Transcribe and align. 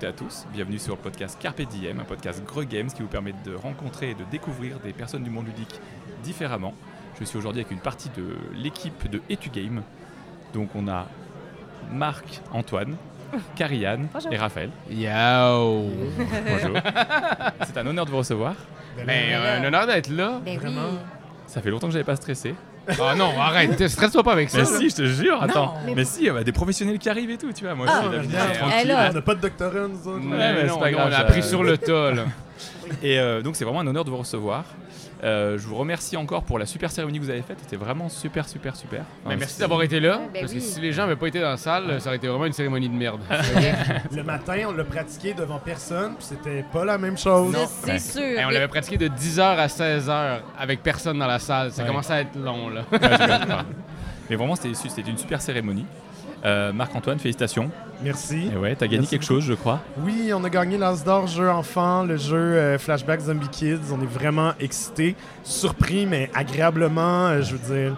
Bonjour 0.00 0.10
à 0.10 0.12
toutes 0.12 0.22
et 0.22 0.24
à 0.24 0.28
tous, 0.28 0.46
bienvenue 0.52 0.78
sur 0.78 0.94
le 0.94 1.00
podcast 1.00 1.38
Carpe 1.40 1.62
Diem, 1.62 1.98
un 2.00 2.04
podcast 2.04 2.44
Greux 2.44 2.64
Games 2.64 2.86
qui 2.88 3.02
vous 3.02 3.08
permet 3.08 3.32
de 3.44 3.54
rencontrer 3.54 4.10
et 4.10 4.14
de 4.14 4.22
découvrir 4.30 4.78
des 4.80 4.92
personnes 4.92 5.24
du 5.24 5.30
monde 5.30 5.46
ludique 5.46 5.80
différemment. 6.22 6.72
Je 7.18 7.24
suis 7.24 7.36
aujourd'hui 7.38 7.62
avec 7.62 7.72
une 7.72 7.80
partie 7.80 8.10
de 8.16 8.36
l'équipe 8.54 9.10
de 9.10 9.20
Etu 9.28 9.50
Game. 9.50 9.82
Donc 10.54 10.70
on 10.76 10.86
a 10.88 11.06
Marc, 11.90 12.40
Antoine, 12.52 12.96
Carianne 13.56 14.08
et 14.30 14.36
Raphaël. 14.36 14.70
Yo! 14.90 15.04
Bonjour. 16.48 16.76
C'est 17.66 17.76
un 17.78 17.86
honneur 17.86 18.04
de 18.06 18.10
vous 18.10 18.18
recevoir. 18.18 18.54
Ben, 19.04 19.34
un 19.34 19.64
honneur 19.64 19.86
d'être 19.86 20.10
là. 20.10 20.40
Ben 20.44 20.58
Vraiment? 20.58 20.90
oui. 20.92 20.98
Ça 21.46 21.60
fait 21.62 21.70
longtemps 21.70 21.86
que 21.88 21.92
j'avais 21.92 22.04
pas 22.04 22.16
stressé. 22.16 22.54
Ah 23.00 23.14
non, 23.14 23.32
arrête, 23.40 23.76
te 23.76 23.86
stresse-toi 23.88 24.22
pas 24.22 24.32
avec 24.32 24.50
ça. 24.50 24.58
Mais 24.58 24.64
si, 24.64 24.90
je 24.90 24.94
te 24.96 25.04
jure, 25.06 25.42
attends. 25.42 25.74
mais 25.86 25.94
Mais, 25.94 26.04
si, 26.04 26.20
il 26.22 26.26
y 26.26 26.30
a 26.30 26.42
des 26.44 26.52
professionnels 26.52 26.98
qui 26.98 27.08
arrivent 27.08 27.30
et 27.30 27.36
tout, 27.38 27.52
tu 27.52 27.64
vois. 27.64 27.74
Moi, 27.74 27.86
Ah, 27.88 28.02
je 28.04 28.18
suis 28.18 28.26
regarde. 28.28 28.52
tranquille. 28.54 28.88
Là. 28.88 29.08
On 29.10 29.14
n'a 29.14 29.22
pas 29.22 29.34
de 29.34 29.40
doctorat, 29.40 29.88
nous 29.88 30.08
autres. 30.10 30.18
Ouais, 30.24 30.36
mais 30.36 30.52
mais 30.54 30.60
c'est 30.62 30.66
non, 30.68 30.78
pas 30.78 30.90
non, 30.90 30.96
grave, 30.98 31.08
on 31.10 31.14
a 31.14 31.18
appris 31.18 31.42
sur 31.42 31.62
le 31.62 31.76
tas, 31.78 32.10
là. 32.12 32.24
Et 33.02 33.18
euh, 33.18 33.42
donc 33.42 33.56
c'est 33.56 33.64
vraiment 33.64 33.80
un 33.80 33.86
honneur 33.86 34.04
de 34.04 34.10
vous 34.10 34.16
recevoir. 34.16 34.64
Euh, 35.24 35.58
je 35.58 35.66
vous 35.66 35.74
remercie 35.74 36.16
encore 36.16 36.44
pour 36.44 36.58
la 36.60 36.66
super 36.66 36.90
cérémonie 36.92 37.18
que 37.18 37.24
vous 37.24 37.30
avez 37.30 37.42
faite. 37.42 37.58
C'était 37.62 37.76
vraiment 37.76 38.08
super, 38.08 38.48
super, 38.48 38.76
super. 38.76 39.02
Enfin, 39.24 39.34
merci 39.36 39.58
d'avoir 39.58 39.82
été 39.82 39.98
là, 39.98 40.18
Ouais, 40.18 40.28
ben 40.32 40.40
parce 40.42 40.52
que 40.52 40.60
si 40.60 40.80
les 40.80 40.92
gens 40.92 41.02
n'avaient 41.02 41.16
pas 41.16 41.26
été 41.26 41.40
dans 41.40 41.50
la 41.50 41.56
salle, 41.56 42.00
ça 42.00 42.06
aurait 42.08 42.16
été 42.18 42.28
vraiment 42.28 42.46
une 42.46 42.52
cérémonie 42.52 42.88
de 42.88 42.94
merde. 42.94 43.20
Le 44.14 44.22
matin, 44.22 44.56
on 44.68 44.72
l'a 44.72 44.84
pratiqué 44.84 45.34
devant 45.34 45.58
personne, 45.58 46.14
puis 46.14 46.24
c'était 46.28 46.64
pas 46.72 46.84
la 46.84 46.98
même 46.98 47.18
chose. 47.18 47.52
Ouais. 47.54 47.66
C'est 47.84 47.98
sûr. 47.98 48.22
Et 48.22 48.44
on 48.44 48.50
l'avait 48.50 48.68
pratiqué 48.68 48.96
de 48.96 49.08
10h 49.08 49.40
à 49.40 49.66
16h 49.66 50.38
avec 50.58 50.82
personne 50.84 51.18
dans 51.18 51.26
la 51.26 51.38
salle. 51.40 51.72
Ça 51.72 51.82
Ouais. 51.82 51.88
commençait 51.88 52.12
à 52.12 52.20
être 52.20 52.36
long, 52.36 52.68
là. 52.68 52.82
Ouais, 52.92 52.98
je 53.02 53.08
comprends. 53.40 53.62
Mais 54.30 54.36
vraiment, 54.36 54.54
c'était 54.56 54.74
c'était 54.74 55.10
une 55.10 55.18
super 55.18 55.40
cérémonie. 55.40 55.86
Euh, 56.44 56.72
Marc-Antoine, 56.72 57.18
félicitations. 57.18 57.70
Merci. 58.02 58.50
Et 58.52 58.56
ouais, 58.56 58.74
t'as 58.76 58.86
gagné 58.86 58.98
Merci 58.98 59.10
quelque 59.10 59.24
chose, 59.24 59.44
je 59.44 59.54
crois. 59.54 59.80
Oui, 60.04 60.30
on 60.34 60.44
a 60.44 60.50
gagné 60.50 60.78
l'As 60.78 61.02
d'or 61.04 61.26
jeu 61.26 61.50
enfant, 61.50 62.04
le 62.04 62.16
jeu 62.16 62.36
euh, 62.36 62.78
Flashback 62.78 63.20
Zombie 63.20 63.48
Kids. 63.48 63.78
On 63.92 64.00
est 64.00 64.06
vraiment 64.06 64.52
excités, 64.60 65.16
surpris, 65.42 66.06
mais 66.06 66.30
agréablement, 66.34 67.26
euh, 67.28 67.42
je 67.42 67.56
veux 67.56 67.74
dire, 67.74 67.96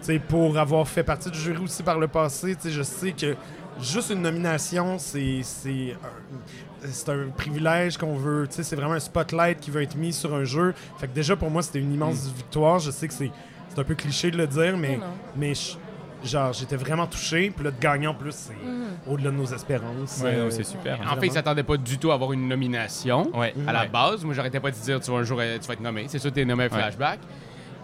tu 0.00 0.06
sais, 0.06 0.18
pour 0.18 0.56
avoir 0.58 0.88
fait 0.88 1.02
partie 1.02 1.30
du 1.30 1.38
jury 1.38 1.62
aussi 1.64 1.82
par 1.82 1.98
le 1.98 2.08
passé, 2.08 2.56
tu 2.56 2.62
sais, 2.62 2.70
je 2.70 2.82
sais 2.82 3.12
que 3.12 3.34
juste 3.80 4.10
une 4.10 4.22
nomination, 4.22 4.98
c'est 4.98 5.40
c'est 5.42 5.96
un, 6.02 6.86
c'est 6.90 7.08
un 7.10 7.26
privilège 7.36 7.96
qu'on 7.98 8.16
veut, 8.16 8.46
tu 8.48 8.56
sais, 8.56 8.62
c'est 8.62 8.76
vraiment 8.76 8.94
un 8.94 9.00
spotlight 9.00 9.60
qui 9.60 9.70
veut 9.70 9.82
être 9.82 9.96
mis 9.96 10.12
sur 10.12 10.34
un 10.34 10.44
jeu. 10.44 10.72
Fait 10.98 11.06
que 11.08 11.14
déjà, 11.14 11.36
pour 11.36 11.50
moi, 11.50 11.62
c'était 11.62 11.78
une 11.80 11.92
immense 11.92 12.26
victoire. 12.34 12.78
Je 12.78 12.90
sais 12.90 13.06
que 13.06 13.14
c'est 13.14 13.30
c'est 13.68 13.80
un 13.80 13.84
peu 13.84 13.94
cliché 13.94 14.30
de 14.30 14.36
le 14.36 14.46
dire, 14.46 14.76
mais, 14.76 14.98
mais 15.36 15.54
je- 15.54 15.76
genre, 16.24 16.52
j'étais 16.52 16.76
vraiment 16.76 17.06
touché. 17.06 17.50
Puis 17.54 17.64
là, 17.64 17.70
de 17.70 17.80
gagner 17.80 18.06
en 18.06 18.14
plus, 18.14 18.32
c'est 18.32 18.52
Mhm. 18.54 18.86
au-delà 19.06 19.30
de 19.30 19.36
nos 19.36 19.46
espérances. 19.46 20.20
Ouais, 20.22 20.34
Euh, 20.34 20.44
non, 20.44 20.50
c'est 20.50 20.64
super. 20.64 20.98
En 21.10 21.16
fait, 21.20 21.26
ils 21.26 21.32
s'attendaient 21.32 21.62
pas 21.62 21.76
du 21.76 21.98
tout 21.98 22.10
à 22.10 22.14
avoir 22.14 22.32
une 22.32 22.48
nomination. 22.48 23.30
Ouais. 23.36 23.54
À 23.66 23.72
la 23.72 23.86
base, 23.86 24.24
moi, 24.24 24.34
j'arrêtais 24.34 24.60
pas 24.60 24.70
de 24.70 24.76
dire, 24.76 25.00
tu 25.00 25.10
vas 25.10 25.18
un 25.18 25.22
jour, 25.24 25.38
euh, 25.40 25.58
tu 25.60 25.66
vas 25.66 25.74
être 25.74 25.80
nommé. 25.80 26.04
C'est 26.08 26.18
sûr 26.18 26.30
que 26.30 26.34
t'es 26.36 26.44
nommé 26.44 26.64
à 26.64 26.66
Ouais. 26.66 26.72
Flashback. 26.72 27.18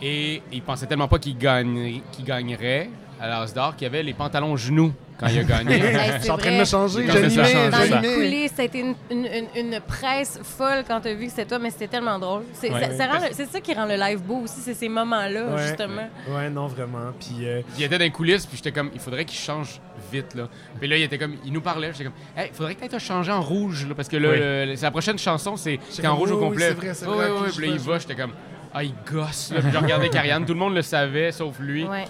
Et 0.01 0.43
ils 0.53 0.63
pensaient 0.63 0.87
tellement 0.87 1.09
pas 1.09 1.19
qu'il 1.19 1.37
gagne- 1.37 2.01
qu'il 2.13 2.25
gagnerait 2.25 2.89
à 3.21 3.29
l'As 3.29 3.53
d'or 3.55 3.75
qu'il 3.77 3.85
y 3.85 3.87
avait 3.87 4.03
les 4.03 4.15
pantalons 4.15 4.57
genoux 4.57 4.93
quand 5.19 5.27
il 5.27 5.41
a 5.41 5.43
gagné. 5.45 5.81
Je 6.19 6.23
suis 6.23 6.31
en 6.31 6.39
train 6.39 6.53
de 6.53 6.59
me 6.61 6.65
changer. 6.65 7.07
J'animais, 7.07 7.71
Dans 7.71 8.01
les 8.01 8.15
coulisses, 8.15 8.53
ça 8.55 8.63
a 8.63 8.65
été 8.67 8.79
une, 8.81 8.95
une- 9.11 9.27
une- 9.27 9.67
une 9.73 9.81
presse 9.81 10.39
folle 10.43 10.85
quand 10.87 11.01
t'as 11.01 11.13
vu 11.15 11.25
que 11.25 11.31
c'était 11.31 11.45
toi, 11.47 11.59
mais 11.59 11.71
c'était 11.71 11.89
tellement 11.89 12.19
drôle. 12.19 12.43
C'est 12.53 12.71
Ouais. 12.71 12.97
ça- 12.97 13.61
qui 13.61 13.75
rend 13.75 13.87
le 13.87 13.97
live 13.97 14.21
beau 14.23 14.43
aussi, 14.45 14.61
c'est 14.61 14.75
ces 14.75 14.89
moments-là, 14.89 15.47
Ouais. 15.47 15.63
justement. 15.67 16.09
Ouais, 16.29 16.49
non, 16.49 16.69
vraiment. 16.69 17.11
Puis, 17.19 17.47
euh, 17.49 17.63
Il 17.77 17.83
était 17.83 17.99
dans 17.99 18.05
les 18.05 18.11
coulisses, 18.11 18.47
puis 18.47 18.57
j'étais 18.57 18.71
comme, 18.73 18.91
il 18.95 19.01
faudrait 19.01 19.25
qu'il 19.25 19.39
change 19.39 19.81
vite, 20.13 20.35
là. 20.37 20.49
Puis 20.79 20.89
là, 20.89 20.97
il 20.97 21.03
était 21.03 21.19
comme, 21.19 21.35
il 21.45 21.53
nous 21.53 21.61
parlait, 21.61 21.91
j'étais 21.93 22.05
comme, 22.05 22.13
hey, 22.37 22.49
il 22.53 22.55
faudrait 22.55 22.77
que 22.77 22.87
tu 22.87 23.01
changé 23.01 23.33
en 23.33 23.43
rouge, 23.43 23.87
là, 23.89 23.95
parce 23.97 24.09
que 24.09 24.17
là, 24.17 24.29
Oui. 24.31 24.39
le- 24.39 24.75
la 24.81 24.91
prochaine 24.93 25.19
chanson, 25.19 25.57
c'est 25.57 25.81
en 26.07 26.15
rouge 26.15 26.31
au 26.31 26.35
oui, 26.37 26.41
oui, 26.43 26.49
complet. 26.51 26.69
c'est 26.69 26.75
vrai, 26.75 26.95
c'est 26.95 27.07
Ouais, 27.07 27.29
vrai, 27.29 27.51
Puis 27.57 27.67
là, 27.67 27.73
il 27.75 27.79
va, 27.81 27.99
j'étais 27.99 28.15
comme, 28.15 28.33
ah, 28.73 28.85
il 28.85 28.93
gosse, 29.11 29.53
là. 29.53 29.61
Puis 29.61 29.71
je 29.73 29.79
regardais 29.79 30.09
Karianne, 30.09 30.45
tout 30.47 30.53
le 30.55 30.59
monde 30.61 30.75
le 30.75 30.83
savait, 30.83 31.33
sauf 31.33 31.59
lui. 31.59 31.85
Ouais. 31.85 32.05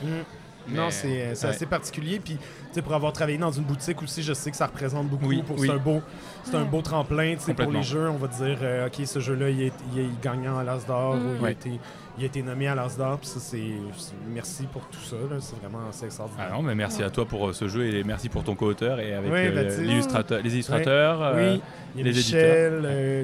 Mais- 0.71 0.77
non, 0.77 0.91
c'est 0.91 1.23
euh, 1.23 1.35
ouais. 1.35 1.45
assez 1.47 1.67
particulier. 1.67 2.21
Puis, 2.23 2.35
tu 2.37 2.41
sais, 2.73 2.83
pour 2.83 2.95
avoir 2.95 3.13
travaillé 3.13 3.39
dans 3.39 3.51
une 3.51 3.65
boutique 3.65 4.03
aussi, 4.03 4.23
je 4.23 4.33
sais 4.33 4.51
que 4.51 4.57
ça 4.57 4.67
représente 4.67 5.09
beaucoup. 5.09 5.27
Oui, 5.27 5.43
pour- 5.43 5.59
oui. 5.59 5.67
C'est 5.69 5.73
un 5.75 5.79
beau, 5.79 6.03
c'est 6.45 6.55
un 6.57 6.65
beau 6.65 6.83
tremplin, 6.83 7.35
tu 7.37 7.41
sais, 7.45 7.55
pour 7.55 7.71
les 7.73 7.83
jeux. 7.83 8.09
On 8.09 8.17
va 8.17 8.29
dire, 8.29 8.59
euh, 8.63 8.87
ok, 8.87 9.07
ce 9.07 9.19
jeu-là, 9.21 9.51
il 9.51 9.63
est, 9.63 9.73
il 9.95 10.01
est 10.01 10.23
gagnant 10.23 10.59
à 10.59 10.65
l'As 10.65 10.85
d'or 10.87 11.17
Mm. 11.17 11.27
ou 11.27 11.37
il, 11.41 11.47
a 11.47 11.51
été, 11.51 11.81
il 12.19 12.23
a 12.25 12.27
été 12.27 12.43
nommé 12.43 12.67
à 12.69 12.75
l'As 12.75 12.97
d'or. 12.97 13.19
Puis 13.19 13.29
ça, 13.29 13.41
c'est 13.41 13.63
merci 14.29 14.65
pour 14.65 14.83
tout 14.89 15.01
ça. 15.01 15.17
C'est 15.41 15.57
vraiment 15.61 15.89
assez 15.89 16.07
extraordinaire. 16.07 16.49
Ah 16.51 16.55
non, 16.57 16.63
mais 16.63 16.75
merci 16.75 17.03
à 17.03 17.11
toi 17.11 17.25
pour 17.25 17.49
euh, 17.49 17.53
ce 17.53 17.69
jeu 17.69 17.87
et 17.87 18.03
merci 18.05 18.29
pour 18.29 18.43
ton 18.45 18.55
co-auteur 18.55 18.99
et 19.01 19.15
avec 19.15 19.31
Ouais, 19.31 19.51
euh, 19.55 19.81
l'illustrateur- 19.83 20.41
les 20.43 20.53
illustrateurs. 20.53 21.23
euh, 21.23 21.55
oui, 21.55 21.61
il 21.95 22.01
y 22.01 22.03
a 22.03 22.11
les 22.11 22.17
Michel. 22.17 22.83
euh, 22.85 23.23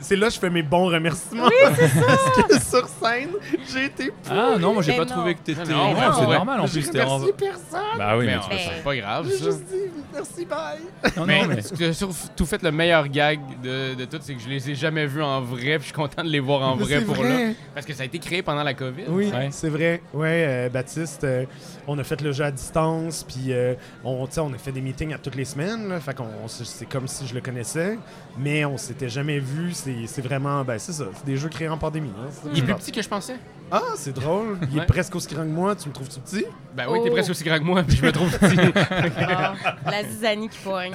c'est 0.00 0.16
là- 0.16 0.26
que 0.28 0.34
je 0.34 0.38
fais 0.38 0.50
mes 0.50 0.62
bons 0.62 0.86
remerciements. 0.86 1.44
Oui, 1.46 1.74
c'est 1.76 1.88
ça. 1.88 2.06
Parce 2.06 2.46
que 2.48 2.60
sur 2.64 2.88
scène, 2.88 3.30
j'ai 3.72 3.84
été 3.86 4.12
Ah 4.30 4.54
non, 4.58 4.74
moi 4.74 4.82
j'ai 4.82 4.92
pas 4.96 5.04
non. 5.04 5.10
trouvé 5.12 5.34
que 5.34 5.40
t'étais. 5.40 5.64
Non, 5.64 5.92
ouais, 5.94 6.00
c'est 6.18 6.26
ouais. 6.26 6.34
normal 6.34 6.60
en 6.60 6.68
plus. 6.68 6.90
t'es 6.90 7.00
en- 7.02 7.20
personne. 7.20 7.80
Bah 7.98 8.16
oui, 8.18 8.26
mais, 8.26 8.36
Mais 8.50 8.58
c'est 8.76 8.82
pas 8.84 8.96
grave, 8.96 9.28
ça. 9.30 9.44
juste 9.44 9.64
dit 9.66 9.90
merci, 10.12 10.44
bye. 10.44 10.78
Non, 11.16 11.24
Mais, 11.26 11.42
non, 11.42 11.48
mais. 11.78 11.92
surtout 11.92 12.46
fait 12.46 12.62
le 12.62 12.70
meilleur 12.72 13.08
gag 13.08 13.40
de, 13.62 13.94
de 13.94 14.04
tout, 14.04 14.18
c'est 14.20 14.34
que 14.34 14.40
je 14.42 14.48
les 14.48 14.70
ai 14.70 14.74
jamais 14.74 15.06
vus 15.06 15.22
en 15.22 15.40
vrai, 15.40 15.76
puis 15.78 15.80
je 15.80 15.84
suis 15.84 15.92
content 15.92 16.22
de 16.22 16.28
les 16.28 16.40
voir 16.40 16.62
en 16.62 16.76
vrai 16.76 17.00
pour 17.02 17.22
là. 17.22 17.50
Parce 17.74 17.86
que 17.86 17.92
ça 17.94 18.02
a 18.02 18.06
été 18.06 18.18
créé 18.26 18.42
pendant 18.42 18.62
la 18.62 18.74
COVID. 18.74 19.04
Oui, 19.08 19.30
Ouais. 19.32 19.48
c'est 19.50 19.68
vrai. 19.70 20.02
Ouais, 20.12 20.44
euh, 20.46 20.68
Baptiste, 20.68 21.24
euh, 21.24 21.44
on 21.86 21.98
a 21.98 22.04
fait 22.04 22.20
le 22.20 22.32
jeu 22.32 22.44
à 22.44 22.50
distance, 22.50 23.24
puis 23.24 23.52
euh, 23.52 23.74
on, 24.04 24.26
tu 24.26 24.34
sais, 24.34 24.40
on 24.40 24.52
a 24.52 24.58
fait 24.58 24.72
des 24.72 24.80
meetings 24.80 25.14
à 25.14 25.18
toutes 25.18 25.34
les 25.36 25.44
semaines. 25.44 25.88
là, 25.88 26.00
fait 26.00 26.14
qu'on, 26.14 26.26
c'est 26.48 26.86
comme 26.88 27.08
si 27.08 27.26
je 27.26 27.34
le 27.34 27.40
connaissais, 27.40 27.98
mais 28.38 28.64
on 28.64 28.76
s'était 28.76 29.08
jamais 29.08 29.38
vu. 29.38 29.72
C'est, 29.72 30.06
c'est 30.06 30.22
vraiment, 30.22 30.62
ben 30.64 30.78
c'est 30.78 30.92
ça, 30.92 31.04
c'est 31.14 31.24
des 31.26 31.36
jeux 31.36 31.48
créés 31.48 31.68
en 31.68 31.78
pandémie. 31.78 32.12
hein, 32.18 32.28
c'est 32.30 32.48
Il 32.52 32.58
est 32.58 32.62
plus 32.62 32.74
petit 32.74 32.92
que 32.92 33.00
je 33.02 33.08
pensais. 33.08 33.36
Ah, 33.70 33.82
c'est 33.96 34.12
drôle. 34.14 34.58
Il 34.70 34.76
Ouais. 34.78 34.82
est 34.84 34.86
presque 34.86 35.14
aussi 35.16 35.26
grand 35.34 35.42
que 35.42 35.48
moi. 35.48 35.74
Tu 35.74 35.88
me 35.88 35.94
trouves 35.94 36.08
tout 36.08 36.20
petit? 36.20 36.44
Ben 36.76 36.86
oui, 36.88 37.00
t'es 37.02 37.08
Oh. 37.08 37.12
presque 37.14 37.30
aussi 37.30 37.42
grand 37.44 37.58
que 37.58 37.64
moi, 37.64 37.82
puis 37.82 37.96
je 37.96 38.04
me 38.04 38.12
trouve 38.12 38.30
petit. 38.38 38.56
Ah, 39.28 39.54
la 39.90 40.04
zizanie 40.04 40.48
qui 40.48 40.58
poigne. 40.58 40.94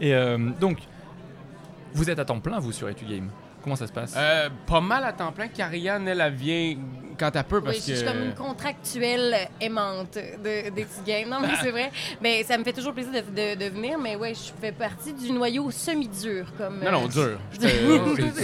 Et 0.00 0.14
euh, 0.14 0.38
donc, 0.60 0.78
vous 1.94 2.08
êtes 2.10 2.18
à 2.18 2.24
temps 2.24 2.38
plein, 2.38 2.58
vous, 2.60 2.70
sur 2.72 2.88
Etu 2.88 3.04
Game. 3.06 3.30
Comment 3.66 3.74
ça 3.74 3.88
se 3.88 3.92
passe? 3.92 4.14
Euh, 4.16 4.48
pas 4.64 4.80
mal 4.80 5.02
à 5.02 5.12
temps 5.12 5.32
plein. 5.32 5.48
Karianne, 5.48 6.06
elle, 6.06 6.20
elle 6.20 6.34
vient 6.34 6.76
quand 7.18 7.30
elle 7.34 7.44
peut, 7.44 7.60
parce 7.62 7.76
Oui, 7.76 7.82
je 7.86 7.92
que... 7.92 7.96
suis 7.98 8.06
comme 8.06 8.22
une 8.22 8.34
contractuelle 8.34 9.48
aimante 9.60 10.14
de, 10.16 10.70
des 10.70 10.84
petits 10.84 11.02
games. 11.06 11.28
Non, 11.28 11.38
mais 11.40 11.48
c'est 11.62 11.70
vrai. 11.70 11.90
Mais 12.20 12.42
ça 12.44 12.56
me 12.58 12.64
fait 12.64 12.72
toujours 12.72 12.92
plaisir 12.92 13.12
de, 13.12 13.20
de- 13.20 13.58
de 13.64 13.70
venir. 13.70 13.98
Mais 13.98 14.16
ouais, 14.16 14.34
je 14.34 14.50
fais 14.60 14.72
partie 14.72 15.12
du 15.12 15.30
noyau 15.32 15.70
semi-dur. 15.70 16.46
Comme, 16.58 16.80
Non, 16.84 16.92
non, 16.92 17.04
euh, 17.04 17.08
dur. 17.08 17.38
Je 17.52 17.60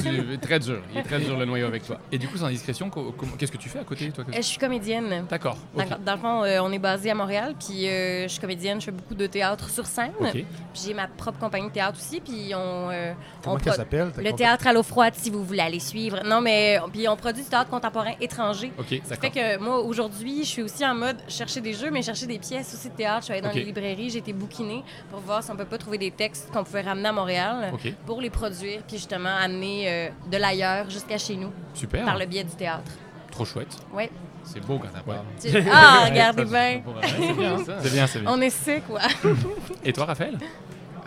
c'est- 0.01 0.41
très 0.41 0.59
dur. 0.59 0.83
Il 0.93 0.99
est 0.99 1.03
très 1.03 1.19
dur, 1.21 1.37
le 1.37 1.45
noyau 1.45 1.67
avec 1.67 1.85
toi. 1.87 1.99
Et 2.11 2.19
du 2.19 2.29
coup, 2.29 2.37
sans 2.37 2.47
indiscrétion, 2.47 2.91
qu'est-ce 3.39 3.53
que 3.53 3.57
tu 3.57 3.69
fais 3.69 3.79
à 3.81 3.85
côté, 3.85 4.11
toi 4.11 4.25
euh, 4.29 4.33
Je 4.37 4.41
suis 4.43 4.59
comédienne. 4.59 5.27
D'accord. 5.29 5.57
Dans, 5.75 5.83
ok. 5.85 6.05
dans 6.05 6.13
le 6.13 6.19
fond, 6.19 6.45
euh, 6.45 6.59
on 6.63 6.73
est 6.73 6.79
basé 6.79 7.11
à 7.11 7.15
Montréal, 7.15 7.55
puis 7.59 7.89
euh, 7.89 8.23
je 8.25 8.29
suis 8.29 8.41
comédienne, 8.41 8.81
je 8.81 8.87
fais 8.87 8.91
beaucoup 8.93 9.15
de 9.15 9.27
théâtre 9.27 9.69
sur 9.71 9.87
scène. 9.87 10.13
Ok. 10.21 10.31
Puis 10.33 10.45
j'ai 10.87 10.95
ma 10.95 11.07
propre 11.09 11.39
compagnie 11.39 11.69
de 11.69 11.73
théâtre 11.73 11.99
aussi, 11.99 12.21
puis 12.21 12.53
on, 12.55 12.91
euh, 12.91 13.13
Comment 13.43 13.57
on 13.67 13.73
s'appelle 13.73 14.01
le 14.01 14.07
compagnie? 14.11 14.35
théâtre 14.35 14.67
à 14.67 14.73
l'eau 14.73 14.83
froide, 14.83 15.15
si 15.17 15.31
vous 15.31 15.45
voulez 15.45 15.61
aller 15.61 15.81
suivre. 15.81 16.21
Non, 16.25 16.41
mais 16.41 16.79
puis 16.93 17.09
on 17.09 17.17
produit 17.17 17.43
du 17.43 17.49
théâtre 17.49 17.71
contemporain 17.71 18.13
étranger. 18.21 18.62
Ok, 18.79 18.85
Ce 18.89 18.95
qui 18.95 19.01
fait 19.01 19.09
d'accord. 19.17 19.31
que 19.33 19.59
moi, 19.59 19.81
aujourd'hui, 19.81 20.39
je 20.45 20.49
suis 20.49 20.63
aussi 20.63 20.85
en 20.87 20.95
mode 20.95 21.17
chercher 21.29 21.61
des 21.61 21.73
jeux, 21.75 21.91
mais 21.91 22.03
chercher 22.03 22.27
des 22.27 22.39
pièces 22.39 22.75
aussi 22.75 22.89
de 22.91 22.95
théâtre. 22.95 23.21
Je 23.21 23.25
suis 23.25 23.33
allée 23.33 23.43
dans 23.43 23.49
Ok. 23.49 23.55
les 23.57 23.65
librairies, 23.65 24.11
j'ai 24.11 24.19
été 24.19 24.33
bouquinée 24.33 24.83
pour 25.11 25.21
voir 25.21 25.43
si 25.43 25.51
on 25.51 25.57
peut 25.57 25.65
pas 25.65 25.79
trouver 25.79 25.99
des 25.99 26.11
textes 26.11 26.51
qu'on 26.53 26.65
pouvait 26.65 26.83
ramener 26.83 27.09
à 27.09 27.13
Montréal 27.13 27.71
Ok, 27.73 27.93
pour 28.07 28.21
les 28.21 28.31
produire, 28.31 28.83
puis 28.87 28.97
justement 28.97 29.35
amener 29.35 29.85
euh, 29.89 30.09
de 30.31 30.37
l'ailleurs 30.37 30.89
jusqu'à 30.91 31.19
chez 31.19 31.37
nous 31.37 31.51
super. 31.75 32.05
par 32.05 32.19
le 32.19 32.27
biais 32.27 32.45
du 32.45 32.55
théâtre. 32.55 32.93
Trop 33.31 33.45
chouette. 33.45 33.75
Ouais. 33.93 34.11
C'est 34.45 34.61
beau 34.67 34.79
quand 34.79 34.89
elle 34.95 35.03
parle. 35.03 35.25
Tu- 35.41 35.71
Ah, 35.73 36.07
regardez 36.09 36.45
bien. 36.45 36.83
C'est 37.03 37.33
bien, 37.33 37.59
ça. 37.65 37.77
C'est 37.81 37.91
bien, 37.93 38.07
c'est 38.07 38.19
bien. 38.21 38.31
On 38.33 38.41
est 38.41 38.51
sick, 38.51 38.87
quoi. 38.87 39.01
Et 39.85 39.93
toi, 39.93 40.05
Raphaël? 40.05 40.37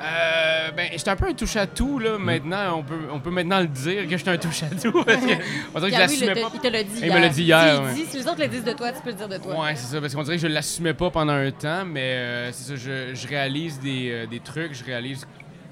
Euh, 0.06 0.72
ben, 0.72 0.90
j'étais 0.92 1.10
un 1.10 1.16
peu 1.16 1.28
un 1.28 1.34
touche-à-tout, 1.34 2.00
là, 2.00 2.18
maintenant. 2.20 2.78
On 2.78 2.84
peut, 2.84 3.00
on 3.12 3.20
peut 3.20 3.32
maintenant 3.32 3.60
le 3.60 3.68
dire 3.68 4.04
que 4.08 4.18
j'étais 4.18 4.30
un 4.32 4.38
touche-à-tout, 4.38 5.04
parce 5.06 5.26
que 5.26 5.32
on 5.74 5.80
dirait 5.80 5.90
que 5.92 5.96
je 5.96 6.00
l'assumais 6.02 6.34
pas. 6.42 6.52
il 6.54 6.60
te 6.60 6.68
l'a 6.68 6.84
dit 6.84 7.00
Il 7.02 7.12
me 7.14 7.20
l'a 7.20 7.30
dit 7.30 7.44
hier, 7.44 7.82
Si, 7.94 8.02
ouais. 8.02 8.06
si 8.10 8.18
les 8.18 8.28
autres 8.28 8.42
le 8.42 8.48
disent 8.48 8.64
de 8.64 8.74
toi, 8.74 8.92
tu 8.92 9.02
peux 9.02 9.10
le 9.10 9.16
dire 9.16 9.28
de 9.30 9.38
toi. 9.38 9.60
Ouais, 9.62 9.76
c'est 9.76 9.94
ça, 9.96 10.02
parce 10.02 10.14
qu'on 10.14 10.24
dirait 10.24 10.36
que 10.36 10.42
je 10.42 10.48
l'assumais 10.48 10.94
pas 10.94 11.10
pendant 11.10 11.34
un 11.34 11.52
temps, 11.52 11.86
mais 11.86 12.02
euh, 12.02 12.52
c'est 12.52 12.70
ça, 12.70 12.76
je, 12.76 13.16
je 13.16 13.28
réalise 13.28 13.80
des, 13.80 14.12
euh, 14.12 14.26
des 14.28 14.40
trucs, 14.40 14.74
je 14.74 14.84
réalise 14.84 15.26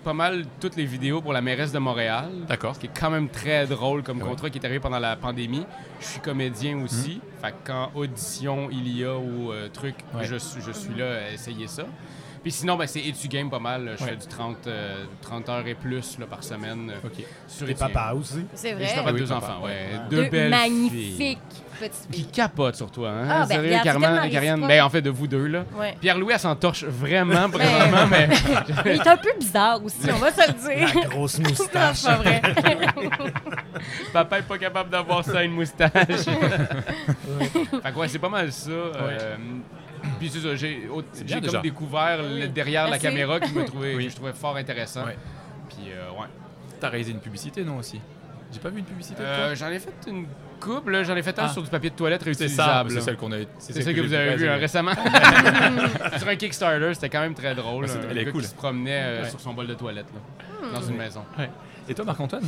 pas 0.03 0.13
mal 0.13 0.43
toutes 0.59 0.75
les 0.75 0.83
vidéos 0.85 1.21
pour 1.21 1.31
la 1.31 1.41
mairesse 1.41 1.71
de 1.71 1.79
Montréal. 1.79 2.25
D'accord. 2.47 2.75
Ce 2.75 2.79
qui 2.79 2.87
est 2.87 2.99
quand 2.99 3.09
même 3.09 3.29
très 3.29 3.65
drôle 3.67 4.03
comme 4.03 4.21
Ouais. 4.21 4.27
contrat 4.27 4.49
qui 4.49 4.57
est 4.57 4.65
arrivé 4.65 4.81
pendant 4.81 4.99
la 4.99 5.15
pandémie. 5.15 5.65
Je 6.01 6.05
suis 6.05 6.19
comédien 6.19 6.77
aussi. 6.83 7.21
Fait 7.41 7.51
que 7.51 7.55
quand 7.67 7.91
audition 7.95 8.67
il 8.69 8.97
y 8.97 9.05
a 9.05 9.15
ou 9.15 9.51
truc, 9.71 9.95
Ouais. 10.13 10.25
je, 10.25 10.35
je 10.35 10.71
suis 10.73 10.93
là 10.95 11.19
à 11.29 11.33
essayer 11.33 11.67
ça. 11.67 11.83
Puis 12.43 12.51
sinon, 12.51 12.75
ben, 12.75 12.85
c'est 12.87 12.99
Etu 12.99 13.29
Game 13.29 13.49
pas 13.49 13.57
mal. 13.59 13.95
Je 13.97 14.03
Ouais. 14.03 14.09
fais 14.11 14.15
du 14.17 14.27
30, 14.27 14.67
euh, 14.67 15.05
30 15.21 15.47
heures 15.47 15.65
et 15.65 15.75
plus 15.75 16.19
là, 16.19 16.25
par 16.25 16.43
semaine 16.43 16.91
euh, 16.91 17.07
Ok. 17.07 17.23
sur 17.47 17.65
T'es 17.65 17.71
Etu 17.71 17.79
Game. 17.79 17.91
papa 17.93 18.13
aussi? 18.13 18.45
C'est 18.53 18.71
Et 18.71 18.73
vrai? 18.73 18.83
je 18.83 18.87
suis 18.89 18.97
papa 18.97 19.09
de 19.11 19.15
Oui, 19.15 19.21
deux 19.21 19.27
papa. 19.27 19.45
enfants, 19.45 19.63
ouais. 19.63 19.87
Deux, 20.09 20.23
Deux 20.23 20.29
belles 20.29 20.49
magnifiques 20.49 21.17
filles. 21.17 21.37
petite 21.79 22.07
qui 22.11 22.17
fille. 22.21 22.31
capote 22.31 22.75
sur 22.75 22.91
toi. 22.91 23.09
Hein? 23.11 23.27
Ah, 23.29 23.39
ben, 23.47 23.55
Sérieux, 23.61 23.77
Carmen, 23.81 24.29
Karianne, 24.29 24.67
ben, 24.67 24.81
en 24.83 24.89
fait, 24.89 25.01
de 25.01 25.09
vous 25.09 25.27
deux, 25.27 25.47
là. 25.47 25.63
Ouais. 25.77 25.95
Pierre-Louis, 26.01 26.33
elle 26.33 26.39
s'entorche 26.39 26.83
vraiment, 26.83 27.47
vraiment, 27.47 28.07
mais 28.11 28.27
Il 28.85 28.91
est 28.91 29.07
un 29.07 29.17
peu 29.17 29.31
bizarre 29.39 29.81
aussi, 29.81 29.99
on 30.13 30.17
va 30.17 30.31
se 30.33 30.45
le 30.45 30.53
dire. 30.75 31.01
La 31.01 31.07
grosse 31.07 31.39
Non, 31.39 31.49
moustache. 31.49 31.95
c'est 31.97 32.07
pas 32.09 32.15
vrai. 32.17 32.41
papa 34.11 34.39
est 34.39 34.41
pas 34.43 34.57
capable 34.57 34.89
d'avoir 34.89 35.23
ça, 35.23 35.43
une 35.43 35.53
moustache. 35.53 35.91
fait 35.93 37.91
que 37.93 37.99
ouais, 37.99 38.07
c'est 38.09 38.19
pas 38.19 38.29
mal 38.29 38.51
ça. 38.51 38.69
euh, 38.69 39.35
puis 40.19 40.29
c'est 40.29 40.39
ça, 40.39 40.55
j'ai 40.55 40.87
au- 40.91 41.03
C'est 41.13 41.27
j'ai 41.27 41.41
comme 41.41 41.61
découvert 41.61 42.21
le 42.21 42.47
derrière 42.47 42.89
la 42.89 42.99
caméra 42.99 43.39
qui 43.39 43.53
me 43.53 43.65
trouvait, 43.65 43.95
Oui. 43.95 44.05
que 44.05 44.09
je 44.11 44.15
trouvais 44.15 44.33
fort 44.33 44.55
intéressant. 44.57 45.05
Ouais. 45.05 45.17
Puis 45.69 45.89
euh, 45.91 46.09
ouais. 46.19 46.27
T'as 46.79 46.89
réalisé 46.89 47.11
une 47.11 47.19
publicité, 47.19 47.63
non 47.63 47.77
aussi? 47.77 47.99
J'ai 48.51 48.59
pas 48.59 48.69
vu 48.69 48.79
une 48.79 48.85
publicité 48.85 49.21
de 49.21 49.25
Euh, 49.27 49.45
toi 49.47 49.55
J'en 49.55 49.69
ai 49.69 49.79
fait 49.79 49.93
une 50.07 50.27
couple, 50.59 50.91
là. 50.91 51.03
j'en 51.03 51.15
ai 51.15 51.23
fait 51.23 51.37
un 51.39 51.45
Ah. 51.45 51.49
sur 51.49 51.63
du 51.63 51.69
papier 51.69 51.89
de 51.89 51.95
toilette 51.95 52.21
C'est 52.23 52.33
ça, 52.33 52.39
réutilisable. 52.39 52.89
c'est 52.91 52.95
là. 52.97 53.01
celle 53.01 53.17
qu'on 53.17 53.31
a. 53.31 53.37
C'est 53.57 53.81
ça 53.81 53.93
que, 53.93 54.01
vous 54.01 54.13
avez 54.13 54.35
vu 54.35 54.45
réalisé. 54.45 54.49
euh, 54.49 54.57
récemment. 54.57 54.91
sur 56.19 56.27
un 56.27 56.35
Kickstarter, 56.35 56.93
c'était 56.93 57.09
quand 57.09 57.21
même 57.21 57.33
très 57.33 57.55
drôle. 57.55 57.83
Ouais, 57.85 57.89
c'est- 57.89 57.97
un 57.99 58.09
elle 58.11 58.17
est 58.19 58.25
gars 58.25 58.31
cool. 58.31 58.41
qui 58.41 58.47
se 58.47 58.53
promenait 58.55 59.01
euh, 59.03 59.23
Ouais. 59.23 59.29
sur 59.29 59.39
son 59.39 59.53
bol 59.53 59.65
de 59.67 59.73
toilette 59.73 60.05
là, 60.13 60.69
dans 60.79 60.81
une 60.85 60.97
maison. 60.97 61.23
Et 61.89 61.93
toi, 61.93 62.05
Marc-Antoine? 62.05 62.43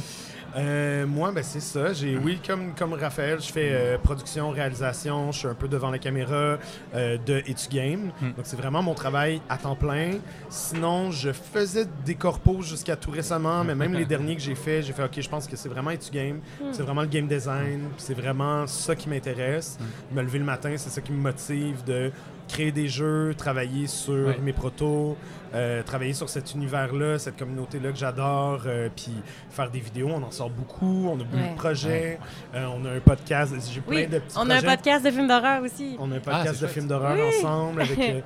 Euh, 0.55 1.05
moi, 1.05 1.31
ben, 1.31 1.43
c'est 1.43 1.59
ça. 1.59 1.93
J'ai, 1.93 2.17
oui, 2.17 2.39
comme, 2.45 2.73
comme 2.73 2.93
Raphaël, 2.93 3.41
je 3.41 3.51
fais 3.51 3.71
euh, 3.71 3.97
production, 3.97 4.49
réalisation. 4.51 5.31
Je 5.31 5.39
suis 5.39 5.47
un 5.47 5.53
peu 5.53 5.67
devant 5.67 5.89
la 5.89 5.99
caméra 5.99 6.57
euh, 6.93 7.17
de 7.25 7.37
Etu 7.45 7.67
Game. 7.69 8.11
Hmm. 8.21 8.31
Donc, 8.33 8.43
c'est 8.43 8.55
vraiment 8.55 8.81
mon 8.81 8.93
travail 8.93 9.41
à 9.49 9.57
temps 9.57 9.75
plein. 9.75 10.13
Sinon, 10.49 11.11
je 11.11 11.31
faisais 11.31 11.85
des 12.05 12.15
corpos 12.15 12.61
jusqu'à 12.61 12.95
tout 12.95 13.11
récemment, 13.11 13.63
mais 13.63 13.75
même 13.75 13.93
les 13.93 14.05
derniers 14.15 14.35
que 14.35 14.41
j'ai 14.41 14.55
fait, 14.55 14.81
j'ai 14.81 14.93
fait 14.93 15.03
OK, 15.03 15.19
je 15.19 15.29
pense 15.29 15.47
que 15.47 15.55
c'est 15.55 15.69
vraiment 15.69 15.91
Etu 15.91 16.11
Game. 16.11 16.39
C'est 16.71 16.83
vraiment 16.83 17.01
le 17.01 17.07
game 17.07 17.27
design. 17.27 17.89
C'est 17.97 18.13
vraiment 18.13 18.65
ça 18.67 18.95
qui 18.95 19.09
m'intéresse. 19.09 19.77
Me 20.11 20.21
lever 20.21 20.39
le 20.39 20.45
matin, 20.45 20.73
c'est 20.77 20.89
ça 20.89 21.01
qui 21.01 21.11
me 21.11 21.21
motive 21.21 21.83
de 21.85 22.11
créer 22.47 22.71
des 22.71 22.87
jeux, 22.87 23.33
travailler 23.37 23.87
sur 23.87 24.27
Ouais. 24.27 24.37
mes 24.41 24.53
protos, 24.53 25.17
euh, 25.53 25.81
travailler 25.83 26.13
sur 26.13 26.29
cet 26.29 26.53
univers-là, 26.53 27.17
cette 27.19 27.37
communauté-là 27.37 27.91
que 27.91 27.97
j'adore, 27.97 28.61
euh, 28.65 28.89
puis 28.95 29.11
faire 29.49 29.69
des 29.71 29.79
vidéos. 29.79 30.09
On 30.13 30.21
en 30.23 30.31
sort 30.31 30.49
beaucoup, 30.49 31.07
on 31.09 31.15
a 31.15 31.23
beaucoup 31.23 31.35
Ouais. 31.37 31.49
de 31.51 31.55
projets, 31.55 32.19
euh, 32.53 32.65
on 32.75 32.85
a 32.85 32.91
un 32.91 32.99
podcast, 32.99 33.53
j'ai 33.71 33.81
plein 33.81 33.95
Oui, 33.97 34.07
de 34.07 34.19
petits 34.19 34.35
on 34.37 34.49
a 34.49 34.55
un 34.57 34.61
podcast 34.61 35.05
de 35.05 35.11
films 35.11 35.27
d'horreur 35.27 35.63
aussi. 35.63 35.95
On 35.99 36.11
a 36.11 36.15
un 36.15 36.19
Ah, 36.25 36.31
podcast 36.43 36.61
de 36.61 36.67
films 36.67 36.87
d'horreur 36.87 37.15
Oui. 37.17 37.37
ensemble 37.39 37.81
avec 37.81 37.97
euh, 37.99 38.21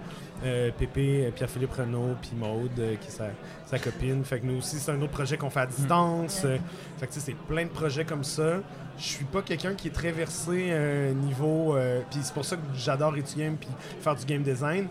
euh, 0.45 0.71
Pépé, 0.77 1.31
Pierre-Philippe 1.35 1.73
Renaud, 1.73 2.15
puis 2.21 2.31
Maude, 2.35 2.71
euh, 2.79 2.95
qui 2.95 3.07
est 3.07 3.11
sa, 3.11 3.25
sa 3.65 3.77
copine. 3.79 4.23
Fait 4.23 4.39
que 4.39 4.45
nous 4.45 4.57
aussi, 4.59 4.77
c'est 4.79 4.91
un 4.91 5.01
autre 5.01 5.11
projet 5.11 5.37
qu'on 5.37 5.49
fait 5.49 5.59
à 5.61 5.65
distance. 5.65 6.43
Ouais. 6.43 6.51
Euh, 6.51 6.57
fait 6.97 7.07
que 7.07 7.13
tu 7.13 7.19
sais, 7.19 7.25
c'est 7.27 7.37
plein 7.47 7.65
de 7.65 7.69
projets 7.69 8.05
comme 8.05 8.23
ça. 8.23 8.59
Je 8.99 9.03
suis 9.05 9.25
pas 9.25 9.41
quelqu'un 9.41 9.73
qui 9.75 9.87
est 9.87 9.91
très 9.91 10.11
versé 10.11 10.67
euh, 10.71 11.13
niveau. 11.13 11.75
euh, 11.75 12.01
puis 12.11 12.19
c'est 12.21 12.33
pour 12.33 12.43
ça 12.45 12.57
que 12.57 12.61
j'adore 12.75 13.15
étudier 13.17 13.49
puis 13.59 13.69
faire 14.01 14.13
du 14.15 14.25
game 14.25 14.43
design. 14.43 14.87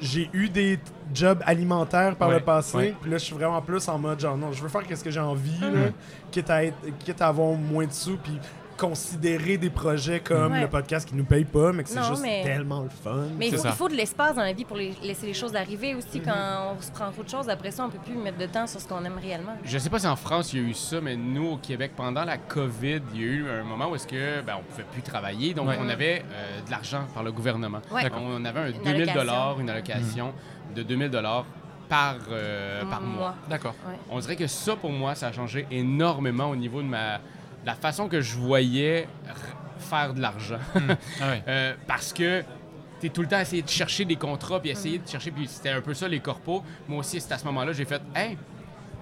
J'ai 0.00 0.30
eu 0.32 0.48
des 0.48 0.78
jobs 1.12 1.42
alimentaires 1.44 2.16
par 2.16 2.28
Ouais, 2.28 2.36
le 2.36 2.40
passé, 2.40 2.94
puis 3.02 3.10
là 3.10 3.18
je 3.18 3.24
suis 3.24 3.34
vraiment 3.34 3.60
plus 3.60 3.86
en 3.88 3.98
mode 3.98 4.18
genre 4.18 4.36
non, 4.38 4.50
je 4.50 4.62
veux 4.62 4.68
faire 4.70 4.82
qu'est-ce 4.84 5.04
que 5.04 5.10
j'ai 5.10 5.20
envie, 5.20 5.60
là, 5.60 5.68
Mhm. 5.68 5.92
quitte, 6.30 6.48
à 6.48 6.64
être, 6.64 6.78
quitte 7.04 7.20
à 7.20 7.28
avoir 7.28 7.52
moins 7.54 7.84
de 7.86 7.92
sous, 7.92 8.16
puis 8.16 8.38
considérer 8.80 9.58
des 9.58 9.68
projets 9.68 10.20
comme 10.20 10.52
Ouais. 10.52 10.62
le 10.62 10.68
podcast 10.68 11.06
qui 11.06 11.14
nous 11.14 11.24
paye 11.24 11.44
pas, 11.44 11.70
mais 11.72 11.82
que 11.84 11.90
c'est 11.90 12.02
juste 12.02 12.22
mais- 12.22 12.42
tellement 12.42 12.80
le 12.80 12.88
fun. 12.88 13.24
Mais 13.38 13.48
il 13.48 13.56
faut, 13.56 13.62
il 13.64 13.72
faut 13.72 13.88
de 13.90 13.94
l'espace 13.94 14.34
dans 14.34 14.42
la 14.42 14.54
vie 14.54 14.64
pour 14.64 14.76
les- 14.78 14.94
laisser 15.02 15.26
les 15.26 15.34
choses 15.34 15.54
arriver 15.54 15.94
aussi. 15.94 16.20
Quand 16.20 16.74
on 16.78 16.80
se 16.80 16.90
prend 16.90 17.10
trop 17.12 17.22
de 17.22 17.28
choses, 17.28 17.48
après 17.50 17.70
ça, 17.70 17.84
on 17.84 17.90
peut 17.90 17.98
plus 17.98 18.14
mettre 18.14 18.38
de 18.38 18.46
temps 18.46 18.66
sur 18.66 18.80
ce 18.80 18.88
qu'on 18.88 19.04
aime 19.04 19.18
réellement. 19.22 19.52
Je 19.64 19.76
sais 19.78 19.90
pas 19.90 19.98
si 19.98 20.06
en 20.06 20.16
France 20.16 20.52
il 20.54 20.62
y 20.62 20.64
a 20.64 20.68
eu 20.68 20.74
ça, 20.74 21.00
mais 21.02 21.14
nous 21.14 21.46
au 21.52 21.56
Québec, 21.58 21.92
pendant 21.94 22.24
la 22.24 22.38
COVID, 22.38 23.00
il 23.14 23.20
y 23.20 23.24
a 23.24 23.26
eu 23.26 23.48
un 23.50 23.64
moment 23.64 23.88
où 23.90 23.94
est-ce 23.96 24.06
que 24.06 24.40
ben, 24.40 24.54
on 24.58 24.62
pouvait 24.62 24.86
plus 24.90 25.02
travailler, 25.02 25.52
donc 25.52 25.68
Ouais. 25.68 25.76
on 25.78 25.88
avait 25.88 26.24
euh, 26.32 26.60
de 26.64 26.70
l'argent 26.70 27.04
par 27.12 27.22
le 27.22 27.32
gouvernement. 27.32 27.80
Ouais. 27.92 28.10
On 28.18 28.42
avait 28.46 28.60
un 28.60 28.66
Une 28.68 28.72
2000 28.78 28.88
allocation. 28.94 29.20
dollars, 29.20 29.60
une 29.60 29.68
allocation 29.70 30.32
de 30.74 30.82
2000 30.82 31.10
dollars 31.10 31.44
par 31.88 32.16
euh, 32.30 32.82
par 32.88 33.02
mois. 33.02 33.34
D'accord. 33.48 33.74
On 34.10 34.18
dirait 34.20 34.36
que 34.36 34.46
ça 34.46 34.74
pour 34.76 34.90
moi, 34.90 35.14
ça 35.14 35.26
a 35.28 35.32
changé 35.32 35.66
énormément 35.70 36.48
au 36.48 36.56
niveau 36.56 36.80
de 36.80 36.86
ma 36.86 37.18
la 37.64 37.74
façon 37.74 38.08
que 38.08 38.20
je 38.20 38.36
voyais 38.36 39.06
faire 39.78 40.14
de 40.14 40.20
l'argent. 40.20 40.58
Ah 41.20 41.28
ouais. 41.30 41.42
Euh, 41.48 41.74
parce 41.86 42.12
que 42.12 42.42
tu 43.00 43.06
es 43.06 43.08
tout 43.10 43.22
le 43.22 43.28
temps 43.28 43.36
à 43.36 43.42
essayer 43.42 43.62
de 43.62 43.68
chercher 43.68 44.04
des 44.04 44.16
contrats, 44.16 44.60
puis 44.60 44.70
essayer 44.70 44.98
de 44.98 45.08
chercher, 45.08 45.30
puis 45.30 45.46
c'était 45.48 45.70
un 45.70 45.80
peu 45.80 45.94
ça 45.94 46.06
les 46.08 46.20
corpos. 46.20 46.62
Moi 46.88 46.98
aussi, 47.00 47.20
c'est 47.20 47.32
à 47.32 47.38
ce 47.38 47.44
moment-là, 47.46 47.72
j'ai 47.72 47.86
fait, 47.86 48.02
hey, 48.14 48.36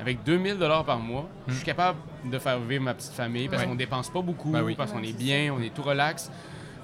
avec 0.01 0.23
2000 0.23 0.57
dollars 0.57 0.85
par 0.85 0.99
mois, 1.01 1.29
je 1.49 1.55
suis 1.55 1.65
capable 1.65 1.99
de 2.25 2.39
faire 2.39 2.61
vivre 2.61 2.85
ma 2.85 2.95
petite 2.95 3.13
famille 3.13 3.49
parce 3.49 3.63
Ouais. 3.63 3.69
qu'on 3.69 3.75
dépense 3.75 4.09
pas 4.11 4.23
beaucoup, 4.23 4.51
Ben 4.53 4.63
oui. 4.63 4.75
parce 4.77 4.93
qu'on 4.93 5.03
est 5.03 5.17
bien, 5.17 5.53
on 5.53 5.61
est 5.61 5.75
tout 5.75 5.83
relax. 5.83 6.31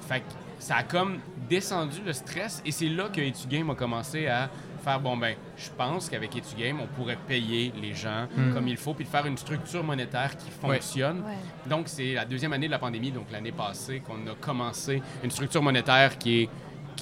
Fait 0.08 0.20
que 0.20 0.24
ça 0.58 0.76
a 0.76 0.82
comme 0.82 1.18
descendu 1.48 2.00
le 2.04 2.12
stress 2.12 2.60
et 2.66 2.72
c'est 2.72 2.88
là 2.88 3.08
que 3.12 3.20
Etu 3.20 3.46
Game 3.48 3.70
a 3.70 3.74
commencé 3.76 4.26
à 4.26 4.50
faire 4.84 5.00
bon 5.00 5.16
ben 5.16 5.34
je 5.56 5.70
pense 5.76 6.08
qu'avec 6.08 6.36
Etu 6.36 6.54
Game 6.56 6.78
on 6.80 6.86
pourrait 6.86 7.18
payer 7.26 7.72
les 7.80 7.94
gens 7.94 8.26
comme 8.52 8.68
il 8.68 8.76
faut 8.76 8.94
puis 8.94 9.04
de 9.04 9.10
faire 9.10 9.26
une 9.26 9.36
structure 9.36 9.82
monétaire 9.82 10.36
qui 10.36 10.50
fonctionne. 10.50 11.22
Ouais. 11.26 11.68
Donc, 11.68 11.88
c'est 11.88 12.14
la 12.14 12.24
deuxième 12.24 12.52
année 12.52 12.66
de 12.66 12.70
la 12.70 12.78
pandémie, 12.78 13.10
donc 13.10 13.30
l'année 13.30 13.52
passée, 13.52 14.00
qu'on 14.00 14.26
a 14.30 14.34
commencé 14.40 15.02
une 15.22 15.30
structure 15.30 15.62
monétaire 15.62 16.18
qui 16.18 16.42
est, 16.42 16.48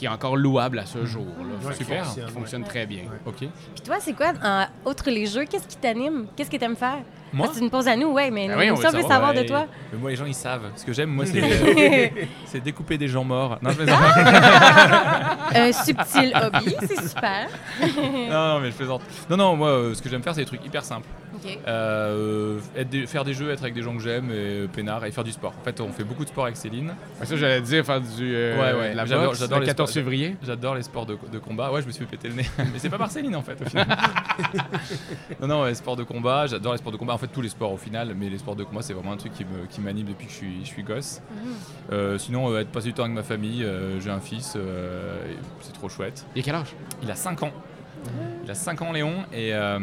qui 0.03 0.07
est 0.07 0.11
encore 0.11 0.37
louable 0.37 0.81
à 0.81 0.85
ce 0.87 1.05
jour. 1.07 1.25
Là. 1.39 1.45
Ouais, 1.69 1.73
Fait 1.75 1.85
super. 1.85 2.05
fonctionne, 2.05 2.27
Qui 2.27 2.33
fonctionne 2.33 2.63
ouais. 2.63 2.69
très 2.69 2.87
bien. 2.87 3.03
Ok. 3.25 3.37
Puis 3.39 3.49
toi, 3.85 3.97
c'est 4.01 4.15
quoi, 4.15 4.33
en- 4.43 4.67
outre 4.85 5.09
les 5.11 5.27
jeux, 5.27 5.45
qu'est-ce 5.45 5.69
qui 5.69 5.77
t'anime? 5.77 6.27
Qu'est-ce 6.35 6.51
que 6.51 6.57
t'aimes 6.57 6.75
faire? 6.75 6.99
Moi? 7.33 7.47
Parce 7.47 7.53
que 7.55 7.59
tu 7.61 7.65
nous 7.65 7.71
poses 7.71 7.87
à 7.87 7.95
nous, 7.97 8.09
ouais, 8.09 8.31
mais 8.33 8.49
Ben 8.49 8.55
nous, 8.55 8.59
oui, 8.61 8.65
on 8.71 8.75
nous, 8.75 8.81
on 8.81 8.83
veut 8.83 8.91
savoir, 9.01 9.09
savoir 9.13 9.33
de 9.35 9.43
toi. 9.45 9.67
Mais 9.93 9.99
moi, 10.01 10.11
les 10.11 10.17
gens, 10.17 10.27
ils 10.27 10.35
savent. 10.35 10.65
Ce 10.75 10.85
que 10.85 10.93
j'aime, 10.93 11.11
moi, 11.11 11.25
c'est 11.25 11.41
c'est 12.47 12.61
découper 12.61 12.99
des 12.99 13.07
gens 13.07 13.23
morts. 13.23 13.59
Non, 13.63 13.71
je 13.71 13.77
plaisante. 13.77 14.01
Un 15.55 15.73
subtil 15.73 16.33
hobby, 16.35 16.75
c'est 16.81 17.09
super. 17.09 17.47
non, 18.29 18.55
non, 18.55 18.61
mais 18.61 18.71
je 18.73 18.77
plaisante. 18.77 19.03
Non, 19.31 19.37
non, 19.37 19.55
moi, 19.57 19.69
euh, 19.69 19.95
ce 19.95 20.03
que 20.03 20.09
j'aime 20.09 20.23
faire, 20.23 20.35
c'est 20.35 20.41
des 20.41 20.47
trucs 20.47 20.65
hyper 20.67 20.85
simples. 20.85 21.07
Euh, 21.67 22.59
être 22.77 22.89
des- 22.91 23.07
faire 23.07 23.25
des 23.25 23.35
jeux, 23.35 23.51
être 23.51 23.63
avec 23.63 23.75
des 23.75 23.83
gens 23.83 23.95
que 23.95 24.01
j'aime, 24.03 24.31
et 24.31 24.35
euh, 24.35 24.67
peinard, 24.69 25.05
et 25.05 25.11
faire 25.11 25.25
du 25.25 25.33
sport. 25.33 25.55
En 25.61 25.65
fait, 25.65 25.81
on 25.81 25.89
fait 25.93 26.05
beaucoup 26.05 26.25
de 26.25 26.29
sport 26.29 26.45
avec 26.45 26.57
Céline. 26.57 26.95
Que 27.21 27.27
Ça, 27.27 27.37
j'allais 27.37 27.61
dire, 27.61 27.85
faire 27.85 28.01
du 28.01 28.07
euh, 28.35 28.57
Ouais, 28.61 28.79
ouais. 28.81 28.95
la 28.95 29.05
J'adore- 29.07 29.27
boxe 29.27 29.39
j'adore 29.41 29.59
le 29.59 29.65
les 29.65 29.69
14 29.71 29.91
sports. 29.91 29.95
février. 30.03 30.37
J'adore 30.43 30.75
les 30.75 30.83
sports 30.83 31.07
de, 31.07 31.17
de 31.33 31.39
combat. 31.39 31.71
Ouais, 31.73 31.83
je 31.83 31.87
me 31.87 31.93
suis 31.93 32.05
fait 32.05 32.11
péter 32.17 32.29
le 32.29 32.35
nez. 32.35 32.47
Mais 32.59 32.79
c'est 32.79 32.91
pas 32.91 32.99
par 32.99 33.11
Céline, 33.11 33.37
en 33.37 33.43
fait, 33.43 33.61
au 33.61 33.65
final. 33.69 33.87
non, 35.41 35.47
non, 35.47 35.65
les 35.65 35.75
sports 35.75 35.97
de 35.97 36.05
combat. 36.05 36.47
J'adore 36.47 36.73
les 36.73 36.79
sports 36.79 36.93
de 36.93 36.97
combat. 36.97 37.15
En 37.15 37.19
fait, 37.19 37.29
tous 37.29 37.43
les 37.43 37.49
sports, 37.49 37.73
au 37.73 37.77
final. 37.77 38.15
Mais 38.17 38.29
les 38.29 38.39
sports 38.39 38.57
de 38.57 38.65
combat, 38.65 38.83
c'est 38.83 38.93
vraiment 38.93 39.13
un 39.13 39.17
truc 39.17 39.33
qui 39.33 39.45
me- 39.45 39.67
qui 39.69 39.81
m'anime 39.81 40.07
depuis 40.07 40.27
que 40.27 40.33
je 40.33 40.37
suis, 40.37 40.61
je 40.65 40.69
suis 40.69 40.83
gosse. 40.83 41.21
Euh, 41.93 42.19
sinon, 42.19 42.51
euh, 42.53 42.61
être 42.61 42.69
passer 42.71 42.89
du 42.89 42.95
temps 42.95 43.05
avec 43.05 43.15
ma 43.15 43.23
famille. 43.23 43.63
euh, 43.65 44.01
J'ai 44.01 44.11
un 44.11 44.21
fils. 44.21 44.55
euh, 44.57 45.21
c'est 45.61 45.73
trop 45.73 45.89
chouette. 45.89 46.25
Il 46.35 46.41
a 46.41 46.43
quel 46.43 46.55
âge? 46.55 46.75
Il 47.03 47.11
a 47.11 47.15
5 47.15 47.43
ans. 47.43 47.53
Il 48.45 48.51
a 48.51 48.55
5 48.55 48.83
ans, 48.83 48.93
Léon. 48.93 49.25
Et, 49.33 49.55
euh, 49.55 49.79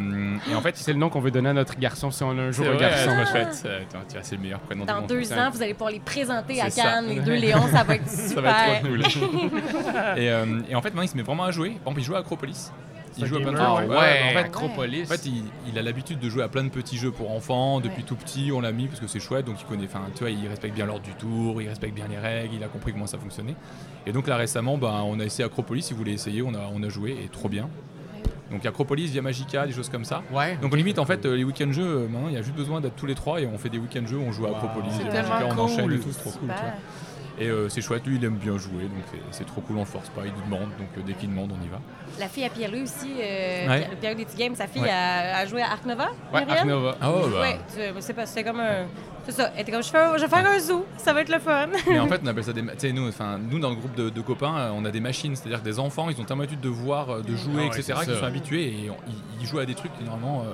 et 0.51 0.55
en 0.55 0.61
fait, 0.61 0.75
C'est 0.77 0.91
le 0.93 0.99
nom 0.99 1.09
qu'on 1.09 1.21
veut 1.21 1.31
donner 1.31 1.49
à 1.49 1.53
notre 1.53 1.77
garçon 1.79 2.11
si 2.11 2.23
on 2.23 2.31
a 2.31 2.41
un 2.41 2.51
jour 2.51 2.65
c'est 2.65 2.71
un 2.71 2.75
vrai, 2.75 2.81
garçon. 2.89 3.31
chouette. 3.31 3.63
Euh, 3.65 3.81
attends, 3.81 3.99
tu 4.07 4.13
vois, 4.15 4.23
c'est 4.23 4.35
le 4.35 4.41
meilleur 4.41 4.59
prénom 4.59 4.83
du 4.83 4.87
Dans 4.91 4.99
monde. 5.01 5.07
deux 5.09 5.31
ans, 5.33 5.49
vous 5.51 5.61
allez 5.61 5.73
pouvoir 5.73 5.91
les 5.91 5.99
présenter 5.99 6.59
à 6.61 6.69
ça. 6.69 6.81
Cannes, 6.83 7.07
les 7.07 7.19
deux 7.21 7.35
Léons, 7.35 7.67
ça 7.71 7.83
va 7.83 7.95
être 7.95 8.09
super. 8.09 8.29
Ça 8.35 8.41
va 8.41 8.67
être 8.69 8.81
trop 8.81 9.27
cool. 9.27 9.57
et, 10.17 10.29
euh, 10.29 10.45
et 10.69 10.75
en 10.75 10.81
fait, 10.81 10.89
maintenant, 10.89 11.01
il 11.03 11.07
se 11.09 11.15
met 11.17 11.23
vraiment 11.23 11.45
à 11.45 11.51
jouer. 11.51 11.69
Par 11.69 11.79
exemple, 11.93 11.99
il 11.99 12.03
joue 12.03 12.15
à 12.15 12.19
Acropolis. 12.19 12.71
Il 13.17 13.25
joue 13.25 13.37
à 13.37 13.41
plein 13.41 13.51
de 13.51 13.57
jeux. 13.57 13.63
Ah 13.65 13.75
ouais. 13.75 13.87
ouais, 13.87 13.95
en 14.29 14.33
fait, 14.33 14.37
Acropolis. 14.45 15.03
En 15.03 15.07
fait, 15.13 15.25
il, 15.25 15.43
il 15.67 15.77
a 15.77 15.81
l'habitude 15.81 16.19
de 16.19 16.29
jouer 16.29 16.43
à 16.43 16.47
plein 16.47 16.63
de 16.63 16.69
petits 16.69 16.97
jeux 16.97 17.11
pour 17.11 17.31
enfants. 17.31 17.79
Depuis 17.81 17.97
Ouais. 17.97 18.03
tout 18.07 18.15
petit, 18.15 18.51
on 18.53 18.61
l'a 18.61 18.71
mis 18.71 18.87
parce 18.87 18.99
que 18.99 19.07
c'est 19.07 19.19
chouette. 19.19 19.45
Donc, 19.45 19.55
il 19.59 19.65
connaît. 19.65 19.85
Enfin, 19.85 20.01
tu 20.13 20.19
vois, 20.19 20.29
il 20.29 20.47
respecte 20.47 20.73
bien 20.75 20.85
l'ordre 20.85 21.03
du 21.03 21.13
tour, 21.13 21.61
il 21.61 21.67
respecte 21.67 21.93
bien 21.95 22.05
les 22.09 22.17
règles, 22.17 22.53
il 22.55 22.63
a 22.63 22.67
compris 22.67 22.91
comment 22.93 23.07
ça 23.07 23.17
fonctionnait. 23.17 23.55
Et 24.05 24.11
donc, 24.11 24.27
là, 24.27 24.35
récemment, 24.37 24.77
ben, 24.77 25.01
on 25.05 25.19
a 25.19 25.23
essayé 25.25 25.43
Acropolis. 25.43 25.81
Si 25.85 25.93
vous 25.93 25.99
voulez 25.99 26.13
essayer, 26.13 26.41
on 26.41 26.53
a, 26.53 26.69
on 26.73 26.81
a 26.83 26.89
joué 26.89 27.11
et 27.23 27.27
trop 27.29 27.49
bien. 27.49 27.67
Donc, 28.51 28.65
Acropolis, 28.65 29.07
via 29.11 29.21
Magica, 29.21 29.65
des 29.67 29.73
choses 29.73 29.89
comme 29.89 30.05
ça. 30.05 30.23
Ouais. 30.31 30.57
Donc, 30.61 30.73
on 30.73 30.75
limite, 30.75 30.99
en 30.99 31.05
fait, 31.05 31.25
euh, 31.25 31.35
les 31.35 31.43
week-end 31.43 31.71
jeux, 31.71 31.83
euh, 31.83 32.07
maintenant, 32.07 32.29
il 32.29 32.33
y 32.33 32.37
a 32.37 32.41
juste 32.41 32.55
besoin 32.55 32.81
d'être 32.81 32.95
tous 32.95 33.05
les 33.05 33.15
trois 33.15 33.39
et 33.41 33.45
on 33.47 33.57
fait 33.57 33.69
des 33.69 33.77
week-end 33.77 34.05
jeux, 34.07 34.17
on 34.17 34.31
joue 34.31 34.45
à 34.45 34.49
Wow. 34.49 34.55
Acropolis, 34.57 34.91
et 34.95 35.09
tellement 35.09 35.29
Magica, 35.29 35.53
on 35.55 35.57
enchaîne 35.59 35.91
et 35.91 35.99
tout, 35.99 36.09
c'est 36.11 36.19
trop 36.19 36.31
cool. 36.31 36.49
tu 36.49 36.55
Super. 36.55 36.61
vois. 36.61 36.73
Et 37.41 37.47
euh, 37.47 37.69
c'est 37.69 37.79
chouette, 37.81 38.05
lui, 38.05 38.17
il 38.17 38.25
aime 38.25 38.35
bien 38.35 38.57
jouer, 38.57 38.83
donc 38.83 39.21
c'est- 39.31 39.45
trop 39.45 39.61
cool, 39.61 39.77
on 39.77 39.81
le 39.81 39.85
force 39.85 40.09
pas, 40.09 40.23
il 40.25 40.33
nous 40.33 40.41
demande, 40.43 40.71
donc 40.77 40.89
euh, 40.97 41.01
dès 41.05 41.13
qu'il 41.13 41.29
demande, 41.29 41.51
on 41.57 41.65
y 41.65 41.69
va. 41.69 41.79
La 42.19 42.27
fille 42.27 42.43
à 42.43 42.49
Pierre-Louis 42.49 42.81
aussi, 42.81 43.13
euh, 43.17 43.67
Ouais. 43.69 43.87
Pierre-Louis 44.01 44.25
des 44.25 44.35
Games, 44.43 44.55
sa 44.55 44.67
fille 44.67 44.81
Ouais. 44.81 44.89
a, 44.89 45.37
a 45.37 45.45
joué 45.45 45.61
à 45.61 45.71
Arc 45.71 45.85
Nova. 45.85 46.09
Ouais? 46.33 46.43
Arc 46.49 46.65
Nova. 46.65 46.97
Ah 46.99 47.11
ouais, 47.13 47.21
bah. 47.31 47.39
Ouais, 47.41 47.59
tu- 47.73 48.01
c'est 48.01 48.13
pas, 48.13 48.25
c'était 48.25 48.43
comme 48.43 48.59
un. 48.59 48.87
C'est 49.29 49.41
ça. 49.43 49.51
Elle 49.55 49.61
était 49.61 49.71
comme, 49.71 49.83
je, 49.83 49.89
fais 49.89 50.17
je 50.17 50.21
vais 50.21 50.27
faire 50.27 50.45
un 50.49 50.59
zoo, 50.59 50.85
ça 50.97 51.13
va 51.13 51.21
être 51.21 51.29
le 51.31 51.39
fun. 51.39 51.67
Mais 51.87 51.99
en 51.99 52.07
fait, 52.09 52.21
on 52.23 52.27
appelle 52.27 52.43
ça 52.43 52.53
des. 52.53 52.61
Tu 52.63 52.67
sais, 52.77 52.91
nous, 52.91 53.07
enfin, 53.07 53.37
nous, 53.39 53.59
dans 53.59 53.69
le 53.69 53.75
groupe 53.75 53.95
de, 53.95 54.09
de 54.09 54.21
copains, 54.21 54.57
euh, 54.57 54.71
on 54.73 54.83
a 54.85 54.91
des 54.91 54.99
machines, 54.99 55.35
c'est-à-dire 55.35 55.59
que 55.59 55.65
des 55.65 55.79
enfants, 55.79 56.09
ils 56.09 56.19
ont 56.19 56.23
tellement 56.23 56.41
l'habitude 56.43 56.61
de 56.63 56.69
voir, 56.69 57.09
euh, 57.09 57.21
de 57.21 57.35
jouer, 57.35 57.53
Ah 57.57 57.61
ouais, 57.61 57.79
etc., 57.79 57.93
c'est 57.99 58.05
qu'ils 58.05 58.15
sont 58.19 58.25
habitués 58.25 58.65
et 58.85 58.89
on- 58.89 58.97
ils, 59.07 59.41
ils 59.41 59.47
jouent 59.47 59.59
à 59.59 59.65
des 59.65 59.75
trucs 59.75 59.95
qui, 59.97 60.03
normalement, 60.03 60.41
euh, 60.41 60.53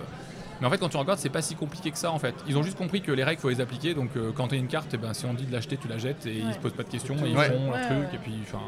Mais 0.62 0.68
en 0.68 0.70
fait, 0.70 0.78
quand 0.78 0.90
tu 0.90 0.98
regardes, 0.98 1.20
c'est 1.20 1.30
pas 1.30 1.42
si 1.42 1.56
compliqué 1.56 1.92
que 1.92 1.98
ça 1.98 2.12
en 2.12 2.20
fait. 2.20 2.34
Ils 2.48 2.58
ont 2.58 2.64
juste 2.64 2.78
compris 2.78 3.02
que 3.02 3.12
les 3.12 3.24
règles, 3.24 3.42
faut 3.42 3.50
les 3.50 3.62
appliquer. 3.62 3.94
Donc 3.94 4.12
euh, 4.16 4.32
quand 4.34 4.48
tu 4.48 4.56
as 4.56 4.58
une 4.58 4.68
carte, 4.68 4.88
eh 4.94 4.98
ben, 4.98 5.14
si 5.14 5.26
on 5.26 5.34
dit 5.34 5.46
de 5.46 5.52
l'acheter, 5.52 5.78
tu 5.78 5.88
la 5.88 5.98
jettes 5.98 6.26
et 6.26 6.34
ils 6.38 6.54
se 6.54 6.60
posent 6.60 6.74
pas 6.74 6.84
de 6.84 6.90
questions 6.90 7.16
et 7.26 7.30
ils 7.30 7.38
Ouais. 7.38 7.50
font 7.50 7.66
leur 7.66 7.74
Ouais, 7.76 7.86
truc 7.86 7.98
ouais. 7.98 8.16
et 8.16 8.18
puis 8.18 8.34
enfin, 8.44 8.62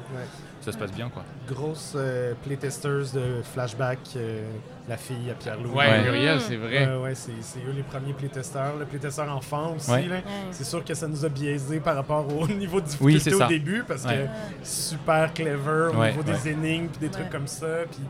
ça 0.61 0.71
se 0.71 0.77
passe 0.77 0.91
bien 0.91 1.09
quoi. 1.09 1.23
Grosse 1.47 1.93
euh, 1.95 2.33
playtesters 2.43 3.11
de 3.13 3.41
Flashback, 3.53 3.99
euh, 4.17 4.41
la 4.89 4.97
fille 4.97 5.29
à 5.31 5.33
Pierre-Louis. 5.33 5.71
Ouais, 5.71 5.87
Ouais. 5.87 6.01
Muriel, 6.03 6.41
c'est 6.41 6.55
vrai. 6.57 6.87
Ouais, 6.87 6.95
ouais, 7.03 7.15
c'est 7.15 7.31
c'est 7.41 7.59
eux 7.59 7.73
les 7.75 7.83
premiers 7.83 8.13
playtesters. 8.13 8.75
Le 8.77 8.85
playtesteur 8.85 9.33
enfant 9.35 9.75
aussi. 9.75 9.89
Ouais. 9.91 10.03
là. 10.07 10.15
Ouais. 10.15 10.23
C'est 10.51 10.65
sûr 10.65 10.83
que 10.83 10.93
ça 10.93 11.07
nous 11.07 11.23
a 11.25 11.29
biaisé 11.29 11.79
par 11.79 11.95
rapport 11.95 12.25
au 12.37 12.47
niveau 12.49 12.81
de 12.81 12.85
Oui, 13.01 13.13
difficulté 13.13 13.35
au 13.35 13.39
ça. 13.39 13.47
début 13.47 13.83
parce 13.87 14.03
Ouais. 14.05 14.29
que 14.61 14.67
super 14.67 15.33
clever 15.33 15.89
au 15.93 15.99
Ouais, 15.99 16.11
niveau 16.11 16.23
des 16.23 16.49
énigmes 16.49 16.87
puis 16.87 16.99
des 16.99 17.09
trucs 17.09 17.25
Ouais. 17.25 17.31
comme 17.31 17.47
ça. 17.47 17.65
Puis, 17.89 18.01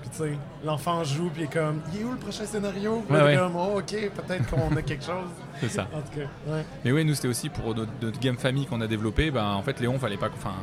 puis 0.00 0.10
tu 0.10 0.16
sais, 0.16 0.32
l'enfant 0.64 1.04
joue 1.04 1.30
puis 1.30 1.42
il 1.42 1.44
est 1.44 1.52
comme, 1.52 1.80
il 1.94 2.00
est 2.00 2.04
où 2.04 2.10
le 2.12 2.16
prochain 2.18 2.44
scénario? 2.44 3.02
Puis 3.08 3.16
Ouais, 3.16 3.36
comme, 3.36 3.56
oh, 3.56 3.78
ok, 3.78 4.10
peut-être 4.14 4.50
qu'on 4.50 4.76
a 4.76 4.82
quelque 4.82 5.04
chose. 5.04 5.28
C'est 5.60 5.68
ça. 5.68 5.88
En 5.94 6.00
tout 6.00 6.18
cas, 6.20 6.52
ouais. 6.52 6.64
Mais 6.84 6.92
ouais, 6.92 7.04
nous 7.04 7.14
c'était 7.14 7.28
aussi 7.28 7.48
pour 7.48 7.74
notre, 7.74 7.92
notre 8.00 8.18
game 8.20 8.36
famille 8.36 8.66
qu'on 8.66 8.80
a 8.80 8.86
développé. 8.86 9.30
Ben, 9.30 9.44
en 9.44 9.62
fait, 9.62 9.78
Léon, 9.80 9.98
fallait 9.98 10.16
pas. 10.16 10.28
Enfin, 10.34 10.54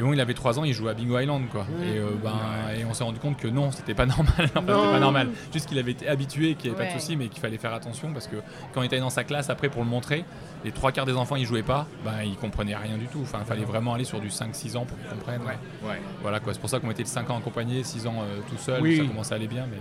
Léon, 0.00 0.12
il 0.14 0.20
avait 0.20 0.34
3 0.34 0.58
ans, 0.58 0.64
il 0.64 0.72
jouait 0.72 0.90
à 0.90 0.94
Bingo 0.94 1.18
Island, 1.18 1.42
quoi. 1.50 1.66
Et, 1.82 1.98
euh, 1.98 2.10
ben, 2.22 2.32
et 2.78 2.84
on 2.84 2.94
s'est 2.94 3.04
rendu 3.04 3.18
compte 3.18 3.36
que 3.36 3.48
non, 3.48 3.70
c'était 3.70 3.94
pas 3.94 4.06
normal. 4.06 4.26
Enfin, 4.38 4.48
c'était 4.54 4.66
pas 4.66 4.98
normal. 5.00 5.28
Juste 5.52 5.68
qu'il 5.68 5.78
avait 5.78 5.90
été 5.92 6.08
habitué, 6.08 6.54
qu'il 6.54 6.70
n'y 6.70 6.76
avait 6.76 6.84
pas 6.86 6.90
de 6.90 6.94
Ouais. 6.94 7.00
souci, 7.00 7.16
mais 7.16 7.28
qu'il 7.28 7.40
fallait 7.40 7.58
faire 7.58 7.74
attention 7.74 8.12
parce 8.12 8.26
que 8.26 8.36
quand 8.72 8.80
on 8.80 8.82
était 8.82 8.98
dans 8.98 9.10
sa 9.10 9.24
classe 9.24 9.50
après 9.50 9.68
pour 9.68 9.82
le 9.82 9.88
montrer, 9.88 10.24
les 10.64 10.72
trois 10.72 10.90
quarts 10.92 11.06
des 11.06 11.14
enfants 11.14 11.36
ils 11.36 11.44
jouaient 11.46 11.62
pas, 11.62 11.86
ben 12.04 12.22
ils 12.24 12.36
comprenaient 12.36 12.74
rien 12.76 12.96
du 12.96 13.06
tout. 13.06 13.20
Enfin, 13.22 13.38
il 13.40 13.46
fallait 13.46 13.64
vraiment 13.64 13.94
aller 13.94 14.04
sur 14.04 14.20
du 14.20 14.28
5-6 14.28 14.76
ans 14.76 14.84
pour 14.86 14.98
qu'ils 14.98 15.08
comprennent. 15.08 15.42
Ouais. 15.42 16.00
Voilà 16.22 16.40
quoi. 16.40 16.54
C'est 16.54 16.60
pour 16.60 16.70
ça 16.70 16.80
qu'on 16.80 16.90
était 16.90 17.02
de 17.02 17.08
5 17.08 17.28
ans 17.30 17.38
accompagnés, 17.38 17.82
6 17.84 18.06
ans 18.06 18.16
euh, 18.22 18.40
tout 18.48 18.56
seul. 18.58 18.80
Oui. 18.82 18.96
Ça 18.98 19.04
commençait 19.04 19.32
à 19.34 19.36
aller 19.36 19.46
bien, 19.48 19.66
mais, 19.70 19.78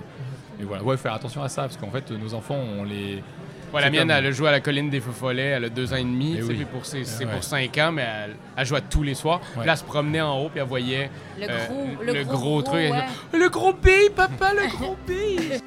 mais 0.59 0.65
voilà. 0.65 0.83
Ouais, 0.83 0.97
faire 0.97 1.13
attention 1.13 1.41
à 1.43 1.49
ça 1.49 1.63
parce 1.63 1.77
qu'en 1.77 1.91
fait, 1.91 2.11
nos 2.11 2.33
enfants, 2.33 2.57
on 2.57 2.83
les. 2.83 3.23
Ouais, 3.73 3.81
la 3.81 3.89
mienne, 3.91 4.07
comme- 4.07 4.11
elle 4.11 4.25
a 4.25 4.31
joué 4.31 4.47
à 4.47 4.51
la 4.51 4.59
colline 4.61 4.89
des 4.89 4.99
Feux 4.99 5.11
Follets, 5.11 5.41
elle 5.43 5.65
a 5.65 5.69
deux 5.69 5.93
ans 5.93 5.97
et 5.97 6.03
demi, 6.03 6.33
Eh 6.33 6.37
tu 6.37 6.41
sais, 6.43 6.49
oui. 6.49 6.55
puis 6.55 6.65
pour 6.65 6.85
ses- 6.85 7.03
c'est 7.05 7.25
ouais. 7.25 7.31
pour 7.31 7.43
cinq 7.43 7.77
ans, 7.77 7.91
mais 7.91 8.01
elle, 8.25 8.35
elle 8.57 8.65
jouait 8.65 8.81
tous 8.89 9.03
les 9.03 9.13
soirs. 9.13 9.39
Puis 9.57 9.65
là, 9.65 9.73
elle 9.73 9.77
se 9.77 9.83
promenait 9.83 10.21
en 10.21 10.39
haut, 10.39 10.49
puis 10.49 10.59
elle 10.59 10.65
voyait 10.67 11.09
Le 11.39 11.45
euh, 11.49 11.67
gros, 11.67 11.87
le, 12.03 12.13
le 12.13 12.23
gros, 12.23 12.37
gros, 12.37 12.61
truc. 12.63 12.91
Elle 13.33 13.39
Le 13.39 13.49
gros 13.49 13.73
bille, 13.73 14.09
papa, 14.15 14.53
le 14.53 14.67
gros 14.75 14.97
bille! 15.07 15.59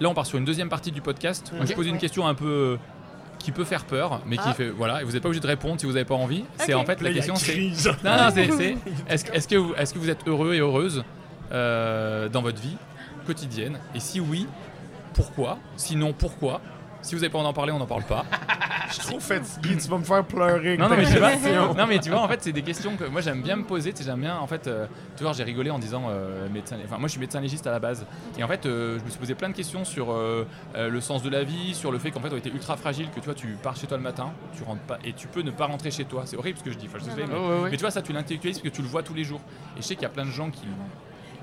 Là, 0.00 0.08
on 0.08 0.14
part 0.14 0.26
sur 0.26 0.38
une 0.38 0.44
deuxième 0.44 0.68
partie 0.68 0.90
du 0.90 1.00
podcast. 1.00 1.52
Moi, 1.54 1.66
je 1.66 1.72
pose 1.72 1.86
une 1.86 1.98
question 1.98 2.26
un 2.26 2.34
peu 2.34 2.46
euh, 2.46 2.76
qui 3.44 3.52
peut 3.52 3.64
faire 3.64 3.84
peur, 3.84 4.22
mais 4.26 4.36
qui 4.38 4.42
Ah. 4.46 4.54
fait 4.54 4.70
voilà. 4.70 5.02
Et 5.02 5.04
vous 5.04 5.12
n'êtes 5.12 5.22
pas 5.22 5.28
obligé 5.28 5.40
de 5.42 5.46
répondre 5.46 5.78
si 5.78 5.84
vous 5.84 5.92
n'avez 5.92 6.06
pas 6.06 6.14
envie. 6.14 6.44
C'est 6.56 6.72
en 6.72 6.84
fait 6.86 7.02
la 7.02 7.12
question, 7.12 7.36
c'est 7.36 7.56
non, 8.02 8.16
non, 8.16 8.28
c'est 8.34 8.76
est-ce 9.08 9.46
que 9.46 9.56
vous 9.56 9.74
est-ce 9.76 9.92
que 9.92 9.98
vous 9.98 10.08
êtes 10.08 10.26
heureux 10.26 10.54
et 10.54 10.60
heureuse 10.60 11.04
euh, 11.52 12.28
dans 12.30 12.40
votre 12.40 12.60
vie 12.60 12.76
quotidienne? 13.26 13.78
Et 13.94 14.00
si 14.00 14.18
oui, 14.18 14.46
pourquoi? 15.12 15.58
Sinon, 15.76 16.14
pourquoi? 16.14 16.62
Si 17.02 17.14
vous 17.14 17.20
n'avez 17.20 17.30
pas 17.30 17.36
envie 17.38 17.46
d'en 17.48 17.52
parler, 17.52 17.72
on 17.72 17.78
n'en 17.78 17.86
parle 17.86 18.04
pas. 18.04 18.24
Je 18.96 19.00
suis 19.02 19.10
trop 19.10 19.20
fatigué, 19.20 19.76
tu 19.76 19.88
vas 19.88 19.98
me 19.98 20.04
faire 20.04 20.24
pleurer. 20.24 20.76
Non, 20.76 20.88
non, 20.88 20.96
mais 20.96 21.04
tu 21.04 21.18
vois, 21.18 21.74
non, 21.76 21.86
mais 21.86 21.98
tu 21.98 22.10
vois, 22.10 22.20
en 22.20 22.28
fait, 22.28 22.42
c'est 22.42 22.52
des 22.52 22.62
questions 22.62 22.96
que 22.96 23.04
moi 23.04 23.20
j'aime 23.20 23.42
bien 23.42 23.56
me 23.56 23.64
poser. 23.64 23.92
Tu 23.92 23.98
sais, 24.02 24.04
j'aime 24.08 24.20
bien, 24.20 24.36
en 24.38 24.46
fait, 24.46 24.66
euh, 24.66 24.86
tu 25.16 25.24
vois, 25.24 25.32
j'ai 25.32 25.42
rigolé 25.42 25.70
en 25.70 25.78
disant 25.78 26.04
euh, 26.08 26.48
médecin. 26.48 26.76
Enfin, 26.84 26.98
moi, 26.98 27.08
je 27.08 27.12
suis 27.12 27.20
médecin 27.20 27.40
légiste 27.40 27.66
à 27.66 27.72
la 27.72 27.80
base, 27.80 28.06
et 28.38 28.44
en 28.44 28.48
fait, 28.48 28.66
euh, 28.66 28.98
je 28.98 29.04
me 29.04 29.10
suis 29.10 29.18
posé 29.18 29.34
plein 29.34 29.48
de 29.48 29.54
questions 29.54 29.84
sur 29.84 30.12
euh, 30.12 30.46
euh, 30.76 30.88
le 30.88 31.00
sens 31.00 31.22
de 31.22 31.30
la 31.30 31.42
vie, 31.42 31.74
sur 31.74 31.90
le 31.90 31.98
fait 31.98 32.10
qu'en 32.12 32.20
fait, 32.20 32.30
on 32.32 32.36
était 32.36 32.50
ultra 32.50 32.76
fragile, 32.76 33.08
que 33.10 33.18
tu 33.20 33.24
vois, 33.26 33.34
tu 33.34 33.56
pars 33.62 33.76
chez 33.76 33.86
toi 33.86 33.96
le 33.96 34.02
matin, 34.02 34.32
tu 34.56 34.62
rentres 34.62 34.82
pas, 34.82 34.98
et 35.04 35.12
tu 35.12 35.26
peux 35.26 35.42
ne 35.42 35.50
pas 35.50 35.66
rentrer 35.66 35.90
chez 35.90 36.04
toi. 36.04 36.22
C'est 36.24 36.36
horrible 36.36 36.58
ce 36.58 36.64
que 36.64 36.70
je 36.70 36.78
dis. 36.78 36.86
Enfin, 36.88 36.98
je 37.00 37.16
mais, 37.16 37.24
Ouais, 37.24 37.38
ouais, 37.40 37.62
ouais. 37.62 37.70
mais 37.70 37.76
tu 37.76 37.82
vois, 37.82 37.90
ça, 37.90 38.02
tu 38.02 38.12
l'intellectualises 38.12 38.58
parce 38.58 38.70
que 38.70 38.74
tu 38.76 38.82
le 38.82 38.88
vois 38.88 39.02
tous 39.02 39.14
les 39.14 39.24
jours. 39.24 39.40
Et 39.76 39.82
je 39.82 39.86
sais 39.86 39.94
qu'il 39.94 40.02
y 40.04 40.06
a 40.06 40.10
plein 40.10 40.24
de 40.24 40.30
gens 40.30 40.50
qui 40.50 40.62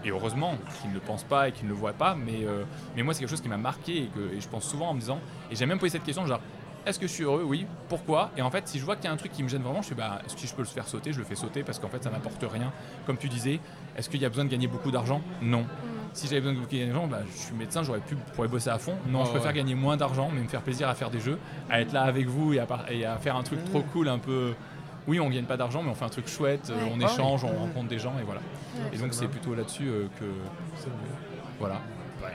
et 0.03 0.09
heureusement 0.09 0.55
qu'ils 0.81 0.89
ne 0.89 0.95
le 0.95 0.99
pensent 0.99 1.23
pas 1.23 1.49
et 1.49 1.51
qu'ils 1.51 1.65
ne 1.65 1.69
le 1.69 1.75
voient 1.75 1.93
pas, 1.93 2.15
mais, 2.15 2.43
euh, 2.43 2.63
mais 2.95 3.03
moi 3.03 3.13
c'est 3.13 3.19
quelque 3.19 3.29
chose 3.29 3.41
qui 3.41 3.49
m'a 3.49 3.57
marqué 3.57 3.97
et 3.97 4.07
que 4.07 4.35
et 4.35 4.41
je 4.41 4.47
pense 4.47 4.67
souvent 4.67 4.89
en 4.89 4.93
me 4.93 4.99
disant, 4.99 5.19
et 5.51 5.55
j'ai 5.55 5.65
même 5.65 5.77
posé 5.77 5.91
cette 5.91 6.03
question, 6.03 6.25
genre, 6.25 6.39
est-ce 6.85 6.99
que 6.99 7.07
je 7.07 7.11
suis 7.11 7.23
heureux? 7.23 7.43
Oui. 7.45 7.65
Pourquoi? 7.89 8.31
Et 8.37 8.41
en 8.41 8.49
fait, 8.51 8.67
si 8.67 8.79
je 8.79 8.85
vois 8.85 8.95
qu'il 8.95 9.05
y 9.05 9.07
a 9.07 9.11
un 9.11 9.17
truc 9.17 9.31
qui 9.31 9.43
me 9.43 9.47
gêne 9.49 9.61
vraiment, 9.61 9.81
je 9.81 9.89
fais, 9.89 9.95
bah, 9.95 10.19
est-ce 10.25 10.35
que 10.35 10.47
je 10.47 10.53
peux 10.53 10.61
le 10.61 10.67
faire 10.67 10.87
sauter 10.87 11.13
Je 11.13 11.19
le 11.19 11.25
fais 11.25 11.35
sauter 11.35 11.63
parce 11.63 11.79
qu'en 11.79 11.87
fait, 11.89 12.03
ça 12.03 12.09
n'apporte 12.09 12.43
rien. 12.51 12.71
Comme 13.05 13.17
tu 13.17 13.29
disais, 13.29 13.59
est-ce 13.97 14.09
qu'il 14.09 14.21
y 14.21 14.25
a 14.25 14.29
besoin 14.29 14.45
de 14.45 14.49
gagner 14.49 14.67
beaucoup 14.67 14.91
d'argent? 14.91 15.21
Non. 15.41 15.65
Si 16.13 16.27
j'avais 16.27 16.41
besoin 16.41 16.61
de 16.61 16.67
gagner 16.67 16.87
d'argent, 16.87 17.07
bah, 17.07 17.19
je 17.33 17.37
suis 17.37 17.53
médecin, 17.55 17.83
j'aurais 17.83 17.99
pu 17.99 18.15
pourrais 18.35 18.47
bosser 18.49 18.69
à 18.69 18.77
fond. 18.77 18.95
Non, 19.07 19.23
je 19.25 19.29
préfère 19.31 19.49
ouais. 19.51 19.57
gagner 19.57 19.75
moins 19.75 19.95
d'argent, 19.97 20.29
mais 20.33 20.41
me 20.41 20.47
faire 20.47 20.61
plaisir 20.61 20.89
à 20.89 20.95
faire 20.95 21.09
des 21.09 21.19
jeux, 21.19 21.37
à 21.69 21.81
être 21.81 21.93
là 21.93 22.01
avec 22.03 22.27
vous 22.27 22.53
et 22.53 22.59
à, 22.59 22.65
par- 22.65 22.89
et 22.91 23.05
à 23.05 23.17
faire 23.17 23.35
un 23.35 23.43
truc 23.43 23.63
trop 23.65 23.81
cool, 23.81 24.07
un 24.09 24.19
peu. 24.19 24.53
Oui, 25.07 25.19
on 25.19 25.29
gagne 25.29 25.45
pas 25.45 25.57
d'argent, 25.57 25.81
mais 25.81 25.89
on 25.89 25.95
fait 25.95 26.05
un 26.05 26.09
truc 26.09 26.27
chouette, 26.27 26.69
euh, 26.69 26.75
Ouais. 26.75 26.91
on 26.93 26.99
Ouais. 26.99 27.05
échange, 27.05 27.43
on 27.43 27.49
Ouais. 27.49 27.57
rencontre 27.57 27.87
des 27.87 27.97
gens 27.97 28.13
et 28.19 28.23
voilà. 28.23 28.41
Et 28.93 28.97
donc 28.97 29.13
c'est 29.13 29.27
plutôt 29.27 29.55
là-dessus 29.55 29.87
euh, 29.87 30.07
que 30.19 30.25
voilà. 31.59 31.79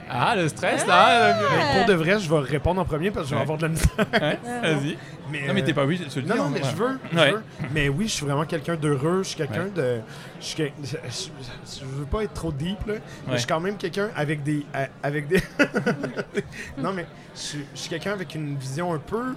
Ah 0.09 0.35
le 0.35 0.47
stress 0.47 0.85
là. 0.87 1.35
Mais 1.39 1.77
pour 1.79 1.85
de 1.87 1.93
vrai, 1.93 2.19
je 2.19 2.29
vais 2.29 2.39
répondre 2.39 2.79
en 2.81 2.85
premier 2.85 3.11
parce 3.11 3.25
que 3.25 3.29
je 3.31 3.35
vais 3.35 3.37
Ouais. 3.37 3.41
avoir 3.43 3.57
de 3.57 3.63
la 3.63 3.69
misère. 3.69 3.89
Ouais, 4.13 4.39
Vas-y. 4.61 4.97
Mais, 5.29 5.45
Non 5.47 5.53
mais 5.53 5.63
t'es 5.63 5.73
pas 5.73 5.83
obligé 5.83 6.05
de 6.05 6.09
se 6.09 6.19
le 6.21 6.25
Non, 6.27 6.35
dire. 6.35 6.43
non, 6.45 6.49
mais 6.49 6.59
voilà. 6.61 6.73
je 6.75 6.83
veux. 6.83 6.99
je 7.11 7.17
Ouais. 7.17 7.31
veux. 7.31 7.43
Mais 7.73 7.89
oui, 7.89 8.07
je 8.07 8.13
suis 8.13 8.25
vraiment 8.25 8.45
quelqu'un 8.45 8.75
d'heureux. 8.75 9.19
Je 9.23 9.27
suis 9.29 9.35
quelqu'un 9.37 9.65
Ouais. 9.65 9.71
de. 9.71 9.99
Je, 10.39 10.45
suis 10.45 10.55
quel- 10.55 10.71
je, 10.83 11.85
veux 11.85 12.05
pas 12.05 12.23
être 12.23 12.33
trop 12.33 12.51
deep, 12.51 12.77
là. 12.87 12.93
Mais 13.27 13.33
je 13.33 13.37
suis 13.39 13.47
quand 13.47 13.59
même 13.59 13.75
quelqu'un 13.77 14.09
avec 14.15 14.43
des. 14.43 14.65
Avec 15.03 15.27
des. 15.27 15.41
non, 16.77 16.93
mais 16.93 17.05
je, 17.35 17.39
suis- 17.41 17.65
je 17.73 17.79
suis 17.79 17.89
quelqu'un 17.89 18.13
avec 18.13 18.33
une 18.35 18.55
vision 18.55 18.93
un 18.93 18.99
peu 18.99 19.35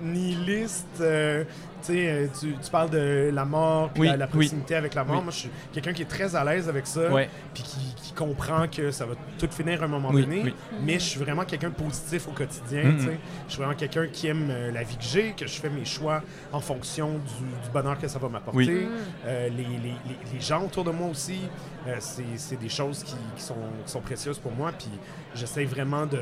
nihiliste. 0.00 0.86
euh, 1.00 1.44
tu 1.86 1.92
euh, 1.96 2.26
tu, 2.40 2.52
tu 2.60 2.70
parles 2.72 2.90
de 2.90 3.30
la 3.32 3.44
mort, 3.44 3.90
puis 3.90 4.02
Oui, 4.02 4.06
la, 4.08 4.16
la 4.16 4.24
oui. 4.26 4.30
proximité 4.32 4.74
avec 4.74 4.94
la 4.94 5.04
mort. 5.04 5.18
Oui. 5.18 5.22
Moi, 5.22 5.32
je 5.32 5.38
suis 5.38 5.50
quelqu'un 5.72 5.92
qui 5.92 6.02
est 6.02 6.06
très 6.06 6.34
à 6.34 6.42
l'aise 6.44 6.68
avec 6.68 6.86
ça, 6.88 7.08
Ouais. 7.12 7.28
puis 7.54 7.62
qui, 7.62 7.94
qui 7.94 8.12
comprend 8.14 8.66
que 8.66 8.90
ça 8.90 9.06
va 9.06 9.14
tout 9.38 9.48
finir 9.50 9.80
à 9.82 9.84
un 9.84 9.88
moment 9.88 10.10
donné. 10.10 10.42
oui. 10.44 10.54
Mais 10.82 10.94
je 10.94 11.04
suis 11.04 11.20
vraiment 11.20 11.44
quelqu'un 11.44 11.68
de 11.68 11.74
positif 11.74 12.26
au 12.26 12.32
quotidien. 12.32 12.82
Tu 12.98 13.04
sais. 13.04 13.18
Je 13.46 13.52
suis 13.52 13.62
vraiment 13.62 13.76
quelqu'un 13.78 14.08
qui 14.08 14.26
aime 14.26 14.48
euh, 14.50 14.72
la 14.72 14.82
vie 14.82 14.96
que 14.96 15.04
j'ai, 15.04 15.32
que 15.34 15.46
je 15.46 15.52
fais 15.60 15.70
mes 15.70 15.84
choix 15.84 16.20
en 16.52 16.60
fonction 16.60 17.12
du, 17.12 17.64
du 17.64 17.70
bonheur 17.72 17.96
que 17.98 18.08
ça 18.08 18.18
va 18.18 18.28
m'apporter. 18.28 18.58
Oui. 18.58 18.88
Euh, 19.26 19.48
les, 19.48 19.62
les- 19.62 19.78
les- 19.78 20.34
les 20.34 20.40
gens 20.40 20.64
autour 20.64 20.82
de 20.82 20.90
moi 20.90 21.08
aussi, 21.08 21.38
euh, 21.86 21.94
c'est 22.00 22.58
des 22.58 22.68
choses 22.68 23.04
qui, 23.04 23.14
qui 23.36 23.42
sont, 23.42 23.54
qui 23.86 23.92
sont 23.92 24.00
précieuses 24.00 24.38
pour 24.38 24.52
moi. 24.52 24.72
Puis 24.76 24.90
j'essaie 25.34 25.64
vraiment 25.64 26.06
de. 26.06 26.18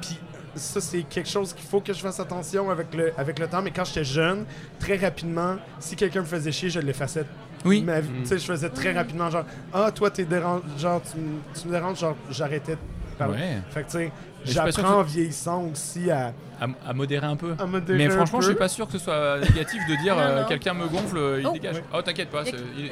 Puis 0.00 0.18
ça, 0.56 0.80
c'est 0.80 1.02
quelque 1.02 1.28
chose 1.28 1.52
qu'il 1.52 1.66
faut 1.66 1.80
que 1.80 1.92
je 1.92 1.98
fasse 2.00 2.18
attention 2.20 2.70
avec 2.70 2.94
le, 2.94 3.12
avec 3.18 3.38
le 3.38 3.46
temps. 3.46 3.62
Mais 3.62 3.70
quand 3.70 3.84
j'étais 3.84 4.04
jeune, 4.04 4.44
très 4.80 4.96
rapidement, 4.96 5.56
si 5.78 5.94
quelqu'un 5.96 6.20
me 6.20 6.26
faisait 6.26 6.52
chier, 6.52 6.70
je 6.70 6.80
l'effaçais 6.80 7.24
Oui. 7.64 7.82
ma 7.82 8.00
vie. 8.00 8.08
Mm. 8.10 8.22
Tu 8.22 8.26
sais, 8.26 8.38
je 8.38 8.44
faisais 8.46 8.68
très 8.70 8.92
rapidement 8.92 9.30
genre 9.30 9.44
Ah, 9.72 9.90
toi, 9.92 10.10
t'es 10.10 10.24
dérange, 10.24 10.62
genre, 10.78 11.00
tu, 11.02 11.18
me- 11.18 11.38
tu 11.60 11.68
me 11.68 11.72
déranges, 11.72 11.98
genre, 12.00 12.16
j'arrêtais. 12.30 12.76
Ouais. 13.18 13.62
Fait 13.70 13.80
que, 13.82 13.86
tu 13.86 13.92
sais, 13.92 14.12
j'apprends 14.44 14.82
que- 14.82 14.86
en 14.88 15.02
vieillissant 15.02 15.62
aussi 15.72 16.10
à, 16.10 16.34
À, 16.60 16.66
à 16.86 16.92
modérer 16.92 17.26
un 17.26 17.36
peu. 17.36 17.54
à 17.58 17.64
me 17.66 17.80
défendre 17.80 17.96
Mais 17.96 18.06
un 18.06 18.10
franchement, 18.10 18.40
je 18.42 18.46
suis 18.48 18.54
pas 18.56 18.68
sûr 18.68 18.86
que 18.86 18.92
ce 18.92 18.98
soit 18.98 19.38
négatif 19.40 19.80
de 19.88 19.96
dire 20.02 20.14
euh, 20.18 20.44
quelqu'un 20.44 20.74
me 20.74 20.86
gonfle, 20.86 21.16
euh, 21.16 21.40
il 21.40 21.46
Oh. 21.46 21.52
dégage. 21.52 21.76
Ouais. 21.76 21.84
Oh, 21.94 22.02
t'inquiète 22.02 22.28
pas, 22.30 22.44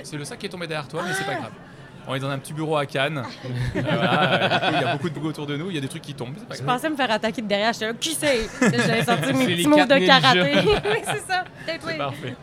c'est 0.03 0.17
le 0.17 0.25
sac 0.25 0.39
qui 0.39 0.47
est 0.47 0.49
tombé 0.49 0.67
derrière 0.67 0.89
toi, 0.89 1.03
mais 1.07 1.13
c'est 1.13 1.27
pas 1.27 1.35
grave. 1.35 1.51
On 2.07 2.15
est 2.15 2.19
dans 2.21 2.29
un 2.29 2.39
petit 2.39 2.53
bureau 2.53 2.77
à 2.77 2.85
Cannes. 2.87 3.23
Euh, 3.77 3.81
voilà, 3.83 4.45
euh, 4.45 4.71
il 4.73 4.81
y 4.81 4.85
a 4.85 4.93
beaucoup 4.93 5.09
de 5.11 5.15
bruit 5.15 5.29
autour 5.29 5.47
de 5.47 5.57
nous, 5.57 5.69
il 5.69 5.75
y 5.75 5.79
a 5.79 5.81
des 5.81 5.89
trucs 5.89 6.03
qui 6.03 6.15
tombent, 6.15 6.37
Je 6.51 6.57
grave. 6.63 6.65
pensais 6.77 6.89
me 6.89 6.95
faire 6.97 7.11
attaquer 7.11 7.43
de 7.43 7.49
derrière. 7.49 7.73
J'étais 7.73 7.87
là, 7.89 7.93
qui 7.95 8.15
c'est? 8.15 8.49
J'avais 8.61 9.03
sorti 9.05 9.33
mes 9.33 9.45
petits 9.47 9.55
les 9.57 9.67
mots 9.67 9.77
quatre 9.77 9.99
de 9.99 10.07
karaté. 10.07 10.41
oui, 10.55 10.99
c'est 11.05 11.27
ça. 11.27 11.45
Peut-être 11.67 11.83
C'est 11.87 11.93
oui. 11.93 11.99
parfait. 11.99 12.35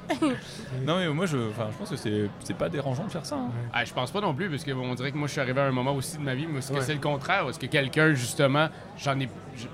non 0.85 0.97
mais 0.99 1.07
moi 1.09 1.25
je, 1.25 1.37
enfin, 1.37 1.69
je 1.71 1.77
pense 1.77 1.89
que 1.89 1.95
c'est 1.95 2.29
c'est 2.43 2.55
pas 2.57 2.67
dérangeant 2.69 3.05
de 3.05 3.11
faire 3.11 3.25
ça. 3.25 3.35
hein. 3.35 3.49
Ah, 3.73 3.85
je 3.85 3.93
pense 3.93 4.11
pas 4.11 4.19
non 4.21 4.33
plus, 4.33 4.49
parce 4.49 4.63
que 4.63 4.71
bon, 4.71 4.89
on 4.91 4.95
dirait 4.95 5.11
que 5.11 5.17
moi, 5.17 5.27
je 5.27 5.31
suis 5.33 5.41
arrivé 5.41 5.61
à 5.61 5.65
un 5.65 5.71
moment 5.71 5.93
aussi 5.93 6.17
de 6.17 6.23
ma 6.23 6.35
vie 6.35 6.47
où 6.53 6.57
est-ce 6.57 6.71
que 6.71 6.77
Ouais. 6.77 6.81
c'est 6.83 6.93
le 6.93 6.99
contraire, 6.99 7.47
est-ce 7.49 7.59
que 7.59 7.65
quelqu'un, 7.67 8.13
justement, 8.13 8.67
j'en 8.97 9.17
ai. 9.19 9.29
je- 9.55 9.67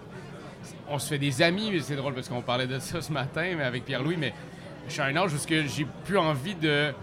on 0.89 0.99
se 0.99 1.09
fait 1.09 1.17
des 1.17 1.41
amis, 1.41 1.69
mais 1.73 1.79
c'est 1.79 1.95
drôle 1.95 2.13
parce 2.13 2.29
qu'on 2.29 2.41
parlait 2.41 2.67
de 2.67 2.77
ça 2.79 3.01
ce 3.01 3.11
matin, 3.11 3.45
mais 3.57 3.63
avec 3.63 3.83
Pierre-Louis, 3.83 4.15
mais 4.17 4.33
je 4.87 4.93
suis 4.93 5.01
à 5.01 5.05
un 5.05 5.15
âge 5.17 5.33
où 5.33 5.35
est-ce 5.35 5.47
que 5.47 5.65
j'ai 5.65 5.87
plus 6.05 6.17
envie 6.19 6.55
de. 6.55 6.93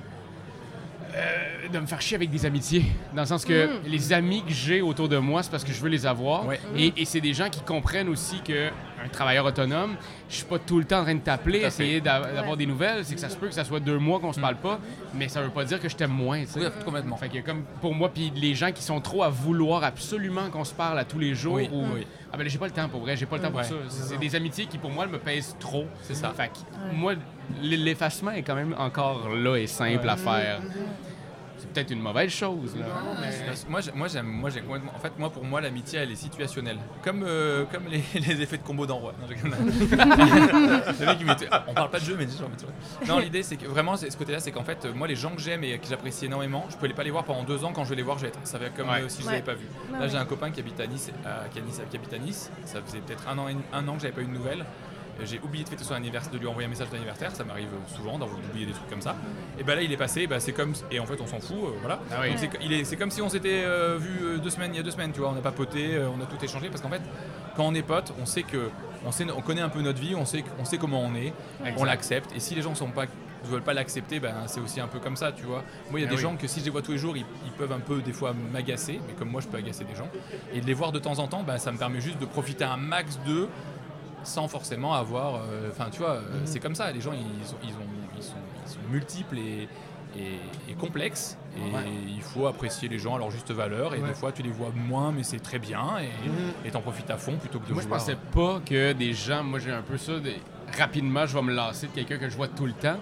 Euh, 1.15 1.69
de 1.73 1.79
me 1.79 1.87
faire 1.87 2.01
chier 2.01 2.17
avec 2.17 2.31
des 2.31 2.45
amitiés. 2.47 2.85
Dans 3.15 3.23
le 3.23 3.27
sens 3.27 3.45
que 3.45 3.69
les 3.87 4.13
amis 4.13 4.43
que 4.45 4.53
j'ai 4.53 4.83
autour 4.83 5.09
de 5.09 5.19
moi, 5.19 5.43
c'est 5.43 5.51
parce 5.51 5.65
que 5.65 5.73
je 5.73 5.81
veux 5.81 5.89
les 5.89 6.07
avoir. 6.07 6.47
Ouais. 6.47 6.61
Et, 6.77 6.93
et 6.97 7.05
c'est 7.05 7.21
des 7.21 7.35
gens 7.35 7.49
qui 7.51 7.61
comprennent 7.61 8.09
aussi 8.09 8.41
que 8.43 8.71
un 9.05 9.09
travailleur 9.09 9.45
autonome, 9.45 9.97
je 10.31 10.37
suis 10.37 10.45
pas 10.47 10.59
tout 10.59 10.79
le 10.79 10.85
temps 10.87 11.01
en 11.01 11.05
train 11.05 11.15
de 11.15 11.21
t'appeler, 11.21 11.59
essayer 11.59 12.01
d'a- 12.01 12.21
d'avoir 12.21 12.53
Ouais. 12.53 12.57
des 12.57 12.67
nouvelles. 12.67 13.05
C'est 13.05 13.15
que 13.15 13.21
ça 13.21 13.29
se 13.29 13.37
peut 13.37 13.49
que 13.49 13.55
ça 13.55 13.65
soit 13.65 13.81
deux 13.81 13.99
mois 13.99 14.19
qu'on 14.19 14.33
se 14.33 14.41
parle 14.41 14.57
pas, 14.57 14.79
mais 15.15 15.29
ça 15.29 15.43
veut 15.43 15.51
pas 15.51 15.65
dire 15.65 15.79
que 15.79 15.89
je 15.89 15.95
t'aime 15.97 16.11
moins. 16.13 16.41
tu 16.41 16.53
sais. 16.53 16.61
Oui, 16.61 16.67
complètement. 16.85 17.17
Fait 17.17 17.29
que 17.29 17.39
comme 17.41 17.63
pour 17.83 17.95
moi, 17.95 18.09
puis 18.09 18.33
les 18.35 18.55
gens 18.55 18.73
qui 18.73 18.83
sont 18.83 19.01
trop 19.01 19.23
à 19.23 19.29
vouloir 19.29 19.85
absolument 19.85 20.49
qu'on 20.51 20.65
se 20.65 20.73
parle 20.75 20.99
à 20.99 21.05
tous 21.05 21.19
les 21.19 21.35
jours 21.35 21.55
Oui, 21.57 21.69
ou 21.71 21.85
oui. 21.95 22.07
ah 22.33 22.37
ben 22.39 22.49
j'ai 22.49 22.59
pas 22.59 22.65
le 22.67 22.73
temps 22.73 22.89
pour 22.89 23.01
vrai, 23.01 23.17
j'ai 23.17 23.27
pas 23.27 23.37
le 23.37 23.43
temps 23.43 23.51
pour 23.51 23.59
Ouais. 23.61 23.65
ça. 23.65 23.75
C'est 23.89 24.19
des 24.19 24.35
amitiés 24.35 24.67
qui 24.67 24.79
pour 24.79 24.91
moi 24.91 25.07
me 25.07 25.19
pèsent 25.19 25.55
trop. 25.61 25.85
C'est 26.03 26.15
ça. 26.15 26.33
Fait 26.35 26.49
que 26.49 26.95
moi 26.95 27.13
l'effacement 27.63 28.31
est 28.31 28.43
quand 28.43 28.55
même 28.55 28.75
encore 28.79 29.29
là 29.35 29.57
et 29.57 29.67
simple 29.67 30.09
à 30.09 30.17
faire. 30.17 30.61
C'est 31.75 31.81
peut-être 31.81 31.91
une 31.91 32.03
mauvaise 32.03 32.31
chose, 32.31 32.77
là. 32.77 32.87
Moi, 33.69 33.81
j'ai- 33.81 33.91
moi, 33.93 34.07
j'aime, 34.09 34.27
moi, 34.27 34.49
j'ai 34.51 34.61
complètement- 34.61 34.93
En 34.95 34.99
fait, 35.01 35.13
moi, 35.19 35.29
pour 35.31 35.45
moi, 35.45 35.61
l'amitié, 35.61 35.99
elle 35.99 36.13
est 36.13 36.15
situationnelle, 36.17 36.79
comme 37.03 37.25
euh, 37.25 37.65
comme 37.73 37.89
les, 37.89 38.03
les 38.15 38.43
effets 38.43 38.59
de 38.59 38.63
combo 38.63 38.87
d'envoi. 38.87 39.13
M'était- 41.25 41.49
on 41.69 41.75
parle 41.75 41.91
pas 41.91 41.99
de 41.99 42.05
jeu, 42.05 42.17
mais. 42.19 42.27
Non, 43.09 43.19
l'idée, 43.19 43.43
c'est 43.43 43.57
que 43.57 43.67
vraiment, 43.67 43.97
ce 43.97 44.17
côté-là, 44.17 44.41
c'est 44.41 44.53
qu'en 44.53 44.63
fait, 44.65 44.85
euh, 44.85 44.93
moi, 44.95 45.09
les 45.09 45.17
gens 45.17 45.31
que 45.35 45.41
j'aime 45.41 45.65
et 45.65 45.77
que 45.79 45.87
j'apprécie 45.87 46.27
énormément, 46.27 46.67
je 46.71 46.77
peux 46.77 46.89
pas 46.95 47.03
les 47.03 47.11
voir 47.11 47.25
pendant 47.25 47.43
deux 47.45 47.65
ans. 47.65 47.73
Quand 47.73 47.85
je 47.85 47.91
vais 47.91 47.97
les 47.97 48.03
voir, 48.03 48.19
je 48.19 48.23
vais 48.23 48.29
être, 48.29 48.39
ça 48.45 48.59
va 48.59 48.69
comme 48.71 48.89
Ouais. 48.89 49.03
euh, 49.03 49.09
si 49.09 49.23
je 49.23 49.27
Ouais. 49.27 49.33
les 49.33 49.39
avais 49.39 49.47
pas 49.47 49.55
vus. 49.55 49.67
Là, 49.99 50.07
j'ai 50.09 50.17
un 50.17 50.25
copain 50.27 50.51
qui 50.51 50.61
habite 50.61 50.79
à 50.81 50.87
Nice, 50.87 51.11
à, 51.25 51.49
qui, 51.49 51.59
a 51.59 51.63
Nice- 51.63 51.81
qui 51.91 51.97
habite 51.97 52.13
à 52.13 52.19
Nice. 52.19 52.51
Ça 52.65 52.81
faisait 52.83 52.99
peut-être 53.01 53.27
un 53.29 53.37
an, 53.39 53.49
et- 53.49 53.57
un 53.73 53.89
an 53.89 53.95
que 53.97 54.03
j'avais 54.03 54.13
pas 54.15 54.21
eu 54.21 54.27
de 54.27 54.31
nouvelles. 54.33 54.65
Euh, 55.21 55.25
J'ai 55.27 55.41
oublié 55.43 55.65
de 55.65 55.69
fêter 55.69 55.85
son 55.85 55.95
anniversaire, 55.95 56.33
de 56.33 56.39
lui 56.39 56.47
envoyer 56.47 56.67
un 56.67 56.71
message 56.71 56.91
d'anniversaire. 56.91 57.31
Ça 57.35 57.45
m'arrive 57.45 57.69
souvent 57.95 58.19
d'oublier 58.19 58.67
des 58.67 58.73
trucs 58.73 58.89
comme 58.89 59.01
ça. 59.03 59.17
Et 59.59 59.63
ben 59.65 59.75
là, 59.77 59.83
il 59.83 59.93
est 59.93 59.97
passé. 59.97 60.27
bah, 60.27 60.41
c'est 60.41 60.53
comme 60.53 60.73
et 60.91 60.99
en 61.01 61.07
fait, 61.07 61.21
on 61.21 61.27
s'en 61.27 61.41
fout. 61.41 61.57
euh, 61.57 61.71
voilà. 61.81 62.01
Ah 62.11 62.17
oui. 62.23 62.31
C'est, 62.37 62.51
est- 62.93 62.97
comme 62.97 63.11
si 63.11 63.23
on 63.23 63.29
s'était 63.29 63.63
euh, 63.65 63.97
vu 63.99 64.25
euh, 64.25 64.39
deux 64.39 64.51
semaines, 64.51 64.73
il 64.75 64.77
y 64.77 64.81
a 64.81 64.83
deux 64.83 64.91
semaines, 64.91 65.13
tu 65.13 65.21
vois. 65.21 65.31
On 65.31 65.37
a 65.39 65.41
papoté, 65.43 65.99
on 65.99 66.21
a 66.23 66.27
tout 66.27 66.43
échangé 66.45 66.69
parce 66.69 66.81
qu'en 66.81 66.91
fait, 66.91 67.03
quand 67.57 67.65
on 67.67 67.75
est 67.75 67.83
potes, 67.83 68.13
on 68.21 68.27
sait 68.27 68.43
que, 68.43 68.71
on 69.07 69.13
sait, 69.13 69.27
on 69.31 69.41
connaît 69.41 69.61
un 69.61 69.69
peu 69.69 69.81
notre 69.83 70.01
vie, 70.01 70.15
on 70.15 70.25
sait, 70.25 70.43
on 70.59 70.65
sait 70.65 70.79
comment 70.79 71.01
on 71.03 71.15
est, 71.15 71.33
Exact. 71.61 71.77
on 71.79 71.85
l'accepte. 71.85 72.31
Et 72.35 72.41
si 72.41 72.55
les 72.55 72.63
gens 72.63 72.75
sont 72.75 72.89
pas, 72.91 73.05
ne 73.05 73.49
veulent 73.49 73.63
pas 73.63 73.75
l'accepter, 73.75 74.21
ben 74.21 74.35
c'est 74.47 74.61
aussi 74.61 74.81
un 74.81 74.89
peu 74.89 74.99
comme 74.99 75.17
ça, 75.17 75.31
tu 75.31 75.45
vois. 75.45 75.63
Moi, 75.91 76.01
il 76.01 76.03
y 76.03 76.05
a 76.05 76.09
Ah 76.09 76.11
des 76.11 76.17
oui. 76.17 76.23
gens 76.23 76.35
que 76.37 76.47
si 76.49 76.61
je 76.61 76.65
les 76.65 76.71
vois 76.71 76.81
tous 76.83 76.93
les 76.93 76.99
jours, 76.99 77.17
ils, 77.17 77.27
ils 77.45 77.53
peuvent 77.53 77.73
un 77.73 77.79
peu 77.81 78.01
des 78.01 78.13
fois 78.15 78.35
m'agacer, 78.53 79.01
mais 79.07 79.13
comme 79.13 79.29
moi, 79.29 79.41
je 79.43 79.49
peux 79.49 79.59
agacer 79.59 79.85
des 79.85 79.95
gens. 79.95 80.09
Et 80.55 80.61
de 80.63 80.67
les 80.67 80.73
voir 80.75 80.93
de 80.93 80.99
temps 80.99 81.19
en 81.19 81.29
temps, 81.29 81.43
ben, 81.43 81.59
ça 81.59 81.71
me 81.71 81.77
permet 81.79 82.01
juste 82.01 82.19
de 82.19 82.25
profiter 82.27 82.65
un 82.65 82.79
max 82.79 83.19
d'eux 83.27 83.49
sans 84.25 84.49
forcément 84.49 84.95
avoir. 84.95 85.37
euh, 85.37 85.71
Enfin, 85.71 85.87
tu 85.91 86.01
vois, 86.01 86.15
euh, 86.15 86.23
c'est 86.45 86.61
comme 86.61 86.75
ça. 86.75 86.91
Les 86.93 87.01
gens, 87.01 87.13
ils, 87.13 87.47
sont, 87.47 87.57
ils, 87.63 87.71
ont- 87.71 88.17
ils 88.17 88.23
sont, 88.23 88.35
ils 88.67 88.71
sont 88.73 88.79
multiples 88.91 89.39
et, 89.39 89.69
et, 90.19 90.39
et 90.71 90.75
complexes. 90.75 91.37
Et 91.57 91.73
Ouais. 91.75 91.83
il 92.09 92.21
faut 92.23 92.47
apprécier 92.47 92.89
les 92.89 92.99
gens 92.99 93.15
à 93.15 93.19
leur 93.19 93.31
juste 93.31 93.51
valeur. 93.53 93.95
Et 93.95 94.01
Ouais. 94.01 94.09
des 94.09 94.15
fois, 94.15 94.33
tu 94.33 94.43
les 94.43 94.51
vois 94.51 94.71
moins, 94.75 95.13
mais 95.13 95.23
c'est 95.23 95.39
très 95.41 95.59
bien. 95.59 95.83
Et 96.01 96.69
et 96.69 96.71
t'en 96.71 96.81
profites 96.81 97.11
à 97.11 97.17
fond 97.17 97.37
plutôt 97.37 97.59
que 97.61 97.69
de 97.69 97.73
Moi, 97.73 97.83
je 97.83 97.87
vouloir- 97.87 98.01
pensais 98.01 98.17
pas 98.33 98.61
que 98.65 98.93
des 98.93 99.13
gens, 99.13 99.43
moi 99.45 99.59
j'ai 99.61 99.71
un 99.73 99.83
peu 99.83 99.97
ça, 99.99 100.19
des- 100.19 100.37
rapidement, 100.79 101.27
je 101.27 101.35
vais 101.37 101.43
me 101.43 101.53
lasser 101.55 101.87
de 101.89 101.93
quelqu'un 101.93 102.19
que 102.19 102.29
je 102.29 102.37
vois 102.37 102.49
tout 102.49 102.67
le 102.67 102.73
temps. 102.73 102.97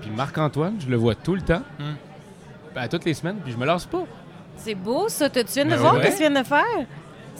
Puis 0.00 0.10
Marc-Antoine, 0.10 0.76
je 0.80 0.88
le 0.88 0.96
vois 0.96 1.14
tout 1.14 1.34
le 1.34 1.42
temps, 1.42 1.62
Hmm. 1.78 1.94
ben, 2.74 2.88
toutes 2.88 3.04
les 3.04 3.14
semaines, 3.14 3.38
puis 3.42 3.52
je 3.52 3.56
me 3.58 3.66
lasse 3.66 3.84
pas. 3.86 4.04
C'est 4.56 4.74
beau, 4.74 5.08
ça. 5.08 5.28
Tu 5.30 5.40
viens 5.44 5.64
de 5.66 5.74
voir 5.76 5.94
ouais. 5.94 6.02
qu'est-ce 6.02 6.16
qu'il 6.18 6.28
vient 6.30 6.40
de 6.42 6.46
faire? 6.46 6.64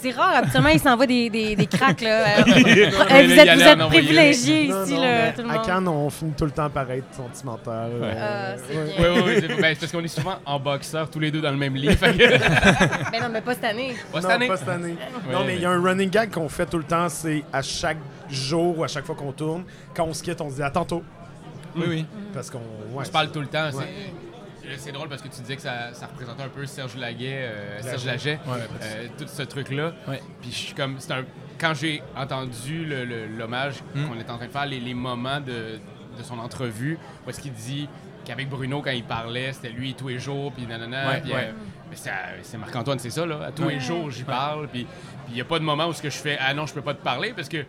C'est 0.00 0.10
rare, 0.12 0.36
habituellement, 0.36 0.68
il 0.68 0.78
s'envoie 0.80 1.06
des, 1.06 1.28
des, 1.30 1.56
des 1.56 1.66
cracks, 1.66 2.00
là. 2.02 2.24
Euh, 2.38 2.44
mais 2.46 2.82
euh, 2.86 2.90
vous 3.26 3.32
êtes, 3.32 3.54
vous 3.58 3.62
êtes 3.62 3.78
privilégiés 3.88 4.68
Non, 4.68 4.84
ici, 4.84 4.94
non, 4.94 5.00
là, 5.02 5.08
mais 5.26 5.32
tout 5.34 5.42
le 5.42 5.50
à. 5.50 5.58
Cannes, 5.58 5.88
on 5.88 6.10
finit 6.10 6.32
tout 6.32 6.44
le 6.44 6.50
temps 6.50 6.70
par 6.70 6.90
être 6.90 7.12
sentimentaire. 7.14 7.88
Ouais. 8.00 8.14
Ah, 8.18 8.54
c'est 8.56 8.76
Ouais. 8.76 8.84
bien. 8.84 8.94
Oui, 8.98 9.06
oui, 9.16 9.22
oui. 9.26 9.34
c'est 9.40 9.60
ben, 9.60 9.76
parce 9.78 9.92
qu'on 9.92 10.04
est 10.04 10.08
souvent 10.08 10.36
en 10.46 10.60
boxeur, 10.60 11.10
tous 11.10 11.18
les 11.18 11.30
deux 11.30 11.40
dans 11.40 11.50
le 11.50 11.56
même 11.56 11.74
lit. 11.74 11.88
que- 11.88 12.00
Ben 13.12 13.22
non, 13.22 13.28
mais 13.32 13.40
pas 13.40 13.54
cette 13.54 13.64
année. 13.64 13.94
Pas 14.12 14.20
cette 14.20 14.30
non, 14.30 14.36
année. 14.36 14.46
pas 14.48 14.56
cette 14.56 14.68
année. 14.68 14.92
Ouais, 15.26 15.32
non, 15.32 15.40
mais 15.40 15.46
mais- 15.46 15.56
il 15.56 15.62
y 15.62 15.64
a 15.66 15.70
un 15.70 15.82
running 15.82 16.10
gag 16.10 16.30
qu'on 16.30 16.48
fait 16.48 16.66
tout 16.66 16.78
le 16.78 16.84
temps, 16.84 17.08
c'est 17.08 17.42
à 17.52 17.62
chaque 17.62 17.98
jour 18.30 18.78
ou 18.78 18.84
à 18.84 18.88
chaque 18.88 19.04
fois 19.04 19.14
qu'on 19.16 19.32
tourne, 19.32 19.64
quand 19.94 20.04
on 20.04 20.14
se 20.14 20.22
quitte, 20.22 20.40
on 20.40 20.50
se 20.50 20.56
dit 20.56 20.62
à 20.62 20.70
tantôt. 20.70 21.02
Oui, 21.76 21.84
oui. 21.88 22.06
Parce 22.34 22.50
qu'on. 22.50 22.60
On 22.94 22.98
Ouais, 22.98 23.04
se 23.04 23.10
parle 23.10 23.30
tout 23.30 23.40
le 23.40 23.46
temps. 23.46 23.70
Ouais. 23.72 23.84
C'est- 24.76 24.78
C'est 24.88 24.92
drôle 24.92 25.08
parce 25.08 25.22
que 25.22 25.28
tu 25.28 25.40
disais 25.40 25.56
que 25.56 25.62
ça, 25.62 25.92
ça 25.92 26.06
représentait 26.06 26.42
un 26.42 26.48
peu 26.48 26.64
Serge 26.66 26.96
Laguet, 26.96 27.40
euh, 27.48 27.82
Serge 27.82 28.04
Laget. 28.06 28.38
Ouais, 28.46 28.58
euh, 28.82 29.06
tout 29.18 29.26
ce 29.26 29.42
truc-là. 29.42 29.92
Ouais. 30.06 30.20
Puis 30.40 30.50
je 30.50 30.56
suis 30.56 30.74
comme, 30.74 30.96
c'est 30.98 31.12
un, 31.12 31.24
quand 31.60 31.74
j'ai 31.74 32.02
entendu 32.16 32.84
le- 32.84 33.04
le- 33.04 33.26
l'hommage 33.26 33.76
Mm. 33.94 34.04
qu'on 34.06 34.20
était 34.20 34.30
en 34.30 34.36
train 34.36 34.46
de 34.46 34.52
faire, 34.52 34.66
les, 34.66 34.80
les 34.80 34.94
moments 34.94 35.40
de, 35.40 35.78
de 36.18 36.22
son 36.22 36.38
entrevue, 36.38 36.98
où 37.26 37.30
est-ce 37.30 37.40
qu'il 37.40 37.52
dit 37.52 37.88
qu'avec 38.24 38.48
Bruno, 38.48 38.82
quand 38.82 38.90
il 38.90 39.04
parlait, 39.04 39.52
c'était 39.52 39.70
lui 39.70 39.94
tous 39.94 40.08
les 40.08 40.18
jours, 40.18 40.52
puis 40.52 40.66
nanana. 40.66 41.08
Ouais, 41.08 41.20
puis, 41.20 41.32
ouais. 41.32 41.48
euh, 41.48 41.52
mais 41.90 41.96
c'est, 41.96 42.10
c'est 42.42 42.58
Marc-Antoine, 42.58 42.98
c'est 42.98 43.10
ça, 43.10 43.24
là. 43.26 43.46
À 43.46 43.52
tous 43.52 43.64
Ouais. 43.64 43.74
les 43.74 43.80
jours, 43.80 44.10
j'y 44.10 44.24
parle, 44.24 44.68
puis 44.68 44.86
il 45.28 45.34
n'y 45.34 45.40
a 45.40 45.44
pas 45.44 45.58
de 45.58 45.64
moment 45.64 45.86
où 45.86 45.92
ce 45.92 46.02
que 46.02 46.10
je 46.10 46.16
fais, 46.18 46.36
ah 46.40 46.52
non, 46.54 46.66
je 46.66 46.74
peux 46.74 46.82
pas 46.82 46.94
te 46.94 47.02
parler, 47.02 47.32
parce 47.34 47.48
que 47.48 47.64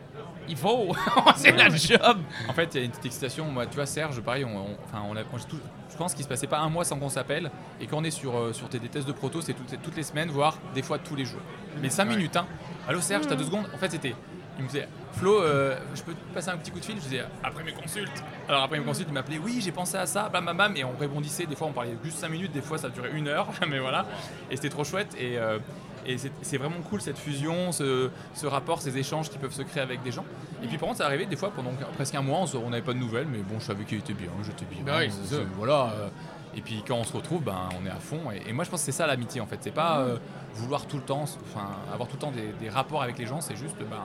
il 0.50 0.58
faut, 0.58 0.94
c'est 1.36 1.52
la 1.52 1.70
job. 1.70 2.18
En 2.48 2.54
fait, 2.54 2.74
il 2.76 2.80
y 2.80 2.82
a 2.82 2.86
une 2.86 2.92
petite 2.92 3.06
excitation. 3.06 3.46
Moi, 3.46 3.66
tu 3.68 3.76
vois, 3.76 3.86
Serge, 3.86 4.20
pareil, 4.22 4.44
on, 4.46 4.58
on- 4.58 4.78
enfin, 4.86 5.04
on 5.10 5.16
a, 5.16 5.22
on- 5.22 5.38
tout- 5.38 5.60
je 5.92 5.98
pense 5.98 6.14
qu'il 6.14 6.24
se 6.24 6.30
passait 6.30 6.48
pas 6.48 6.60
un 6.60 6.70
mois 6.70 6.84
sans 6.86 6.98
qu'on 6.98 7.10
s'appelle. 7.10 7.52
Et 7.82 7.88
quand 7.88 7.98
on 7.98 8.04
est 8.04 8.12
sur, 8.12 8.36
euh, 8.38 8.54
sur 8.54 8.70
tes, 8.70 8.80
des 8.80 8.90
tests 8.90 9.08
de 9.08 9.12
proto, 9.14 9.42
c'est 9.42 9.54
toutes, 9.54 9.82
toutes 9.82 9.96
les 9.98 10.04
semaines, 10.04 10.30
voire 10.30 10.58
des 10.74 10.82
fois 10.82 10.98
tous 11.00 11.16
les 11.16 11.26
jours. 11.26 11.42
Mais 11.82 11.90
5 11.90 12.10
Ouais. 12.10 12.16
minutes, 12.16 12.36
hein. 12.38 12.46
Allô 12.88 13.02
Serge, 13.02 13.28
t'as 13.28 13.36
deux 13.36 13.44
secondes 13.46 13.66
En 13.74 13.78
fait, 13.78 13.90
c'était. 13.92 14.16
Il 14.58 14.64
me 14.64 14.68
disait, 14.68 14.90
Flo, 15.14 15.42
euh, 15.42 15.78
je 15.96 16.02
peux 16.02 16.12
te 16.14 16.34
passer 16.34 16.50
un 16.50 16.58
petit 16.58 16.70
coup 16.72 16.80
de 16.82 16.86
fil? 16.86 16.96
Je 16.98 17.02
disais, 17.02 17.24
après 17.42 17.64
mes 17.64 17.72
consultes. 17.72 18.22
Alors, 18.50 18.64
après 18.64 18.78
mes 18.78 18.84
consultes, 18.84 19.08
il 19.10 19.14
m'appelait, 19.14 19.38
oui, 19.38 19.62
j'ai 19.64 19.72
pensé 19.72 19.96
à 19.96 20.06
ça, 20.06 20.28
bam, 20.28 20.44
bam, 20.46 20.58
bam. 20.58 20.76
Et 20.76 20.84
on 20.84 20.92
répondissait. 21.00 21.46
Des 21.46 21.56
fois, 21.56 21.68
on 21.68 21.72
parlait 21.72 21.96
juste 22.04 22.18
5 22.18 22.28
minutes, 22.30 22.52
des 22.52 22.62
fois, 22.62 22.78
ça 22.78 22.90
durait 22.90 23.12
une 23.14 23.30
heure. 23.30 23.48
Mais 23.70 23.80
voilà. 23.80 24.06
Et 24.52 24.56
c'était 24.58 24.70
trop 24.70 24.84
chouette. 24.84 25.16
Et. 25.18 25.38
euh, 25.38 25.60
et 26.06 26.18
c'est 26.42 26.58
vraiment 26.58 26.82
cool 26.90 27.02
cette 27.02 27.18
fusion, 27.18 27.72
ce, 27.72 28.10
ce 28.34 28.46
rapport, 28.48 28.82
ces 28.82 28.98
échanges 28.98 29.30
qui 29.30 29.38
peuvent 29.38 29.54
se 29.54 29.62
créer 29.62 29.84
avec 29.84 30.02
des 30.04 30.12
gens. 30.12 30.26
Et 30.64 30.68
puis 30.68 30.78
par 30.78 30.88
contre, 30.90 31.00
ça 31.00 31.06
arrivait 31.06 31.26
des 31.26 31.36
fois 31.36 31.52
pendant 31.52 31.72
presque 31.96 32.16
un 32.16 32.22
mois, 32.22 32.40
on 32.56 32.70
n'avait 32.70 32.82
pas 32.84 32.94
de 32.94 33.00
nouvelles, 33.00 33.28
mais 33.32 33.40
bon, 33.40 33.60
je 33.60 33.66
savais 33.66 33.84
qu'il 33.86 33.98
était 34.00 34.14
bien, 34.14 34.30
j'étais 34.44 34.66
bien. 34.66 34.84
Oui, 34.98 35.10
ça. 35.12 35.36
Voilà. 35.58 35.94
euh, 35.96 36.10
et 36.56 36.62
puis 36.62 36.84
quand 36.88 36.96
on 36.96 37.04
se 37.04 37.14
retrouve, 37.14 37.44
ben, 37.44 37.70
on 37.82 37.86
est 37.86 37.92
à 37.92 37.96
fond. 38.00 38.20
Et, 38.32 38.50
et 38.50 38.54
moi, 38.54 38.64
je 38.64 38.70
pense 38.70 38.80
que 38.82 38.86
c'est 38.86 38.92
ça 38.92 39.06
l'amitié 39.08 39.40
en 39.42 39.46
fait. 39.46 39.58
C'est 39.62 39.72
pas 39.72 40.00
euh, 40.00 40.18
vouloir 40.56 40.86
tout 40.88 40.98
le 40.98 41.04
temps, 41.04 41.22
enfin, 41.24 41.68
avoir 41.94 42.08
tout 42.10 42.16
le 42.16 42.22
temps 42.22 42.32
des, 42.32 42.54
des 42.60 42.70
rapports 42.70 43.04
avec 43.04 43.18
les 43.20 43.26
gens, 43.28 43.40
c'est 43.42 43.56
juste, 43.56 43.78
ben, 43.80 43.98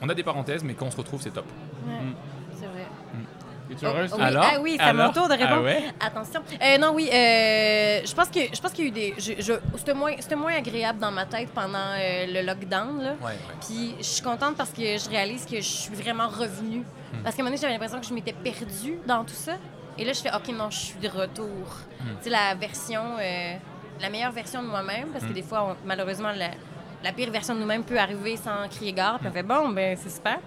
on 0.00 0.08
a 0.08 0.14
des 0.14 0.22
parenthèses, 0.24 0.64
mais 0.64 0.74
quand 0.74 0.86
on 0.86 0.90
se 0.90 0.96
retrouve, 0.96 1.20
c'est 1.20 1.30
top. 1.32 1.46
Ouais, 1.86 1.92
Mm. 1.94 2.14
Es-tu 3.70 3.86
heureuse? 3.86 4.10
Oh, 4.12 4.16
oui, 4.18 4.22
Alors? 4.24 4.44
Ah 4.46 4.60
oui, 4.60 4.76
c'est 4.78 4.84
à 4.84 4.92
mon 4.92 5.10
tour 5.12 5.26
de 5.28 5.32
répondre. 5.32 5.52
Ah 5.56 5.62
ouais? 5.62 5.84
Attention. 6.00 6.42
Euh, 6.62 6.78
non, 6.78 6.92
oui, 6.94 7.08
euh, 7.12 8.00
je 8.04 8.14
pense 8.14 8.28
que 8.28 8.40
je 8.54 8.60
pense 8.60 8.72
qu'il 8.72 8.84
y 8.84 8.86
a 8.86 8.90
eu 8.90 8.92
des. 8.92 9.14
C'était 9.76 9.94
moins, 9.94 10.12
c'était 10.18 10.36
moins 10.36 10.54
agréable 10.54 10.98
dans 10.98 11.10
ma 11.10 11.24
tête 11.26 11.48
pendant 11.54 11.78
euh, 11.78 12.26
le 12.28 12.42
lockdown. 12.46 13.02
Là. 13.02 13.14
Ouais, 13.22 13.32
Puis 13.66 13.94
je 13.98 14.04
suis 14.04 14.22
contente 14.22 14.56
parce 14.56 14.70
que 14.70 14.82
je 14.82 15.08
réalise 15.08 15.46
que 15.46 15.56
je 15.56 15.62
suis 15.62 15.94
vraiment 15.94 16.28
revenue. 16.28 16.80
Hmm. 17.12 17.22
Parce 17.22 17.34
qu'à 17.36 17.42
un 17.42 17.44
moment 17.44 17.50
donné, 17.56 17.60
j'avais 17.60 17.72
l'impression 17.72 18.00
que 18.00 18.06
je 18.06 18.12
m'étais 18.14 18.32
perdue 18.34 18.98
dans 19.06 19.24
tout 19.24 19.34
ça. 19.34 19.52
Et 19.96 20.04
là, 20.04 20.12
je 20.12 20.20
fais 20.20 20.34
OK, 20.34 20.48
non, 20.48 20.70
je 20.70 20.78
suis 20.78 20.98
de 20.98 21.08
retour. 21.08 21.46
Hmm. 22.00 22.08
Tu 22.18 22.24
sais, 22.24 22.30
la 22.30 22.54
version, 22.54 23.02
euh, 23.20 23.54
la 24.00 24.10
meilleure 24.10 24.32
version 24.32 24.62
de 24.62 24.66
moi-même, 24.68 25.08
parce 25.12 25.24
que 25.24 25.30
Hmm. 25.30 25.34
des 25.34 25.42
fois, 25.42 25.68
on- 25.70 25.76
malheureusement, 25.86 26.32
la, 26.36 26.48
la 27.04 27.12
pire 27.12 27.30
version 27.30 27.54
de 27.54 27.60
nous-mêmes 27.60 27.84
peut 27.84 27.98
arriver 27.98 28.36
sans 28.36 28.66
crier 28.68 28.92
gare. 28.92 29.18
Puis 29.20 29.28
on 29.28 29.32
fait 29.32 29.42
bon, 29.42 29.68
ben 29.68 29.96
c'est 30.00 30.10
super. 30.10 30.38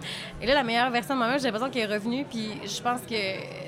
Et 0.41 0.45
là, 0.47 0.55
la 0.55 0.63
meilleure 0.63 0.89
version 0.89 1.13
de 1.13 1.19
moi-même, 1.19 1.37
j'ai 1.39 1.45
l'impression 1.45 1.69
qu'elle 1.69 1.89
est 1.89 1.93
revenue. 1.93 2.25
Puis 2.29 2.49
je 2.65 2.81
pense 2.81 3.01
que 3.01 3.15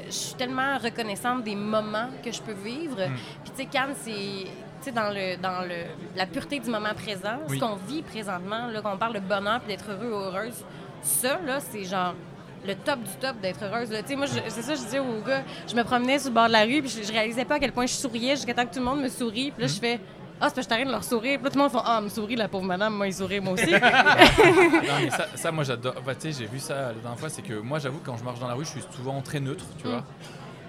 je 0.08 0.12
suis 0.12 0.34
tellement 0.36 0.78
reconnaissante 0.78 1.44
des 1.44 1.56
moments 1.56 2.10
que 2.26 2.32
je 2.32 2.42
peux 2.42 2.54
vivre. 2.54 2.98
Hmm. 2.98 3.14
Puis 3.44 3.52
tu 3.56 3.64
sais, 3.64 3.66
Cannes, 3.68 3.96
c'est 4.04 4.92
dans, 4.92 5.10
le, 5.14 5.38
dans 5.38 5.62
le, 5.68 5.76
la 6.16 6.26
pureté 6.26 6.60
du 6.60 6.70
moment 6.70 6.94
présent, 6.96 7.38
Oui. 7.48 7.58
ce 7.60 7.64
qu'on 7.64 7.76
vit 7.76 8.02
présentement, 8.02 8.68
là, 8.68 8.82
qu'on 8.82 8.98
parle 8.98 9.14
de 9.14 9.20
bonheur 9.20 9.60
puis 9.60 9.68
d'être 9.76 9.86
heureux 9.92 10.12
ou 10.12 10.16
heureuse, 10.16 10.64
ça, 11.04 11.38
là, 11.46 11.60
c'est 11.60 11.84
genre 11.84 12.16
le 12.66 12.74
top 12.76 13.00
du 13.04 13.12
top 13.22 13.40
d'être 13.40 13.64
heureuse. 13.64 13.92
là. 13.92 14.02
Tu 14.02 14.10
sais, 14.10 14.16
moi, 14.16 14.26
je- 14.26 14.40
c'est 14.50 14.62
ça, 14.64 14.74
je 14.76 14.80
disais 14.82 15.00
aux 15.00 15.22
gars, 15.22 15.44
je 15.68 15.76
me 15.76 15.84
promenais 15.84 16.18
sur 16.20 16.30
le 16.30 16.34
bord 16.36 16.48
de 16.48 16.54
la 16.54 16.64
rue 16.64 16.82
puis 16.82 16.90
je, 16.90 17.04
je 17.04 17.12
réalisais 17.12 17.46
pas 17.46 17.56
à 17.56 17.60
quel 17.60 17.72
point 17.72 17.86
je 17.86 17.94
souriais 17.94 18.36
jusqu'à 18.36 18.54
temps 18.54 18.66
que 18.66 18.74
tout 18.74 18.80
le 18.80 18.86
monde 18.86 19.02
me 19.02 19.10
sourit. 19.10 19.52
Puis 19.52 19.62
là, 19.62 19.68
je 19.68 19.80
fais... 19.80 20.00
Ah, 20.42 20.48
c'est 20.48 20.54
parce 20.54 20.54
que 20.56 20.62
je 20.64 20.68
t'arrête 20.70 20.88
de 20.88 20.92
leur 20.92 21.04
sourire. 21.04 21.38
Puis 21.38 21.44
là, 21.46 21.50
tout 21.50 21.58
le 21.58 21.64
monde 21.64 21.72
fait 21.72 21.78
Ah, 21.84 22.00
me 22.02 22.10
sourit, 22.10 22.36
la 22.36 22.48
pauvre 22.48 22.66
madame. 22.66 22.94
Moi, 22.96 23.08
il 23.08 23.14
sourit, 23.14 23.40
moi 23.42 23.54
aussi. 23.54 23.72
Non, 23.72 23.80
mais 25.02 25.10
ça, 25.10 25.28
ça, 25.36 25.52
moi 25.52 25.64
j'adore. 25.64 25.96
Enfin, 26.00 26.14
tu 26.16 26.32
sais, 26.32 26.40
j'ai 26.40 26.46
vu 26.48 26.60
ça 26.60 26.74
la 26.76 26.94
dernière 26.94 27.20
fois, 27.20 27.30
c'est 27.30 27.42
que 27.42 27.54
moi 27.60 27.80
j'avoue, 27.80 28.00
quand 28.04 28.16
je 28.18 28.24
marche 28.24 28.40
dans 28.40 28.48
la 28.48 28.54
rue, 28.54 28.64
je 28.66 28.70
suis 28.72 28.84
souvent 28.96 29.22
très 29.22 29.40
neutre, 29.40 29.66
tu 29.82 29.88
Mm. 29.88 29.92
vois. 29.92 30.04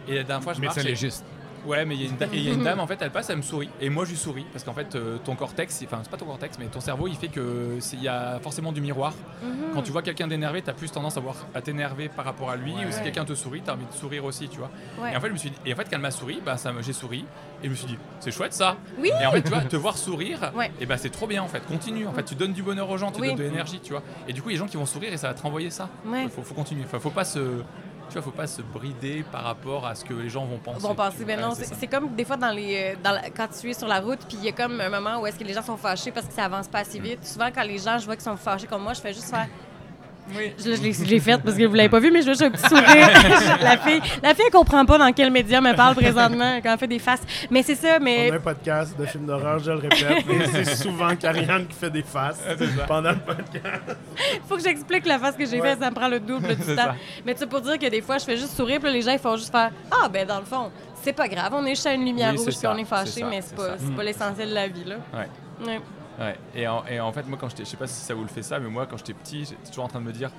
Et 0.09 0.15
la 0.17 0.23
dernière 0.25 0.43
fois, 0.43 0.55
je 0.55 0.61
marche. 0.61 0.75
Médecin 0.77 0.89
et- 0.89 0.91
légiste. 0.93 1.25
Ouais, 1.67 1.85
mais 1.85 1.95
il 1.95 2.03
y, 2.03 2.07
a 2.07 2.09
une 2.11 2.17
da- 2.17 2.27
et 2.27 2.37
il 2.39 2.43
y 2.45 2.51
a 2.51 2.55
une 2.55 2.63
dame, 2.65 2.81
en 2.81 2.87
fait, 2.87 2.99
elle 3.03 3.11
passe, 3.11 3.31
elle 3.31 3.37
me 3.37 3.43
sourit. 3.43 3.69
Et 3.81 3.91
moi, 3.91 4.05
je 4.05 4.11
lui 4.11 4.17
souris. 4.17 4.47
Parce 4.53 4.65
qu'en 4.65 4.73
fait, 4.75 4.95
euh, 4.95 5.19
ton 5.25 5.35
cortex, 5.37 5.83
enfin, 5.85 6.01
c'est 6.03 6.11
pas 6.11 6.17
ton 6.17 6.27
cortex, 6.27 6.59
mais 6.59 6.67
ton 6.67 6.81
cerveau, 6.81 7.07
il 7.09 7.17
fait 7.17 7.29
que 7.29 7.79
il 7.93 8.03
y 8.03 8.09
a 8.09 8.39
forcément 8.41 8.73
du 8.73 8.81
miroir. 8.81 9.13
Mhm. 9.43 9.73
Quand 9.75 9.83
tu 9.83 9.93
vois 9.93 10.03
quelqu'un 10.03 10.27
d'énervé, 10.29 10.63
t'as 10.63 10.73
plus 10.73 10.91
tendance 10.91 11.17
à, 11.17 11.21
voir, 11.21 11.37
à 11.55 11.61
t'énerver 11.63 12.09
par 12.09 12.25
rapport 12.25 12.51
à 12.51 12.57
lui. 12.57 12.73
Ouais. 12.73 12.87
Ou 12.87 12.93
si 12.93 13.03
quelqu'un 13.03 13.25
te 13.25 13.35
sourit, 13.35 13.63
t'as 13.65 13.75
envie 13.75 13.87
de 13.87 13.93
sourire 13.93 14.25
aussi, 14.25 14.49
tu 14.49 14.59
vois. 14.59 14.71
Ouais. 15.01 15.13
Et 15.13 15.17
en 15.17 15.21
fait, 15.21 15.29
je 15.29 15.33
me 15.33 15.39
suis 15.39 15.51
dit- 15.51 15.57
et 15.67 15.73
en 15.73 15.77
fait, 15.77 15.85
quand 15.85 15.91
elle 15.97 15.99
m'a 16.01 16.11
souri, 16.11 16.41
bah, 16.45 16.57
ça 16.57 16.73
j'ai 16.81 16.93
souri. 16.93 17.25
Et 17.63 17.67
je 17.67 17.71
me 17.71 17.75
suis 17.75 17.87
dit, 17.87 17.99
c'est 18.21 18.31
chouette 18.31 18.55
ça. 18.55 18.77
Oui. 18.99 19.11
Et 19.21 19.27
en 19.27 19.33
fait, 19.33 19.43
tu 19.43 19.51
vois, 19.51 19.61
te 19.61 19.77
voir 19.77 19.99
sourire, 19.99 20.53
Ouais. 20.57 20.71
et 20.81 20.87
bah, 20.87 20.97
c'est 20.97 21.11
trop 21.11 21.27
bien 21.27 21.43
en 21.43 21.49
fait. 21.49 21.61
Continue. 21.67 22.07
En 22.07 22.13
fait, 22.13 22.25
tu 22.25 22.35
donnes 22.35 22.53
du 22.55 22.63
bonheur 22.63 22.89
aux 22.89 22.97
gens, 22.97 23.11
tu 23.13 23.21
Oui. 23.21 23.29
donnes 23.29 23.37
de 23.37 23.43
l'énergie, 23.43 23.81
tu 23.81 23.93
vois. 23.93 24.03
Et 24.29 24.33
du 24.33 24.41
coup, 24.41 24.49
il 24.49 24.53
y 24.53 24.55
a 24.55 24.59
des 24.59 24.65
gens 24.65 24.71
qui 24.71 24.79
vont 24.79 24.87
sourire 24.87 25.13
et 25.13 25.17
ça 25.19 25.29
va 25.29 25.35
te 25.35 25.43
renvoyer 25.43 25.69
ça. 25.71 25.89
Ouais. 26.07 26.27
Faut, 26.29 26.43
faut 26.43 26.55
continuer. 26.55 26.85
Enfin, 26.87 26.99
faut 26.99 27.11
pas 27.11 27.25
se. 27.25 27.39
Tu 28.11 28.15
vois, 28.15 28.23
faut 28.23 28.31
pas 28.33 28.47
se 28.49 28.61
brider 28.63 29.25
par 29.31 29.45
rapport 29.45 29.87
à 29.87 29.95
ce 29.95 30.05
que 30.05 30.13
les 30.15 30.29
gens 30.29 30.45
vont 30.45 30.59
penser. 30.59 30.87
Passer, 30.97 31.19
tu 31.19 31.25
ben 31.25 31.41
non, 31.41 31.55
c'est 31.55 31.87
comme 31.87 32.15
des 32.15 32.25
fois 32.25 32.37
dans 32.37 32.51
les, 32.51 32.95
euh, 32.95 32.97
dans 33.03 33.13
la- 33.13 33.31
quand 33.31 33.47
tu 33.49 33.71
es 33.71 33.75
sur 33.75 33.87
la 33.87 34.01
route, 34.01 34.19
puis 34.29 34.37
il 34.39 34.45
y 34.45 34.49
a 34.49 34.53
comme 34.53 34.81
un 34.81 34.91
moment 34.91 35.21
où 35.21 35.27
est-ce 35.27 35.39
que 35.39 35.45
les 35.45 35.55
gens 35.55 35.63
sont 35.63 35.77
fâchés 35.77 36.11
parce 36.11 36.27
que 36.27 36.33
ça 36.33 36.45
avance 36.45 36.67
pas 36.69 36.81
assez 36.81 36.99
vite. 36.99 37.25
Souvent, 37.25 37.49
quand 37.55 37.63
les 37.63 37.79
gens, 37.79 37.99
je 37.99 38.05
vois 38.07 38.17
qu'ils 38.17 38.25
sont 38.25 38.37
fâchés 38.37 38.67
comme 38.67 38.83
moi, 38.83 38.93
je 38.95 39.01
fais 39.01 39.13
juste 39.13 39.31
faire. 39.31 39.49
Oui. 40.37 40.53
Je, 40.59 40.75
je 40.77 41.05
l'ai- 41.05 41.21
faite 41.21 41.41
parce 41.45 41.57
que 41.57 41.65
vous 41.65 41.75
l'avez 41.75 41.89
pas 41.89 41.99
vu, 42.01 42.11
mais 42.11 42.23
je 42.23 42.31
veux 42.31 42.43
un 42.47 42.51
petit 42.51 42.69
sourire. 42.69 43.09
la 43.63 43.77
fille, 43.79 44.01
la 44.23 44.35
fille, 44.35 44.45
elle 44.47 44.53
comprend 44.53 44.85
pas 44.87 44.97
dans 44.99 45.13
quel 45.13 45.31
média 45.31 45.61
me 45.61 45.75
parle 45.75 45.95
présentement 45.97 46.59
quand 46.63 46.73
elle 46.73 46.79
fait 46.79 46.87
des 46.87 46.99
faces. 46.99 47.23
Mais 47.51 47.63
c'est 47.63 47.75
ça, 47.75 47.97
On 48.01 48.05
mais 48.05 48.31
a 48.31 48.35
un 48.35 48.41
podcast 48.41 48.99
de 48.99 49.05
films 49.07 49.27
d'horreur, 49.27 49.59
je 49.59 49.71
le 49.73 49.79
répète, 49.79 50.25
mais 50.27 50.47
c'est 50.53 50.77
souvent 50.77 51.15
Karianne 51.17 51.67
qui 51.67 51.75
fait 51.77 51.91
des 51.91 52.03
faces 52.03 52.41
pendant 52.87 53.11
le 53.11 53.19
podcast. 53.19 53.57
il 54.35 54.41
faut 54.49 54.57
que 54.57 54.63
j'explique 54.63 55.07
la 55.07 55.19
face 55.19 55.37
que 55.37 55.45
j'ai 55.47 55.61
Ouais. 55.61 55.71
faite, 55.71 55.81
ça 55.81 55.91
me 55.91 55.95
prend 55.95 56.09
le 56.09 56.21
double 56.21 56.49
du 56.57 56.63
temps. 56.63 56.75
ça. 56.77 56.95
Mais 57.27 57.35
tu 57.35 57.41
sais, 57.41 57.47
pour 57.47 57.61
dire 57.61 57.79
que 57.79 57.89
des 57.89 58.01
fois, 58.03 58.19
je 58.19 58.25
fais 58.25 58.37
juste 58.37 58.57
sourire, 58.57 58.81
puis 58.81 58.93
les 58.93 59.03
gens, 59.03 59.13
ils 59.13 59.19
font 59.19 59.37
juste 59.37 59.51
faire 59.51 59.71
Ah, 59.91 60.09
ben 60.09 60.27
dans 60.27 60.39
le 60.39 60.45
fond, 60.47 60.71
c'est 61.03 61.13
pas 61.13 61.29
grave, 61.29 61.53
on 61.55 61.65
est 61.67 61.71
juste 61.71 61.87
à 61.87 61.93
une 61.95 62.05
lumière 62.05 62.33
Oui, 62.33 62.39
rouge, 62.39 62.57
puis 62.59 62.67
on 62.67 62.77
est 62.77 62.85
fâché, 62.85 63.23
mais 63.29 63.41
c'est 63.43 63.57
pas, 63.57 63.77
pas 63.97 64.03
l'essentiel 64.05 64.49
de 64.51 64.55
la 64.55 64.69
vie, 64.69 64.85
là. 64.85 64.97
Ouais. 65.13 65.67
Ouais. 65.67 65.81
Et 66.55 66.67
en, 66.67 66.85
et 66.87 67.01
en 67.01 67.13
fait, 67.13 67.27
moi, 67.27 67.39
quand 67.41 67.49
j'étais, 67.49 67.65
je 67.65 67.71
sais 67.71 67.77
pas 67.77 67.87
si 67.87 67.95
ça 67.95 68.15
vous 68.15 68.23
le 68.23 68.29
fait 68.29 68.43
ça, 68.43 68.59
mais 68.59 68.69
moi, 68.69 68.87
quand 68.87 68.99
j'étais 68.99 69.15
petit, 69.15 69.45
j'étais 69.45 69.69
toujours 69.69 69.85
en 69.85 69.89
train 69.89 70.01
de 70.01 70.07
me 70.07 70.13
dire. 70.13 70.31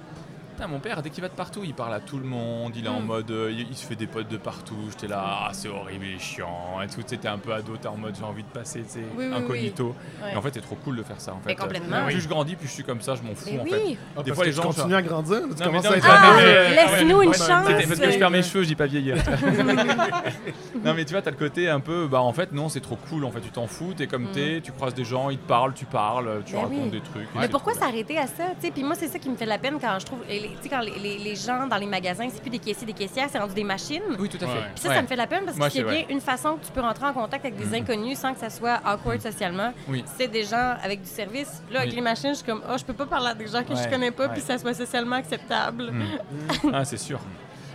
Putain, 0.55 0.67
mon 0.67 0.79
père, 0.79 1.01
dès 1.01 1.09
qu'il 1.09 1.21
va 1.21 1.29
de 1.29 1.33
partout, 1.33 1.61
il 1.63 1.73
parle 1.73 1.93
à 1.93 1.99
tout 1.99 2.17
le 2.17 2.25
monde, 2.25 2.73
il 2.75 2.85
est 2.85 2.89
en 2.89 2.99
Mm. 3.01 3.05
mode. 3.05 3.31
euh, 3.31 3.51
il, 3.51 3.67
il 3.69 3.75
se 3.75 3.85
fait 3.85 3.95
des 3.95 4.05
potes 4.07 4.27
de 4.27 4.37
partout. 4.37 4.75
J'étais 4.89 5.07
là, 5.07 5.23
ah, 5.47 5.49
c'est 5.53 5.69
horrible, 5.69 6.05
il 6.05 6.15
est 6.15 6.19
chiant. 6.19 6.79
Et 6.83 6.87
tout, 6.87 7.01
t'étais 7.03 7.27
un 7.27 7.37
peu 7.37 7.53
ado, 7.53 7.77
t'es 7.77 7.87
en 7.87 7.97
mode 7.97 8.15
j'ai 8.17 8.23
envie 8.23 8.43
de 8.43 8.47
passer, 8.49 8.81
tu 8.83 8.89
sais, 8.89 9.03
Oui, 9.17 9.25
oui, 9.27 9.33
incognito. 9.35 9.95
Ouais. 10.23 10.33
Et 10.33 10.35
en 10.35 10.41
fait, 10.41 10.51
c'est 10.53 10.61
trop 10.61 10.75
cool 10.83 10.97
de 10.97 11.03
faire 11.03 11.19
ça. 11.21 11.33
En 11.33 11.37
fait. 11.39 11.47
Mais 11.49 11.55
complètement. 11.55 11.97
Oui. 12.05 12.13
Plus 12.13 12.21
je 12.21 12.27
grandis, 12.27 12.55
plus 12.55 12.67
je 12.67 12.73
suis 12.73 12.83
comme 12.83 13.01
ça, 13.01 13.15
je 13.15 13.21
m'en 13.23 13.33
fous 13.33 13.49
Mais 13.51 13.59
en 13.59 13.63
oui. 13.63 13.69
fait. 13.71 13.97
Ah, 14.17 14.23
Des 14.23 14.31
parce 14.31 14.35
fois, 14.35 14.43
que 14.43 14.49
les 14.49 14.55
tu 14.55 14.61
gens, 14.61 14.67
continues 14.67 14.95
à 14.95 15.01
grandir, 15.01 15.39
Ah, 15.61 16.69
laisse-nous 16.69 17.21
une 17.21 17.33
chance. 17.33 17.67
C'était 17.67 17.87
parce 17.87 17.99
que 17.99 18.11
je 18.11 18.19
perds 18.19 18.29
mes 18.31 18.43
cheveux, 18.43 18.63
je 18.63 18.67
dis 18.67 18.75
pas 18.75 18.85
vieillir. 18.87 19.15
non 20.83 20.93
mais 20.93 21.05
tu 21.05 21.13
vois, 21.13 21.21
t'as 21.21 21.31
le 21.31 21.37
côté 21.37 21.69
un 21.69 21.79
peu, 21.79 22.07
bah 22.07 22.21
en 22.21 22.33
fait 22.33 22.51
non, 22.51 22.69
c'est 22.69 22.79
trop 22.81 22.97
cool, 23.09 23.25
en 23.25 23.31
fait 23.31 23.41
tu 23.41 23.49
t'en 23.49 23.67
fous, 23.67 23.93
t'es 23.95 24.07
comme 24.07 24.23
Mm. 24.23 24.31
t'es, 24.33 24.61
tu 24.63 24.71
croises 24.71 24.93
des 24.93 25.03
gens, 25.03 25.29
ils 25.29 25.37
te 25.37 25.47
parlent, 25.47 25.73
tu 25.73 25.85
parles, 25.85 26.41
tu 26.45 26.55
racontes 26.55 26.71
oui. 26.85 26.89
des 26.89 27.01
trucs. 27.01 27.27
Mais 27.35 27.47
pourquoi 27.49 27.73
s'arrêter 27.73 28.17
à 28.17 28.27
ça? 28.27 28.43
tu 28.59 28.67
sais? 28.67 28.71
Puis 28.71 28.83
moi, 28.83 28.95
c'est 28.95 29.07
ça 29.07 29.19
qui 29.19 29.29
me 29.29 29.35
fait 29.35 29.45
de 29.45 29.49
la 29.49 29.57
peine 29.57 29.77
quand 29.79 29.97
je 29.99 30.05
trouve. 30.05 30.19
Les- 30.41 30.49
Tu 30.55 30.63
sais, 30.63 30.69
quand 30.69 30.79
les, 30.81 30.97
les- 30.99 31.17
les 31.17 31.35
gens 31.35 31.67
dans 31.67 31.77
les 31.77 31.85
magasins, 31.85 32.27
c'est 32.31 32.41
plus 32.41 32.49
des 32.49 32.59
caissiers, 32.59 32.85
des 32.85 32.93
caissières, 32.93 33.27
c'est 33.31 33.39
rendu 33.39 33.53
des 33.53 33.63
machines. 33.63 34.01
Oui, 34.19 34.27
tout 34.29 34.37
à 34.43 34.47
fait. 34.47 34.59
Puis 34.73 34.81
ça, 34.83 34.89
Ouais. 34.89 34.95
ça 34.95 35.01
me 35.01 35.07
fait 35.07 35.15
de 35.15 35.19
la 35.19 35.27
peine 35.27 35.45
parce 35.45 35.57
que 35.57 35.69
c'est 35.69 35.83
bien 35.83 36.03
une 36.09 36.21
façon 36.21 36.55
que 36.55 36.65
tu 36.65 36.71
peux 36.71 36.81
rentrer 36.81 37.05
en 37.05 37.13
contact 37.13 37.45
avec 37.45 37.57
des 37.57 37.65
Mhm. 37.65 37.73
inconnus 37.83 38.17
sans 38.19 38.33
que 38.33 38.39
ça 38.39 38.49
soit 38.49 38.79
awkward 38.85 39.21
socialement. 39.21 39.73
Oui. 39.87 40.03
C'est 40.17 40.27
des 40.27 40.43
gens 40.43 40.75
avec 40.83 41.01
du 41.01 41.09
service. 41.09 41.61
Là, 41.71 41.79
avec 41.79 41.91
Oui. 41.91 41.95
les 41.97 42.01
machines, 42.01 42.29
je 42.31 42.35
suis 42.37 42.45
comme, 42.45 42.61
oh, 42.69 42.75
je 42.77 42.83
peux 42.83 42.93
pas 42.93 43.05
parler 43.05 43.27
à 43.29 43.33
des 43.35 43.47
gens 43.47 43.63
que 43.63 43.75
je 43.75 43.81
Ouais, 43.83 43.89
connais 43.89 44.11
pas 44.11 44.29
puis 44.29 44.41
que 44.41 44.47
ça 44.47 44.57
soit 44.57 44.73
socialement 44.73 45.15
acceptable. 45.17 45.91
Mm. 45.91 46.03
ah, 46.73 46.83
c'est 46.85 46.97
sûr. 46.97 47.19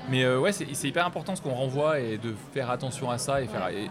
Mais 0.08 0.22
euh, 0.24 0.38
ouais, 0.38 0.52
c'est 0.52 0.66
c'est 0.72 0.88
hyper 0.88 1.04
important 1.04 1.34
ce 1.34 1.42
qu'on 1.42 1.54
renvoie 1.54 1.98
et 2.00 2.16
de 2.18 2.34
faire 2.54 2.70
attention 2.70 3.10
à 3.10 3.18
ça 3.18 3.40
et 3.42 3.46
faire. 3.46 3.68
et 3.68 3.84
je 3.84 3.90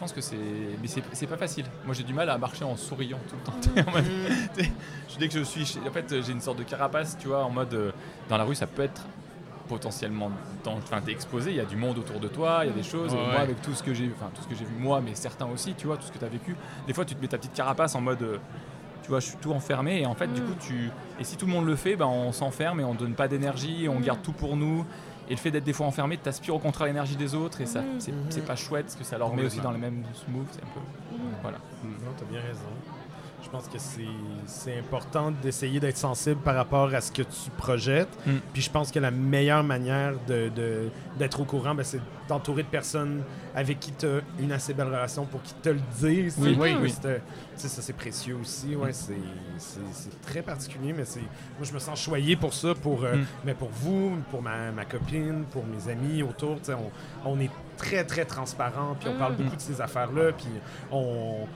pense 0.00 0.12
que 0.12 0.20
c'est, 0.20 0.36
mais 0.82 0.88
c'est 1.12 1.26
pas 1.26 1.36
facile. 1.36 1.64
Moi, 1.84 1.94
j'ai 1.94 2.02
du 2.02 2.12
mal 2.14 2.28
à 2.30 2.38
marcher 2.38 2.64
en 2.64 2.76
souriant 2.76 3.18
tout 3.28 3.36
le 3.36 3.82
temps. 3.82 3.90
Je- 5.08 5.18
dès 5.18 5.28
que 5.28 5.34
je 5.38 5.42
suis, 5.44 5.64
chez- 5.66 5.78
en 5.86 5.92
fait, 5.92 6.22
j'ai 6.22 6.32
une 6.32 6.40
sorte 6.40 6.58
de 6.58 6.62
carapace, 6.64 7.16
tu 7.18 7.28
vois, 7.28 7.44
en 7.44 7.50
mode 7.50 7.72
euh, 7.74 7.92
dans 8.28 8.36
la 8.38 8.44
rue, 8.44 8.54
ça 8.54 8.66
peut 8.66 8.82
être 8.82 9.02
potentiellement, 9.68 10.30
enfin, 10.66 11.00
t'es 11.04 11.12
exposé, 11.12 11.50
il 11.50 11.56
y 11.56 11.60
a 11.60 11.64
du 11.64 11.76
monde 11.76 11.98
autour 11.98 12.18
de 12.18 12.26
toi, 12.28 12.60
il 12.64 12.68
y 12.68 12.70
a 12.70 12.74
des 12.74 12.82
choses. 12.82 13.12
moi, 13.14 13.28
ouais. 13.28 13.36
avec 13.36 13.62
tout 13.62 13.72
ce 13.74 13.82
que 13.82 13.94
j'ai, 13.94 14.10
enfin, 14.16 14.30
tout 14.34 14.42
ce 14.42 14.48
que 14.48 14.54
j'ai 14.54 14.64
vu 14.64 14.74
moi, 14.78 15.00
mais 15.00 15.14
certains 15.14 15.46
aussi, 15.46 15.74
tu 15.74 15.86
vois, 15.86 15.96
tout 15.96 16.02
ce 16.06 16.12
que 16.12 16.18
tu 16.18 16.24
as 16.24 16.28
vécu. 16.28 16.56
Des 16.86 16.92
fois, 16.92 17.04
tu 17.04 17.14
te 17.14 17.20
mets 17.20 17.28
ta 17.28 17.38
petite 17.38 17.52
carapace 17.54 17.94
en 17.94 18.00
mode. 18.00 18.22
euh, 18.22 18.38
tu 19.02 19.08
vois, 19.08 19.20
je 19.20 19.26
suis 19.26 19.36
tout 19.38 19.52
enfermé 19.52 20.02
et 20.02 20.06
en 20.06 20.14
fait, 20.14 20.26
du 20.32 20.42
Mm. 20.42 20.44
coup, 20.44 20.54
tu. 20.60 20.90
Et 21.18 21.24
si 21.24 21.36
tout 21.36 21.46
le 21.46 21.52
monde 21.52 21.66
le 21.66 21.74
fait, 21.74 21.96
ben, 21.96 22.06
on 22.06 22.32
s'enferme 22.32 22.80
et 22.80 22.84
on 22.84 22.94
donne 22.94 23.14
pas 23.14 23.28
d'énergie, 23.28 23.86
on 23.88 23.98
Mm. 23.98 24.02
garde 24.02 24.22
tout 24.22 24.32
pour 24.32 24.56
nous. 24.56 24.84
Et 25.30 25.34
le 25.34 25.38
fait 25.38 25.50
d'être 25.52 25.62
des 25.64 25.72
fois 25.72 25.86
enfermé, 25.86 26.16
t'aspires 26.18 26.56
au 26.56 26.58
contraire 26.58 26.88
l'énergie 26.88 27.14
des 27.16 27.34
autres 27.36 27.60
et 27.60 27.66
ça, 27.66 27.82
Mm. 27.82 27.84
c'est 28.00 28.10
Mhm. 28.12 28.26
c'est 28.30 28.44
pas 28.44 28.56
chouette 28.56 28.86
parce 28.86 28.96
que 28.96 29.04
ça 29.04 29.16
leur 29.16 29.32
met 29.32 29.44
aussi 29.44 29.60
dans 29.60 29.70
les 29.70 29.78
mêmes 29.78 30.02
moves. 30.28 30.46
C'est 30.50 30.62
un 30.62 30.66
peu. 30.74 30.80
Voilà. 31.40 31.58
Non, 31.84 32.10
t'as 32.18 32.24
bien 32.26 32.40
raison. 32.40 32.60
Je 33.42 33.48
pense 33.48 33.66
que 33.68 33.78
c'est 33.78 34.04
c'est 34.46 34.78
important 34.78 35.30
d'essayer 35.30 35.80
d'être 35.80 35.96
sensible 35.96 36.40
par 36.40 36.54
rapport 36.54 36.92
à 36.94 37.00
ce 37.00 37.10
que 37.10 37.22
tu 37.22 37.50
projettes. 37.56 38.08
Mm. 38.26 38.32
Puis 38.52 38.62
je 38.62 38.70
pense 38.70 38.90
que 38.90 38.98
la 38.98 39.10
meilleure 39.10 39.64
manière 39.64 40.14
de- 40.28 40.50
de- 40.54 40.88
d'être 41.18 41.40
au 41.40 41.44
courant, 41.44 41.74
ben, 41.74 41.82
c'est 41.82 42.00
d'entourer 42.28 42.62
de 42.62 42.68
personnes 42.68 43.22
avec 43.54 43.80
qui 43.80 43.92
tu 43.92 44.06
as 44.06 44.20
une 44.38 44.52
assez 44.52 44.74
belle 44.74 44.86
relation 44.88 45.24
pour 45.24 45.42
qu'ils 45.42 45.56
te 45.56 45.68
le 45.70 45.80
disent. 46.00 46.36
Oui, 46.38 46.56
oui, 46.60 46.76
oui. 46.80 46.92
que, 46.92 47.16
tu 47.16 47.20
sais, 47.56 47.68
ça 47.68 47.82
c'est 47.82 47.92
précieux 47.96 48.36
aussi. 48.40 48.76
Ouais, 48.76 48.92
c'est- 48.92 49.14
c'est 49.58 50.20
très 50.22 50.42
particulier, 50.42 50.92
mais 50.92 51.04
c'est 51.04 51.20
moi 51.20 51.62
je 51.62 51.72
me 51.72 51.78
sens 51.78 52.00
choyé 52.00 52.36
pour 52.36 52.52
ça, 52.54 52.74
pour, 52.74 53.04
euh, 53.04 53.16
Mm. 53.16 53.26
mais 53.46 53.54
pour 53.54 53.70
vous, 53.70 54.18
pour 54.30 54.42
ma, 54.42 54.70
ma 54.70 54.84
copine, 54.84 55.44
pour 55.50 55.64
mes 55.64 55.90
amis 55.90 56.22
autour. 56.22 56.56
tu 56.58 56.66
sais, 56.66 56.74
On, 56.74 56.90
on 57.32 57.40
est 57.40 57.50
très 57.76 58.04
très 58.04 58.24
transparent, 58.26 58.96
puis 59.00 59.08
on 59.08 59.18
parle 59.18 59.32
Mm. 59.32 59.36
beaucoup 59.36 59.56
de 59.56 59.60
ces 59.60 59.80
affaires-là, 59.80 60.32
puis 60.32 60.46
on, 60.92 61.46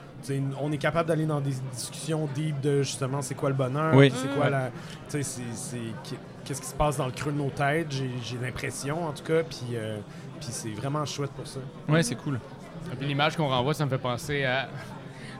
on 0.61 0.71
est 0.71 0.77
capable 0.77 1.07
d'aller 1.09 1.25
dans 1.25 1.39
des 1.41 1.53
discussions 1.73 2.27
deep 2.35 2.59
de 2.61 2.83
justement 2.83 3.21
c'est 3.21 3.35
quoi 3.35 3.49
le 3.49 3.55
bonheur, 3.55 3.93
Oui. 3.95 4.11
c'est 4.15 4.27
Mm. 4.27 4.35
quoi 4.35 4.49
la, 4.49 4.67
tu 4.67 4.71
sais, 5.09 5.23
c'est- 5.23 5.41
c'est 5.53 5.77
qui- 6.03 6.15
qu'est-ce 6.43 6.61
qui 6.61 6.67
se 6.67 6.75
passe 6.75 6.97
dans 6.97 7.05
le 7.05 7.11
creux 7.11 7.31
de 7.31 7.37
nos 7.37 7.49
têtes. 7.49 7.87
J'ai 7.91 8.09
j'ai 8.23 8.37
l'impression 8.41 9.07
en 9.07 9.11
tout 9.13 9.23
cas, 9.23 9.43
puis 9.43 9.75
euh, 9.75 9.97
puis 10.39 10.49
c'est 10.51 10.69
vraiment 10.71 11.05
chouette 11.05 11.31
pour 11.31 11.47
ça. 11.47 11.59
Ouais, 11.87 12.03
c'est 12.03 12.15
cool. 12.15 12.39
Puis 12.99 13.07
l'image 13.07 13.35
qu'on 13.35 13.47
renvoie, 13.47 13.73
ça 13.73 13.85
me 13.85 13.89
fait 13.89 13.97
penser 13.97 14.43
à 14.45 14.67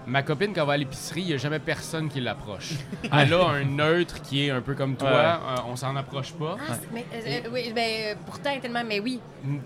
ma 0.07 0.21
copine 0.23 0.51
quand 0.53 0.61
elle 0.61 0.67
va 0.67 0.73
à 0.73 0.77
l'épicerie, 0.77 1.21
il 1.21 1.27
n'y 1.27 1.33
a 1.33 1.37
jamais 1.37 1.59
personne 1.59 2.09
qui 2.09 2.21
l'approche. 2.21 2.73
Elle 3.11 3.33
a 3.33 3.47
un 3.49 3.65
neutre 3.65 4.21
qui 4.21 4.45
est 4.45 4.51
un 4.51 4.61
peu 4.61 4.75
comme 4.75 4.95
toi, 4.95 5.09
Ouais. 5.09 5.15
euh, 5.15 5.55
on 5.67 5.75
s'en 5.75 5.95
approche 5.95 6.31
pas. 6.33 6.57
Ah, 6.69 6.73
mais, 6.93 7.05
euh, 7.13 7.49
oui, 7.51 7.71
ben, 7.73 7.81
euh, 7.81 8.15
pourtant, 8.25 8.51
tellement, 8.61 8.83
mais 8.87 8.99
oui. 8.99 9.19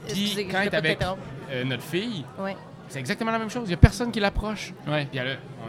Puis 0.07 0.47
quand 0.49 0.61
elle 0.61 0.67
est 0.69 0.75
avec 0.75 0.99
euh, 1.51 1.63
notre 1.65 1.83
fille, 1.83 2.23
Ouais. 2.39 2.55
C'est 2.89 2.99
exactement 2.99 3.31
la 3.31 3.39
même 3.39 3.49
chose. 3.49 3.63
Il 3.65 3.69
n'y 3.69 3.73
a 3.75 3.77
personne 3.77 4.11
qui 4.11 4.19
l'approche. 4.19 4.73
Ouais. 4.87 5.07
Puis 5.11 5.19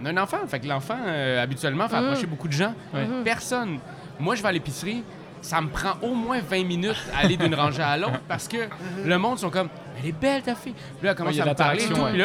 on 0.00 0.04
a 0.06 0.11
un 0.11 0.16
enfant, 0.16 0.38
fait 0.48 0.59
que 0.61 0.66
l'enfant, 0.66 0.98
euh, 1.06 1.42
habituellement, 1.42 1.88
fait 1.88 2.00
Mm. 2.00 2.04
approcher 2.04 2.26
beaucoup 2.26 2.48
de 2.48 2.52
gens. 2.52 2.74
Ouais. 2.92 3.06
Personne. 3.24 3.78
Moi, 4.18 4.35
je 4.35 4.42
vais 4.42 4.48
à 4.48 4.52
l'épicerie, 4.52 5.02
ça 5.42 5.61
me 5.61 5.68
prend 5.68 5.92
au 6.02 6.14
moins 6.14 6.40
20 6.40 6.64
minutes 6.66 6.96
à 7.14 7.20
aller 7.24 7.37
d'une 7.37 7.54
rangée 7.54 7.83
à 7.83 7.96
l'autre 7.96 8.20
parce 8.28 8.46
que 8.48 8.59
le 9.04 9.18
monde 9.18 9.38
sont 9.38 9.50
comme 9.50 9.68
Elle 10.02 10.09
est 10.09 10.12
belle 10.12 10.42
ta 10.42 10.54
fille. 10.54 10.72
Puis 10.74 11.04
là, 11.04 11.11
elle 11.11 11.16
commence 11.16 11.35
Ouais, 11.35 11.40
à 11.42 11.46
me 11.46 11.54
parler 11.54 11.83
et 11.83 11.87
tout. 11.87 11.92
l'interaction, 11.94 12.12
Puis 12.12 12.18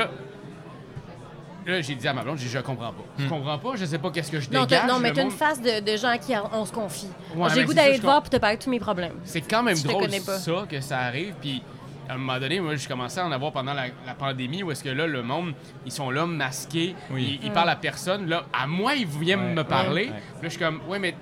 là, 1.68 1.74
là 1.76 1.82
j'ai 1.82 1.96
dit 1.96 2.08
à 2.08 2.14
ma 2.14 2.24
blonde, 2.24 2.38
j'ai 2.38 2.46
dit, 2.46 2.52
je 2.52 2.60
comprends 2.60 2.92
pas. 2.92 3.04
Je 3.18 3.26
Mm. 3.26 3.30
comprends 3.30 3.58
pas, 3.58 3.70
je 3.76 3.86
sais 3.86 3.98
pas 3.98 4.12
qu'est-ce 4.12 4.32
que 4.32 4.40
je 4.40 4.50
dégage. 4.50 4.88
non, 4.88 5.00
mais 5.00 5.12
t'as 5.12 5.22
une 5.24 5.30
monde- 5.30 5.38
face 5.38 5.62
de, 5.62 5.80
de 5.92 5.98
gens 5.98 6.10
à 6.10 6.18
qui 6.18 6.34
on 6.54 6.66
se 6.66 6.72
confie. 6.72 7.08
Ouais, 7.36 7.50
J'ai 7.54 7.66
goût 7.66 7.74
d'aller 7.74 7.94
je 7.96 7.98
te 8.02 8.06
voir 8.06 8.22
pour 8.22 8.30
te 8.30 8.38
parler 8.38 8.58
de 8.58 8.64
tous 8.64 8.70
mes 8.70 8.80
problèmes. 8.80 9.14
C'est 9.24 9.42
quand 9.42 9.64
même 9.64 9.78
drôle 9.80 10.10
ça 10.12 10.66
que 10.70 10.80
ça 10.80 11.00
arrive. 11.00 11.34
Puis 11.42 11.62
à 12.10 12.14
un 12.14 12.18
moment 12.18 12.40
donné, 12.40 12.60
moi, 12.60 12.76
je 12.76 12.88
commençais 12.88 13.20
à 13.20 13.26
en 13.26 13.32
avoir 13.32 13.52
pendant 13.52 13.74
la, 13.74 13.86
la 14.06 14.14
pandémie 14.14 14.64
où 14.64 14.72
est-ce 14.72 14.84
que 14.84 14.90
là, 14.90 15.08
le 15.08 15.24
monde, 15.24 15.54
ils 15.86 15.92
sont 15.92 16.12
là 16.12 16.26
masqués, 16.26 16.96
Oui. 17.12 17.40
ils, 17.42 17.48
ils 17.48 17.52
parlent 17.52 17.70
à 17.70 17.76
personne. 17.76 18.28
Là, 18.30 18.46
à 18.54 18.68
moi, 18.68 18.94
ils 18.96 19.06
viennent 19.08 19.40
Ouais, 19.50 19.54
me 19.56 19.64
parler. 19.64 20.06
Là, 20.08 20.14
je 20.44 20.50
suis 20.50 20.60
comme, 20.60 20.82
ouais, 20.88 21.00
mais 21.00 21.16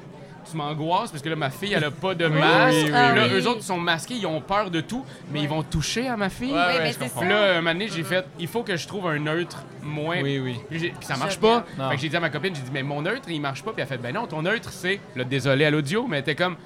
tu 0.50 0.58
m'angoisses 0.58 1.10
parce 1.10 1.24
que 1.24 1.30
là, 1.30 1.38
ma 1.38 1.50
fille, 1.50 1.72
elle 1.72 1.86
a 1.86 1.90
pas 1.92 2.16
de 2.16 2.28
masque. 2.28 2.76
oui, 2.78 2.84
oui, 2.84 2.92
là, 2.92 3.14
oui. 3.28 3.32
eux 3.34 3.48
autres, 3.48 3.60
ils 3.62 3.66
sont 3.66 3.80
masqués, 3.80 4.16
ils 4.16 4.26
ont 4.28 4.42
peur 4.42 4.70
de 4.70 4.82
tout, 4.82 5.06
mais 5.32 5.40
Ouais. 5.40 5.46
ils 5.46 5.50
vont 5.50 5.64
toucher 5.64 6.10
à 6.10 6.18
ma 6.18 6.30
fille. 6.30 6.52
Ouais, 6.52 6.58
ouais, 6.58 6.80
mais 6.84 6.92
je 6.92 7.00
comprends. 7.00 7.24
Là, 7.24 7.54
un 7.54 7.56
moment 7.62 7.72
donné, 7.72 7.88
j'ai 7.88 8.04
fait, 8.04 8.26
il 8.40 8.48
faut 8.48 8.62
que 8.64 8.76
je 8.76 8.86
trouve 8.86 9.08
un 9.08 9.20
neutre 9.20 9.64
moins. 9.82 10.22
Oui, 10.22 10.40
oui. 10.40 10.58
Puis, 10.70 10.80
j'ai- 10.80 10.94
ça 11.00 11.16
marche 11.16 11.40
pas. 11.40 11.66
Fait 11.90 11.96
que 11.96 12.02
j'ai 12.02 12.10
dit 12.10 12.18
à 12.18 12.20
ma 12.20 12.30
copine, 12.30 12.54
j'ai 12.54 12.62
dit, 12.62 12.72
mais 12.74 12.84
mon 12.84 13.02
neutre, 13.02 13.30
il 13.30 13.40
marche 13.40 13.64
pas. 13.64 13.72
Puis 13.72 13.80
elle 13.82 13.84
a 13.84 13.88
fait, 13.88 13.98
ben 13.98 14.14
non, 14.14 14.28
ton 14.28 14.42
neutre, 14.42 14.70
c'est 14.72 15.00
le 15.16 15.24
désolé 15.24 15.64
à 15.64 15.72
l'audio, 15.72 16.08
mais 16.10 16.22
t'es 16.24 16.36
comme, 16.36 16.58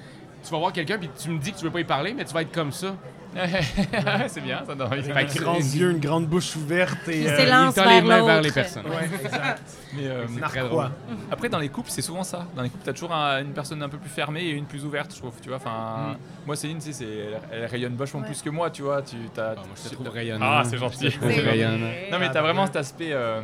tu 0.44 0.50
vas 0.50 0.58
voir 0.58 0.72
quelqu'un, 0.72 0.98
puis 0.98 1.10
tu 1.20 1.30
me 1.30 1.38
dis 1.38 1.52
que 1.52 1.58
tu 1.58 1.64
veux 1.64 1.70
pas 1.70 1.80
y 1.80 1.84
parler, 1.84 2.14
mais 2.14 2.24
tu 2.24 2.32
vas 2.34 2.42
être 2.42 2.52
comme 2.52 2.72
ça. 2.72 2.94
c'est 4.28 4.40
bien, 4.40 4.62
ça 4.66 4.74
donne 4.74 4.90
Avec 4.90 5.32
des 5.32 5.38
grands 5.38 5.54
yeux, 5.56 5.90
une 5.90 6.00
grande 6.00 6.26
bouche 6.26 6.56
ouverte 6.56 7.06
et 7.08 7.28
euh, 7.28 7.66
il 7.68 7.74
tend 7.74 7.88
les 7.88 8.00
mains 8.00 8.24
vers 8.24 8.40
les 8.40 8.50
personnes. 8.50 8.86
ouais, 8.86 9.04
exact. 9.22 9.62
Mais, 9.94 10.06
euh, 10.06 10.24
C'est 10.34 10.40
très 10.40 10.60
drôle. 10.62 10.90
Après, 11.30 11.48
dans 11.50 11.58
les 11.58 11.68
couples, 11.68 11.90
c'est 11.90 12.02
souvent 12.02 12.22
ça. 12.24 12.46
Dans 12.56 12.62
les 12.62 12.70
couples, 12.70 12.84
t'as 12.84 12.94
toujours 12.94 13.12
un- 13.12 13.42
une 13.42 13.52
personne 13.52 13.82
un 13.82 13.88
peu 13.88 13.98
plus 13.98 14.08
fermée 14.10 14.40
et 14.44 14.50
une 14.52 14.64
plus 14.64 14.84
ouverte, 14.84 15.12
je 15.14 15.18
trouve. 15.20 15.34
Tu 15.42 15.48
vois, 15.50 15.58
enfin, 15.58 16.16
moi, 16.46 16.56
Céline, 16.56 16.78
tu 16.78 16.86
sais, 16.86 16.92
c'est- 16.92 17.04
elle, 17.04 17.40
elle 17.52 17.66
rayonne 17.66 17.96
vachement 17.96 18.20
Ouais. 18.20 18.26
plus 18.26 18.40
que 18.40 18.50
moi, 18.50 18.70
tu 18.70 18.82
vois. 18.82 19.02
Tu, 19.02 19.16
t'as, 19.34 19.50
Ah, 19.52 19.54
moi, 19.56 19.64
je 19.76 19.82
te 19.82 19.88
tu- 19.90 19.94
trouve 19.94 20.08
rayonnant. 20.08 20.46
Ah, 20.48 20.62
c'est 20.64 20.78
gentil. 20.78 21.08
Vrai. 21.10 21.66
Non, 22.10 22.18
mais 22.18 22.26
Ah, 22.28 22.30
t'as 22.32 22.40
vraiment 22.42 22.62
ouais. 22.62 22.66
cet 22.68 22.76
aspect. 22.76 23.10
euh, 23.12 23.42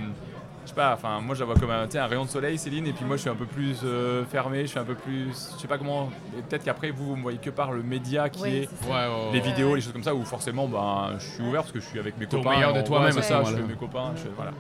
je 0.64 0.68
sais 0.70 0.74
pas, 0.74 0.94
enfin, 0.94 1.20
moi, 1.20 1.34
je 1.34 1.40
la 1.40 1.46
vois 1.46 1.54
comme 1.56 1.70
un, 1.70 1.88
sais, 1.88 1.98
un 1.98 2.06
rayon 2.06 2.24
de 2.24 2.30
soleil, 2.30 2.56
Céline, 2.58 2.86
et 2.86 2.92
puis 2.92 3.04
moi, 3.04 3.16
je 3.16 3.22
suis 3.22 3.30
un 3.30 3.34
peu 3.34 3.44
plus 3.46 3.78
euh, 3.84 4.24
fermé, 4.24 4.62
je 4.62 4.66
suis 4.68 4.78
un 4.78 4.84
peu 4.84 4.94
plus. 4.94 5.28
Je 5.56 5.60
sais 5.60 5.68
pas 5.68 5.78
comment. 5.78 6.10
Peut-être 6.48 6.64
qu'après, 6.64 6.90
vous, 6.90 7.06
vous 7.08 7.16
me 7.16 7.22
voyez 7.22 7.38
que 7.38 7.50
par 7.50 7.72
le 7.72 7.82
média 7.82 8.28
qui 8.28 8.42
Oui, 8.42 8.48
est. 8.56 8.68
Ouais, 8.86 8.90
ouais. 8.92 9.08
Les 9.32 9.40
Ouais, 9.40 9.44
vidéos, 9.46 9.68
ouais. 9.70 9.76
les 9.76 9.80
choses 9.82 9.92
comme 9.92 10.02
ça, 10.04 10.14
où 10.14 10.24
forcément, 10.24 10.66
ben, 10.68 11.14
je 11.18 11.24
suis 11.26 11.42
ouvert 11.42 11.62
parce 11.62 11.72
que 11.72 11.80
je 11.80 11.86
suis 11.86 11.98
avec 11.98 12.18
mes 12.18 12.26
copains. 12.26 12.50
meilleur 12.50 12.72
de 12.72 12.82
toi-même 12.82 13.12
ça, 13.12 13.42
je 13.42 13.46
suis 13.48 13.54
avec 13.56 13.68
mes 13.68 13.74
copains, 13.76 14.12
je- 14.16 14.28
voilà. 14.36 14.52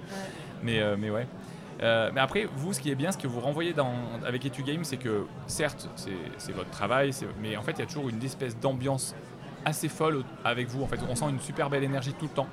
Mais, 0.62 0.80
euh, 0.80 0.96
mais 0.98 1.10
ouais. 1.10 1.26
Euh, 1.82 2.10
mais 2.14 2.20
après, 2.20 2.46
vous, 2.56 2.72
ce 2.72 2.80
qui 2.80 2.90
est 2.90 2.94
bien, 2.94 3.10
ce 3.10 3.18
que 3.18 3.26
vous 3.26 3.40
renvoyez 3.40 3.72
dans, 3.72 3.92
avec 4.26 4.44
Etu 4.46 4.62
Game, 4.62 4.84
c'est 4.84 4.96
que 4.96 5.26
certes, 5.46 5.88
c'est 6.38 6.52
votre 6.52 6.70
travail, 6.70 7.10
mais 7.42 7.56
en 7.56 7.62
fait, 7.62 7.72
il 7.72 7.78
y 7.80 7.82
a 7.82 7.86
toujours 7.86 8.08
une 8.08 8.22
espèce 8.22 8.56
d'ambiance 8.58 9.14
assez 9.64 9.88
folle 9.88 10.22
avec 10.44 10.68
vous. 10.68 10.82
En 10.82 10.86
fait, 10.86 11.00
on 11.10 11.14
sent 11.16 11.24
une 11.30 11.40
super 11.40 11.68
belle 11.70 11.82
énergie 11.84 12.12
tout 12.12 12.26
le 12.26 12.30
temps. 12.30 12.46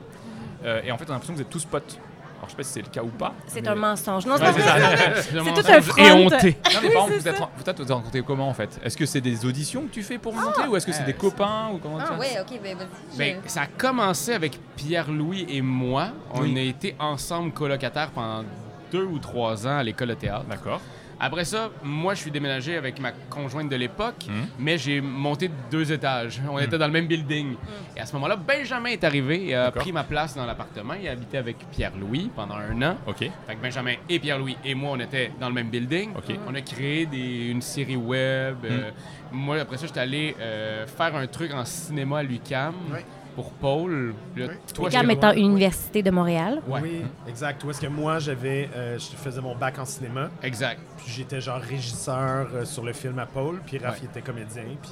Euh, 0.65 0.81
et 0.83 0.91
en 0.91 0.97
fait, 0.97 1.05
on 1.05 1.09
a 1.09 1.13
l'impression 1.13 1.33
que 1.33 1.37
vous 1.37 1.43
êtes 1.43 1.49
tous 1.49 1.65
potes. 1.65 1.99
Alors, 2.41 2.49
je 2.49 2.51
sais 2.54 2.58
pas 2.58 2.63
si 2.63 2.73
c'est 2.73 2.82
le 2.82 2.88
cas 2.89 3.04
ou 3.04 3.10
pas. 3.10 3.34
C'est 3.45 3.62
mais- 3.62 3.67
un 3.67 3.75
mensonge. 3.75 4.25
Non, 4.25 4.34
Ouais, 4.36 4.51
c'est 4.54 4.62
ça. 4.62 4.75
C'est 5.21 5.32
tout 5.32 5.38
un 5.38 5.43
mensonge 5.43 5.82
front. 5.82 6.01
éhonté. 6.04 6.58
Non, 6.73 6.80
mais 6.82 6.89
par 6.89 7.04
exemple, 7.04 7.12
c'est 7.12 7.19
vous 7.19 7.27
êtes, 7.27 7.36
vous 7.38 7.69
êtes, 7.69 7.77
vous 7.77 7.84
êtes 7.84 7.91
rencontrés 7.91 8.21
comment 8.23 8.49
en 8.49 8.54
fait? 8.56 8.80
Est-ce 8.84 8.97
que 8.97 9.06
c'est 9.06 9.21
des 9.21 9.45
auditions 9.45 9.84
que 9.84 9.91
tu 9.91 10.01
fais 10.01 10.17
pour 10.17 10.34
monter 10.34 10.67
ou 10.67 10.75
est-ce 10.75 10.88
que 10.88 10.91
c'est 10.91 11.04
euh, 11.04 11.06
des 11.06 11.13
copains 11.13 11.69
ou 11.73 11.77
comment 11.77 11.99
Ah, 11.99 12.17
ouais, 12.17 12.39
ok, 12.41 12.60
ben 12.63 12.75
vas-y. 12.77 13.17
Ben, 13.17 13.38
ça 13.45 13.62
a 13.62 13.67
commencé 13.67 14.34
avec 14.34 14.58
Pierre-Louis 14.75 15.45
et 15.49 15.62
moi. 15.62 16.08
On 16.34 16.41
Oui. 16.41 16.58
a 16.58 16.63
été 16.63 16.95
ensemble 16.99 17.51
colocataires 17.51 18.10
pendant 18.10 18.43
deux 18.91 19.04
ou 19.06 19.19
trois 19.19 19.67
ans 19.67 19.77
à 19.77 19.84
l'école 19.84 20.08
de 20.10 20.13
théâtre. 20.15 20.45
D'accord. 20.49 20.82
Après 21.23 21.45
ça, 21.45 21.69
moi, 21.84 22.15
je 22.15 22.21
suis 22.21 22.31
déménagé 22.31 22.75
avec 22.77 22.99
ma 22.99 23.12
conjointe 23.29 23.69
de 23.69 23.75
l'époque, 23.75 24.25
Mhm. 24.27 24.47
mais 24.57 24.77
j'ai 24.79 25.01
monté 25.01 25.49
de 25.49 25.53
deux 25.69 25.91
étages. 25.91 26.41
On 26.49 26.57
était 26.57 26.79
dans 26.79 26.88
le 26.88 26.91
même 26.91 27.05
building. 27.05 27.53
Et 27.95 27.99
à 27.99 28.07
ce 28.07 28.13
moment-là, 28.13 28.36
Benjamin 28.36 28.89
est 28.89 29.03
arrivé 29.03 29.49
et 29.49 29.55
a 29.55 29.69
pris 29.69 29.91
ma 29.91 30.03
place 30.03 30.36
dans 30.36 30.47
l'appartement. 30.47 30.95
Il 30.99 31.07
a 31.07 31.12
habité 31.12 31.38
avec 31.38 31.57
Pierre-Louis 31.71 32.31
pendant 32.36 32.55
un 32.55 32.81
an. 32.81 32.97
Ok. 33.05 33.19
Fait 33.19 33.29
que 33.55 33.62
Benjamin 33.62 33.93
et 34.10 34.17
Pierre-Louis 34.19 34.57
et 34.65 34.73
moi, 34.73 34.91
on 34.93 34.99
était 34.99 35.31
dans 35.39 35.47
le 35.49 35.53
même 35.53 35.69
building. 35.69 36.10
Ok. 36.17 36.36
On 36.47 36.55
a 36.55 36.62
créé 36.62 37.05
des- 37.05 37.49
une 37.51 37.62
série 37.62 37.95
web. 37.95 38.57
euh, 38.65 38.89
moi, 39.31 39.60
après 39.60 39.77
ça, 39.77 39.86
j'étais 39.86 39.99
allé 39.99 40.36
euh, 40.39 40.88
faire 40.88 41.15
un 41.15 41.27
truc 41.27 41.53
en 41.53 41.65
cinéma 41.65 42.19
à 42.19 42.23
l'UQAM 42.23 42.73
Ouais. 42.91 43.05
Pour 43.35 43.51
Paul. 43.51 44.13
Là, 44.35 44.47
Oui. 44.47 44.53
toi, 44.73 44.89
Cam 44.89 45.09
étant 45.11 45.31
Université 45.33 46.01
de 46.03 46.11
Montréal. 46.11 46.61
Ouais. 46.67 46.79
Oui, 46.81 47.01
exact. 47.27 47.63
Où 47.63 47.69
est-ce 47.71 47.81
que 47.81 47.87
moi, 47.87 48.19
j'avais, 48.19 48.69
euh, 48.75 48.97
je 48.99 49.15
faisais 49.17 49.41
mon 49.41 49.55
bac 49.55 49.79
en 49.79 49.85
cinéma, 49.85 50.29
Exact. 50.43 50.79
puis 50.97 51.07
j'étais 51.11 51.41
genre 51.41 51.59
régisseur 51.61 52.47
euh, 52.53 52.65
sur 52.65 52.83
le 52.83 52.93
film 52.93 53.17
à 53.19 53.25
Paul, 53.25 53.59
puis 53.65 53.77
Raph 53.77 53.99
Ouais. 54.01 54.05
était 54.07 54.21
comédien, 54.21 54.63
puis 54.81 54.91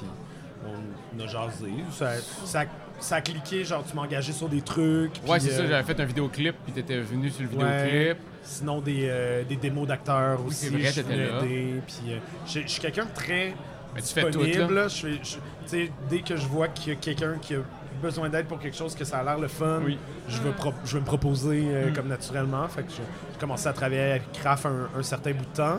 on 0.66 1.20
a 1.22 1.26
jasé. 1.26 1.70
Ça, 1.92 2.10
ça, 2.44 2.64
ça 2.98 3.16
a 3.16 3.20
cliqué, 3.20 3.64
genre 3.64 3.82
tu 3.84 3.94
m'as 3.96 4.02
engagé 4.02 4.32
sur 4.32 4.48
des 4.48 4.60
trucs. 4.60 5.12
Ouais, 5.26 5.40
c'est 5.40 5.50
ça. 5.50 5.62
euh, 5.62 5.68
J'avais 5.68 5.94
fait 5.94 6.00
un 6.00 6.04
vidéoclip, 6.04 6.54
puis 6.64 6.72
t'étais 6.72 6.98
venu 7.00 7.30
sur 7.30 7.42
le 7.42 7.48
Ouais. 7.56 7.84
vidéoclip. 7.86 8.18
Sinon, 8.42 8.80
des, 8.80 9.06
euh, 9.08 9.44
des 9.44 9.56
démos 9.56 9.86
d'acteurs 9.86 10.40
Oui, 10.40 10.48
aussi. 10.48 10.66
c'est 10.66 10.70
vrai, 10.70 10.90
je 10.92 11.02
venais 11.02 11.26
là. 11.28 11.38
aider, 11.44 11.80
Puis, 11.86 12.12
euh, 12.14 12.18
je 12.46 12.66
suis 12.66 12.80
quelqu'un 12.80 13.04
de 13.04 13.14
très 13.14 13.54
Mais 13.94 14.00
tu 14.02 14.08
fais 14.14 14.30
tout, 14.30 14.40
là. 14.42 14.68
là. 14.70 14.88
Je 14.88 14.96
fais- 15.06 15.12
je- 15.22 15.34
tu 15.36 15.40
sais, 15.66 15.90
dès 16.08 16.20
que 16.20 16.36
je 16.36 16.46
vois 16.46 16.68
qu'il 16.68 16.92
y 16.92 16.96
a 16.96 16.98
quelqu'un 16.98 17.34
qui 17.40 17.54
a 17.54 17.58
besoin 18.00 18.28
d'aide 18.28 18.46
pour 18.46 18.58
quelque 18.58 18.76
chose, 18.76 18.94
que 18.94 19.04
ça 19.04 19.18
a 19.18 19.22
l'air 19.24 19.38
le 19.38 19.48
fun, 19.48 19.80
Oui. 19.84 19.98
je, 20.28 20.38
veux 20.40 20.52
pro- 20.52 20.74
je 20.84 20.94
veux 20.94 21.00
me 21.00 21.06
proposer 21.06 21.62
euh, 21.66 21.90
Mm. 21.90 21.92
comme 21.94 22.08
naturellement. 22.08 22.66
Fait 22.68 22.82
que 22.82 22.90
je- 22.90 22.96
j'ai 22.96 23.38
commencé 23.38 23.66
à 23.68 23.72
travailler 23.72 24.02
avec 24.12 24.32
Craft 24.32 24.66
un, 24.66 24.88
un 24.98 25.02
certain 25.02 25.32
bout 25.32 25.44
de 25.44 25.56
temps. 25.56 25.78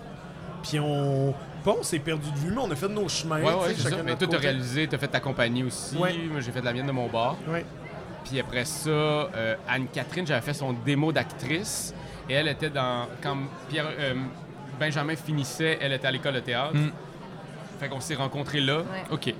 Puis 0.63 0.79
on. 0.79 1.33
Pas 1.63 1.75
on 1.79 1.83
s'est 1.83 1.99
perdu 1.99 2.29
de 2.31 2.37
vue, 2.37 2.51
mais 2.51 2.61
on 2.61 2.71
a 2.71 2.75
fait 2.75 2.87
de 2.87 2.93
nos 2.93 3.07
chemins. 3.07 3.39
Ouais, 3.39 3.45
ouais, 3.53 3.53
c'est 3.75 3.83
chacun 3.83 3.97
ça. 3.97 4.01
de 4.01 4.01
Mais 4.03 4.15
toi, 4.15 4.27
t'as 4.29 4.37
réalisé, 4.39 4.87
t'as 4.87 4.97
fait 4.97 5.07
ta 5.07 5.19
compagnie 5.19 5.63
aussi. 5.63 5.95
Ouais. 5.95 6.13
Moi, 6.31 6.39
j'ai 6.39 6.51
fait 6.51 6.61
de 6.61 6.65
la 6.65 6.73
mienne 6.73 6.87
de 6.87 6.91
mon 6.91 7.07
bar. 7.07 7.35
Ouais. 7.47 7.63
Puis 8.25 8.39
après 8.39 8.65
ça, 8.65 8.89
euh, 8.89 9.55
Anne-Catherine, 9.67 10.25
j'avais 10.25 10.41
fait 10.41 10.53
son 10.55 10.73
démo 10.73 11.11
d'actrice. 11.11 11.93
Et 12.29 12.33
elle 12.33 12.47
était 12.47 12.69
dans. 12.71 13.07
Quand 13.21 13.37
Pierre, 13.69 13.85
euh, 13.99 14.13
Benjamin 14.79 15.15
finissait, 15.15 15.77
elle 15.81 15.93
était 15.93 16.07
à 16.07 16.11
l'école 16.11 16.33
de 16.35 16.39
théâtre. 16.39 16.73
Mm. 16.75 16.91
Fait 17.79 17.89
qu'on 17.89 17.99
s'est 17.99 18.15
rencontrés 18.15 18.61
là. 18.61 18.77
Ouais. 18.79 18.85
Ok. 19.11 19.33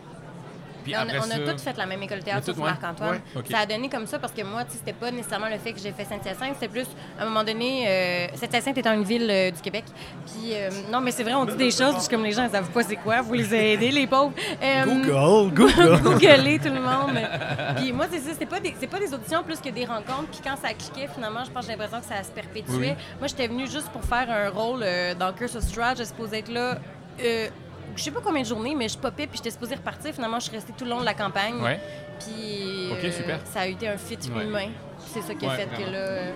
Puis 0.84 0.96
on, 0.96 1.00
après 1.00 1.17
a, 1.17 1.22
on 1.22 1.24
a 1.24 1.46
ça. 1.46 1.52
toutes 1.52 1.62
fait 1.62 1.78
la 1.78 1.86
même 1.86 2.02
école 2.04 2.20
de 2.20 2.24
théâtre, 2.24 2.52
ouais. 2.52 2.63
Marc-Antoine. 2.63 3.22
Ouais. 3.36 3.44
Ça 3.50 3.60
a 3.60 3.65
donné 3.65 3.89
comme 3.89 4.08
ça 4.08 4.20
parce 4.20 4.34
que 4.34 4.41
moi, 4.44 4.63
tu 4.65 4.72
sais, 4.72 4.78
c'était 4.80 4.94
pas 4.94 5.12
nécessairement 5.12 5.50
le 5.50 5.58
fait 5.58 5.74
que 5.74 5.80
j'ai 5.80 5.91
fait 5.91 6.06
Saint-Hyacinthe, 6.06 6.56
c'était 6.56 6.67
plus, 6.67 6.88
à 7.20 7.24
un 7.24 7.26
moment 7.26 7.44
donné, 7.44 7.86
euh, 7.88 8.28
Saint-Hyacinthe 8.36 8.78
étant 8.78 8.94
une 8.94 9.04
ville 9.04 9.28
euh, 9.30 9.52
du 9.52 9.62
Québec. 9.62 9.86
Puis, 10.26 10.54
euh, 10.54 10.70
non, 10.91 11.02
mais 11.02 11.12
c'est 11.12 11.24
vrai, 11.24 11.34
on 11.34 11.46
dit 11.46 11.56
des 11.56 11.72
choses, 11.72 11.96
puis 11.98 12.08
comme 12.10 12.24
les 12.24 12.32
gens, 12.32 12.44
ils 12.46 12.52
savent 12.52 12.70
pas 12.70 12.84
c'est 12.84 12.96
quoi, 12.96 13.22
vous 13.22 13.34
les 13.34 13.54
aidez, 13.54 13.91
les 13.91 14.08
pauvres. 14.08 14.34
Euh, 14.62 14.86
Google, 14.86 15.54
Google. 15.56 16.02
Googler 16.02 16.60
tout 16.60 16.70
le 16.70 16.82
monde. 16.82 17.17
Puis 17.78 17.91
moi, 17.91 18.06
c'est 18.12 18.20
ça, 18.20 18.32
c'était 18.34 18.46
pas, 18.46 18.60
des, 18.60 18.74
c'est 18.80 18.88
pas 18.88 19.00
des 19.00 19.13
auditions 19.13 19.44
plus 19.44 19.60
que 19.60 19.70
des 19.70 19.86
rencontres. 19.86 20.30
Puis 20.32 20.41
quand 20.44 20.56
ça 20.56 20.70
cliquait, 20.74 21.08
finalement, 21.13 21.44
je 21.44 21.52
pense 21.52 21.65
que 21.65 21.72
j'ai 21.72 21.78
l'impression 21.78 22.00
que 22.00 22.06
ça 22.13 22.24
se 22.24 22.32
perpétuait. 22.32 22.76
Oui. 22.78 22.94
Moi, 23.20 23.28
j'étais 23.28 23.48
venue 23.48 23.67
juste 23.67 23.89
pour 23.89 24.04
faire 24.04 24.30
un 24.30 24.50
rôle 24.50 24.82
euh, 24.84 25.13
dans 25.15 25.32
Curse 25.34 25.56
of 25.56 25.63
Strahd. 25.63 25.98
Je 25.98 26.04
supposée 26.04 26.39
être 26.39 26.52
là. 26.52 26.78
Je 27.95 28.04
sais 28.04 28.12
pas 28.12 28.21
combien 28.23 28.41
de 28.41 28.47
journées, 28.47 28.75
mais 28.75 28.88
je 28.89 28.97
popais 28.97 29.27
puis 29.27 29.38
j'étais 29.38 29.51
supposée 29.51 29.75
repartir. 29.75 30.13
Finalement, 30.13 30.39
je 30.39 30.45
suis 30.45 30.56
restée 30.56 30.73
tout 30.77 30.84
le 30.86 30.89
long 30.91 30.99
de 31.01 31.06
la 31.06 31.13
campagne. 31.13 31.62
Ouais. 31.62 31.80
Puis 32.19 32.89
Ok, 32.91 33.04
euh, 33.04 33.12
super. 33.12 33.39
ça 33.45 33.62
a 33.62 33.67
été 33.67 33.88
un 33.88 33.97
fit 33.97 34.17
Ouais. 34.36 34.43
humain. 34.45 34.67
C'est 35.13 35.21
ça 35.21 35.34
qui 35.36 35.45
a 35.45 35.49
Ouais, 35.49 35.56
fait 35.58 35.84
que 35.84 35.89
là. 35.89 36.32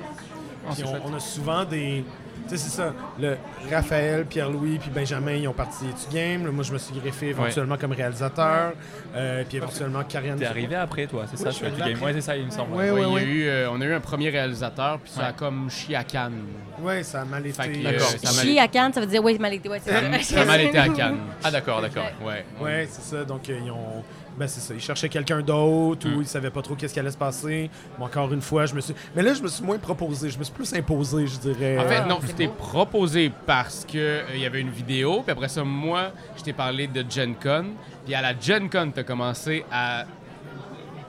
on 1.05 1.13
a 1.13 1.19
souvent 1.19 1.63
des. 1.65 2.03
Tu 2.47 2.57
sais, 2.57 2.63
c'est 2.63 2.69
ça. 2.77 2.93
Le 3.19 3.37
Raphaël, 3.71 4.25
Pierre-Louis, 4.25 4.77
puis 4.79 4.89
Benjamin, 4.93 5.33
ils 5.33 5.47
ont 5.47 5.53
parti 5.53 5.85
du 5.85 6.13
game. 6.15 6.43
Moi, 6.51 6.63
je 6.63 6.71
me 6.73 6.77
suis 6.77 6.93
greffé 6.99 7.27
éventuellement 7.29 7.77
comme 7.77 7.91
réalisateur. 7.93 8.73
Euh, 9.15 9.43
puis 9.47 9.57
éventuellement, 9.57 10.03
Karianne. 10.03 10.37
T'es 10.37 10.45
arrivé 10.45 10.75
après, 10.75 11.07
toi, 11.07 11.23
c'est 11.25 11.37
Oui, 11.37 11.43
ça, 11.43 11.49
je 11.49 11.55
suis 11.55 11.65
Game. 11.65 11.73
après. 11.93 12.05
Ouais, 12.05 12.13
c'est 12.13 12.21
ça, 12.21 12.37
il 12.37 12.45
me 12.45 12.51
semble. 12.51 12.73
A 12.79 12.93
ouais. 12.93 13.23
eu, 13.23 13.47
euh, 13.47 13.69
on 13.71 13.81
a 13.81 13.85
eu 13.85 13.93
un 13.93 13.99
premier 13.99 14.29
réalisateur, 14.29 14.99
puis 14.99 15.11
ça 15.11 15.21
Ouais. 15.21 15.27
a 15.27 15.31
comme 15.33 15.69
chié 15.69 15.95
à 15.95 16.03
Cannes. 16.03 16.43
Ouais, 16.79 17.01
ça 17.03 17.21
a 17.21 17.25
mal 17.25 17.45
été. 17.47 17.59
Euh, 17.61 17.83
D'accord. 17.83 18.01
ça 18.07 18.29
a 18.29 18.33
mal- 18.33 18.45
Chi 18.45 18.59
à 18.59 18.67
Cannes, 18.67 18.93
ça 18.93 18.99
veut 19.01 19.07
dire 19.07 19.23
oui, 19.23 19.37
mal 19.39 19.53
été. 19.53 19.67
Ouais, 19.69 19.81
c'est 19.83 19.91
ça. 19.91 19.99
Ça 20.35 20.41
a 20.41 20.45
mal 20.45 20.61
été 20.61 20.77
à 20.77 20.89
Cannes. 20.95 21.17
Ah, 21.43 21.49
d'accord, 21.51 21.81
d'accord. 21.81 22.05
Ouais. 22.23 22.45
Ouais, 22.61 22.87
c'est 22.91 23.15
ça. 23.15 23.23
Donc, 23.25 23.49
euh, 23.49 23.59
ils 23.63 23.71
ont. 23.71 24.03
Ben, 24.37 24.47
c'est 24.47 24.59
ça. 24.59 24.73
Ils 24.73 24.81
cherchaient 24.81 25.07
quelqu'un 25.07 25.41
d'autre 25.41 26.07
Mm. 26.09 26.15
ou 26.15 26.21
ils 26.21 26.27
savaient 26.27 26.49
pas 26.49 26.61
trop 26.61 26.75
qu'est-ce 26.75 26.93
qui 26.93 26.99
allait 26.99 27.11
se 27.11 27.17
passer. 27.17 27.69
Mais 27.97 28.03
encore 28.05 28.33
une 28.33 28.41
fois, 28.41 28.65
je 28.65 28.75
me 28.75 28.81
suis. 28.81 28.93
Mais 29.15 29.21
là, 29.21 29.33
je 29.33 29.41
me 29.41 29.47
suis 29.47 29.63
moins 29.63 29.77
proposé. 29.77 30.29
Je 30.29 30.37
me 30.37 30.43
suis 30.43 30.53
plus 30.53 30.73
imposé, 30.73 31.25
je 31.27 31.37
dirais. 31.39 31.77
En 31.77 31.87
fait, 31.87 32.01
Ah, 32.03 32.05
non, 32.05 32.19
tu 32.19 32.33
t'es 32.33 32.47
proposé 32.49 33.31
parce 33.45 33.85
que 33.85 33.97
euh, 33.97 34.21
il 34.33 34.41
y 34.41 34.45
avait 34.45 34.59
une 34.59 34.69
vidéo, 34.71 35.21
puis 35.21 35.31
après 35.31 35.47
ça, 35.47 35.63
moi, 35.63 36.11
je 36.37 36.43
t'ai 36.43 36.51
parlé 36.53 36.87
de 36.87 37.05
Gen 37.09 37.35
Con, 37.35 37.65
puis 38.03 38.13
à 38.13 38.21
la 38.21 38.37
Gen 38.37 38.69
Con, 38.69 38.91
t'as 38.93 39.03
commencé 39.03 39.63
à, 39.71 40.03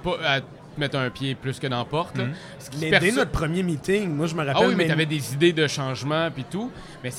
pas, 0.05 0.17
à 0.25 0.41
mettre 0.79 0.97
un 0.99 1.11
pied 1.11 1.35
plus 1.35 1.59
que 1.59 1.67
dans 1.67 1.79
la 1.79 1.85
porte. 1.85 2.17
là. 2.19 2.25
Ce 2.61 2.71
qui 2.71 2.79
Mais 2.79 2.91
perso- 2.91 3.07
dès 3.07 3.13
notre 3.13 3.31
premier 3.33 3.63
meeting, 3.63 4.09
moi, 4.15 4.27
je 4.27 4.35
me 4.35 4.45
rappelle. 4.45 4.57
Ah 4.57 4.69
oui, 4.69 4.75
mais 4.77 4.85
même- 4.85 4.89
t'avais 4.89 5.07
des 5.07 5.33
idées 5.35 5.53
de 5.53 5.67
changement, 5.67 6.31
puis 6.31 6.45
tout. 6.49 6.71
Mais 7.03 7.11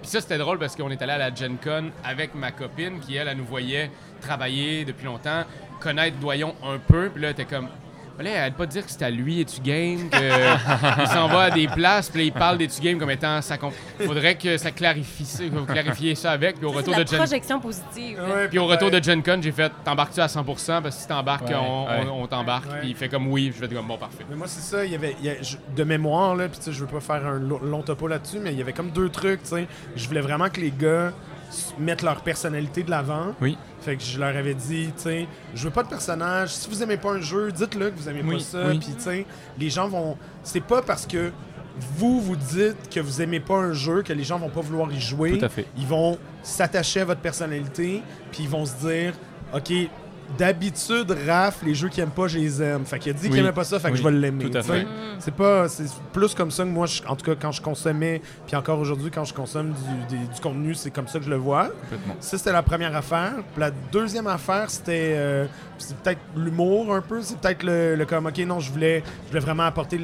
puis 0.00 0.10
ça, 0.10 0.20
c'était 0.20 0.38
drôle 0.38 0.58
parce 0.58 0.76
qu'on 0.76 0.90
est 0.90 1.00
allé 1.02 1.12
à 1.12 1.18
la 1.18 1.34
Gen 1.34 1.56
Con 1.62 1.90
avec 2.04 2.34
ma 2.34 2.52
copine 2.52 3.00
qui, 3.00 3.16
elle, 3.16 3.28
elle 3.28 3.36
nous 3.36 3.44
voyait 3.44 3.90
travailler 4.20 4.84
depuis 4.84 5.04
longtemps, 5.04 5.44
connaître 5.80 6.16
Doyon 6.18 6.54
un 6.64 6.78
peu, 6.78 7.10
puis 7.10 7.22
là, 7.22 7.30
était 7.30 7.44
comme. 7.44 7.68
Là, 8.20 8.40
arrête 8.40 8.54
pas 8.54 8.66
de 8.66 8.70
dire 8.70 8.84
que 8.84 8.90
c'est 8.90 9.02
à 9.02 9.10
lui 9.10 9.40
et 9.40 9.44
tu 9.44 9.60
game, 9.60 10.08
qu'il 10.10 11.06
s'en 11.08 11.26
va 11.28 11.42
à 11.44 11.50
des 11.50 11.66
places, 11.68 12.08
puis 12.10 12.20
là, 12.20 12.24
il 12.26 12.32
parle 12.32 12.58
des 12.58 12.68
tu 12.68 12.80
game 12.80 12.98
comme 12.98 13.10
étant 13.10 13.40
ça. 13.42 13.56
comp- 13.56 13.72
Faudrait 14.04 14.34
que 14.36 14.56
ça 14.58 14.70
clarifie 14.70 15.24
ça, 15.24 15.42
vous 15.50 15.64
clarifiez 15.64 16.14
ça 16.14 16.32
avec, 16.32 16.56
puis 16.56 16.66
au 16.66 16.70
retour 16.70 16.94
c'est 16.94 17.04
de 17.04 17.08
Gen 17.08 17.16
projection 17.18 17.60
positive. 17.60 18.18
Ouais, 18.22 18.48
puis 18.48 18.58
au 18.58 18.66
retour 18.66 18.90
de 18.90 19.00
Con, 19.22 19.40
j'ai 19.42 19.52
fait 19.52 19.72
T'embarques-tu 19.84 20.20
à 20.20 20.26
100% 20.28 20.82
Parce 20.82 20.96
que 20.96 21.02
si 21.02 21.08
t'embarques, 21.08 21.48
Ouais, 21.48 21.54
on, 21.56 21.84
ouais. 21.86 22.06
on- 22.10 22.22
on 22.22 22.26
t'embarque. 22.26 22.70
Ouais. 22.70 22.80
Puis 22.80 22.90
il 22.90 22.94
fait 22.96 23.08
comme 23.08 23.26
oui, 23.28 23.52
je 23.54 23.64
vais 23.66 23.74
comme 23.74 23.86
bon, 23.86 23.96
parfait. 23.96 24.24
Mais 24.28 24.36
moi, 24.36 24.46
c'est 24.46 24.60
ça. 24.60 24.84
Il 24.84 24.92
y 24.92 24.94
avait, 24.94 25.16
il 25.20 25.26
y 25.26 25.30
a- 25.30 25.42
je- 25.42 25.56
de 25.74 25.84
mémoire, 25.84 26.36
là, 26.36 26.48
puis 26.48 26.58
tu 26.58 26.64
sais, 26.66 26.72
je 26.72 26.80
veux 26.80 26.86
pas 26.86 27.00
faire 27.00 27.26
un 27.26 27.38
lo- 27.38 27.60
long 27.62 27.82
topo 27.82 28.06
là-dessus, 28.06 28.38
mais 28.40 28.52
il 28.52 28.58
y 28.58 28.62
avait 28.62 28.72
comme 28.72 28.90
deux 28.90 29.08
trucs, 29.08 29.42
tu 29.42 29.48
sais. 29.50 29.66
Je 29.96 30.06
voulais 30.06 30.20
vraiment 30.20 30.48
que 30.48 30.60
les 30.60 30.70
gars 30.76 31.12
mettent 31.78 32.02
leur 32.02 32.22
personnalité 32.22 32.82
de 32.82 32.90
l'avant. 32.90 33.34
Oui. 33.40 33.56
Fait 33.80 33.96
que 33.96 34.02
je 34.02 34.18
leur 34.18 34.36
avais 34.36 34.54
dit, 34.54 34.92
tu 34.96 35.02
sais, 35.02 35.28
je 35.54 35.64
veux 35.64 35.70
pas 35.70 35.82
de 35.82 35.88
personnage. 35.88 36.50
Si 36.50 36.68
vous 36.68 36.82
aimez 36.82 36.96
pas 36.96 37.12
un 37.12 37.20
jeu, 37.20 37.50
dites-le 37.52 37.90
que 37.90 37.96
vous 37.96 38.08
aimez 38.08 38.22
Oui, 38.24 38.36
pas 38.36 38.40
ça. 38.42 38.66
oui. 38.68 38.78
Puis, 38.78 38.94
tu 38.94 39.00
sais, 39.02 39.26
les 39.58 39.70
gens 39.70 39.88
vont. 39.88 40.16
C'est 40.42 40.60
pas 40.62 40.82
parce 40.82 41.06
que 41.06 41.32
vous 41.96 42.20
vous 42.20 42.36
dites 42.36 42.90
que 42.90 43.00
vous 43.00 43.22
aimez 43.22 43.40
pas 43.40 43.54
un 43.56 43.72
jeu 43.72 44.02
que 44.02 44.12
les 44.12 44.24
gens 44.24 44.38
vont 44.38 44.50
pas 44.50 44.60
vouloir 44.60 44.92
y 44.92 45.00
jouer. 45.00 45.38
Tout 45.38 45.44
à 45.44 45.48
fait. 45.48 45.66
Ils 45.78 45.86
vont 45.86 46.18
s'attacher 46.42 47.00
à 47.00 47.04
votre 47.06 47.20
personnalité, 47.20 48.02
puis 48.32 48.42
ils 48.44 48.48
vont 48.48 48.66
se 48.66 48.74
dire, 48.86 49.14
OK, 49.54 49.72
d'habitude, 50.38 51.16
Raph, 51.26 51.62
les 51.64 51.74
jeux 51.74 51.88
qu'il 51.88 52.02
aime 52.02 52.10
pas, 52.10 52.28
je 52.28 52.38
les 52.38 52.62
aime. 52.62 52.84
Fait 52.84 52.98
qu'il 52.98 53.10
a 53.10 53.14
dit 53.14 53.28
qu'il 53.28 53.38
aimait 53.38 53.52
pas 53.52 53.64
ça, 53.64 53.78
fait 53.78 53.90
que 53.90 53.96
je 53.96 54.02
vais 54.02 54.10
l'aimer. 54.10 54.50
tout 54.50 54.56
à 54.58 54.62
fait. 54.62 54.86
C'est 55.18 55.34
pas. 55.34 55.68
C'est 55.68 55.84
plus 56.12 56.34
comme 56.34 56.50
ça 56.50 56.64
que 56.64 56.68
moi, 56.68 56.86
je- 56.86 57.02
en 57.06 57.16
tout 57.16 57.24
cas, 57.24 57.34
quand 57.40 57.52
je 57.52 57.60
consommais, 57.60 58.22
puis 58.46 58.56
encore 58.56 58.78
aujourd'hui, 58.78 59.10
quand 59.10 59.24
je 59.24 59.34
consomme 59.34 59.72
du, 59.72 60.16
des- 60.16 60.26
du 60.34 60.40
contenu, 60.40 60.74
c'est 60.74 60.90
comme 60.90 61.08
ça 61.08 61.18
que 61.18 61.24
je 61.24 61.30
le 61.30 61.36
vois. 61.36 61.68
Complètement. 61.68 62.16
Ça, 62.20 62.38
c'était 62.38 62.52
la 62.52 62.62
première 62.62 62.94
affaire. 62.96 63.32
Puis 63.52 63.60
la 63.60 63.70
deuxième 63.92 64.26
affaire, 64.26 64.70
c'était. 64.70 65.14
euh, 65.16 65.46
c'est 65.78 65.96
peut-être 65.96 66.20
l'humour 66.36 66.94
un 66.94 67.00
peu. 67.00 67.20
C'est 67.22 67.38
peut-être 67.38 67.62
le, 67.62 67.96
le 67.96 68.04
comme, 68.06 68.26
OK, 68.26 68.38
non, 68.38 68.60
je 68.60 68.70
voulais, 68.70 69.02
je 69.24 69.28
voulais 69.28 69.40
vraiment 69.40 69.64
apporter 69.64 69.98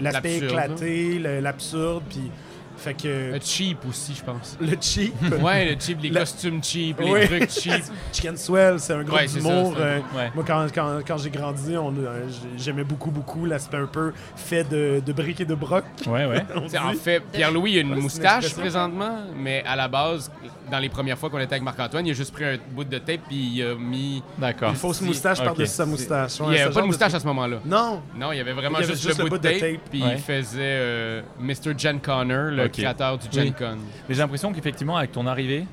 l'aspect 0.00 0.38
éclaté, 0.46 1.18
le- 1.18 1.40
l'absurde. 1.40 2.02
Puis. 2.08 2.30
Fait 2.76 2.94
que. 2.94 3.08
Euh, 3.08 3.38
cheap 3.40 3.78
aussi, 3.88 4.14
je 4.14 4.22
pense. 4.22 4.56
Le 4.60 4.76
cheap. 4.80 5.14
Ouais, 5.42 5.74
le 5.74 5.80
cheap, 5.80 5.98
les 6.02 6.10
La- 6.10 6.20
costumes 6.20 6.62
cheap, 6.62 6.98
Oui. 7.00 7.20
les 7.20 7.26
trucs 7.26 7.50
cheap. 7.50 7.82
Chicken 8.12 8.36
Swell, 8.36 8.78
c'est 8.80 8.92
un 8.92 9.02
groupe 9.02 9.18
Ouais, 9.18 9.26
d'humour. 9.26 9.74
euh, 9.78 9.98
Ouais. 10.14 10.30
Moi, 10.34 10.44
quand, 10.46 10.66
quand, 10.74 10.98
quand 11.06 11.18
j'ai 11.18 11.30
grandi, 11.30 11.76
on, 11.76 11.92
euh, 11.96 12.26
j'ai- 12.28 12.64
j'aimais 12.64 12.84
beaucoup, 12.84 13.10
beaucoup 13.10 13.44
l'aspect 13.46 13.76
un 13.78 13.86
peu 13.86 14.12
fait 14.36 14.64
de, 14.68 15.00
de 15.04 15.12
briques 15.12 15.40
et 15.40 15.44
de 15.44 15.54
broc. 15.54 15.84
Ouais, 16.06 16.26
ouais. 16.26 16.42
en 16.78 16.92
fait, 16.94 17.22
Pierre-Louis 17.32 17.72
il 17.72 17.78
a 17.78 17.80
une 17.80 17.94
moustache 17.96 18.54
présentement, 18.54 19.16
mais 19.36 19.62
à 19.66 19.74
la 19.76 19.88
base, 19.88 20.30
dans 20.70 20.78
les 20.78 20.88
premières 20.88 21.16
fois 21.18 21.30
qu'on 21.30 21.38
était 21.38 21.52
avec 21.54 21.62
Marc-Antoine, 21.62 22.06
il 22.06 22.10
a 22.10 22.14
juste 22.14 22.32
pris 22.32 22.44
un 22.44 22.56
bout 22.72 22.84
de 22.84 22.98
tape 22.98 23.20
puis 23.28 23.36
il 23.36 23.62
a 23.62 23.74
mis. 23.74 24.22
D'accord. 24.38 24.70
Une 24.70 24.76
fausse 24.76 25.00
moustache 25.00 25.38
Ok. 25.38 25.44
par-dessus 25.46 25.72
sa 25.72 25.86
moustache. 25.86 26.38
il 26.40 26.48
n'y 26.50 26.58
avait 26.58 26.72
pas 26.74 26.80
de 26.82 26.86
moustache 26.86 27.14
à 27.14 27.20
ce 27.20 27.26
moment-là. 27.26 27.58
Non, 27.64 28.02
Non, 28.18 28.32
il 28.32 28.38
y 28.38 28.40
avait 28.40 28.52
vraiment 28.52 28.78
avait 28.78 28.86
juste, 28.86 29.02
juste 29.06 29.18
le 29.18 29.28
bout 29.28 29.38
de 29.38 29.48
tape, 29.48 29.80
puis 29.90 30.02
Ouais. 30.02 30.12
il 30.14 30.18
faisait 30.18 30.58
euh, 30.60 31.22
Mr. 31.38 31.76
Jen 31.76 32.00
Connor, 32.00 32.50
le 32.50 32.64
Ok. 32.66 32.72
créateur 32.72 33.18
du 33.18 33.26
Gen 33.30 33.44
Oui. 33.48 33.54
Con. 33.58 33.76
Mais 34.08 34.14
j'ai 34.14 34.20
l'impression 34.22 34.52
qu'effectivement, 34.52 34.96
avec 34.96 35.12
ton 35.12 35.26
arrivée, 35.26 35.66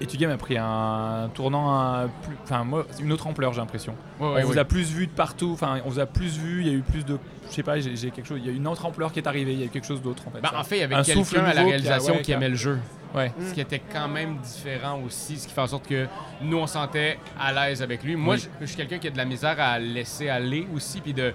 Etu 0.00 0.16
Game 0.16 0.30
a 0.30 0.36
pris 0.36 0.56
un 0.56 1.28
tournant, 1.34 1.74
un 1.76 2.06
plus, 2.22 2.36
enfin 2.44 2.62
moi, 2.62 2.86
une 3.00 3.10
autre 3.10 3.26
ampleur, 3.26 3.52
j'ai 3.52 3.60
l'impression. 3.60 3.94
Ouais, 4.20 4.44
on 4.44 4.46
vous 4.46 4.58
a 4.58 4.64
plus 4.64 4.88
vu 4.92 5.08
de 5.08 5.12
partout, 5.12 5.50
enfin 5.54 5.80
on 5.84 5.88
vous 5.90 5.98
a 5.98 6.06
plus 6.06 6.38
vu, 6.38 6.60
il 6.60 6.68
y 6.68 6.70
a 6.70 6.74
eu 6.74 6.82
plus 6.82 7.04
de, 7.04 7.18
je 7.50 7.54
sais 7.56 7.64
pas, 7.64 7.80
j'ai 7.80 7.96
j'ai 7.96 8.12
quelque 8.12 8.26
chose, 8.28 8.38
il 8.40 8.46
y 8.46 8.48
a 8.48 8.52
une 8.56 8.68
autre 8.68 8.86
ampleur 8.86 9.10
qui 9.10 9.18
est 9.18 9.26
arrivée, 9.26 9.54
il 9.54 9.58
y 9.58 9.62
a 9.62 9.66
eu 9.66 9.70
quelque 9.70 9.86
chose 9.88 10.00
d'autre 10.00 10.22
en 10.28 10.30
fait. 10.30 10.40
Ça- 10.40 10.56
en 10.56 10.62
fait, 10.62 10.76
il 10.76 10.80
y 10.80 10.84
avait 10.84 10.94
un 10.94 11.02
souffle 11.02 11.34
quelqu'un 11.34 11.50
à 11.50 11.54
la 11.54 11.62
réalisation 11.64 12.04
qui 12.04 12.10
a- 12.12 12.14
ouais, 12.18 12.22
qui 12.22 12.30
aimait 12.32 12.48
le 12.48 12.54
jeu. 12.54 12.78
Ouais. 13.14 13.32
Ce 13.48 13.54
qui 13.54 13.60
était 13.60 13.80
quand 13.92 14.08
même 14.08 14.36
différent 14.38 15.00
aussi, 15.06 15.38
ce 15.38 15.46
qui 15.48 15.54
fait 15.54 15.60
en 15.62 15.66
sorte 15.66 15.86
que 15.88 16.06
nous, 16.42 16.58
on 16.58 16.66
se 16.66 16.74
sentait 16.74 17.18
à 17.40 17.52
l'aise 17.52 17.82
avec 17.82 18.02
lui. 18.04 18.16
Moi, 18.16 18.34
Oui. 18.34 18.40
je, 18.40 18.48
je 18.60 18.66
suis 18.66 18.76
quelqu'un 18.76 18.98
qui 18.98 19.06
a 19.08 19.10
de 19.10 19.16
la 19.16 19.24
misère 19.24 19.56
à 19.58 19.78
laisser 19.78 20.28
aller 20.28 20.66
aussi, 20.74 21.00
puis 21.00 21.14
de... 21.14 21.32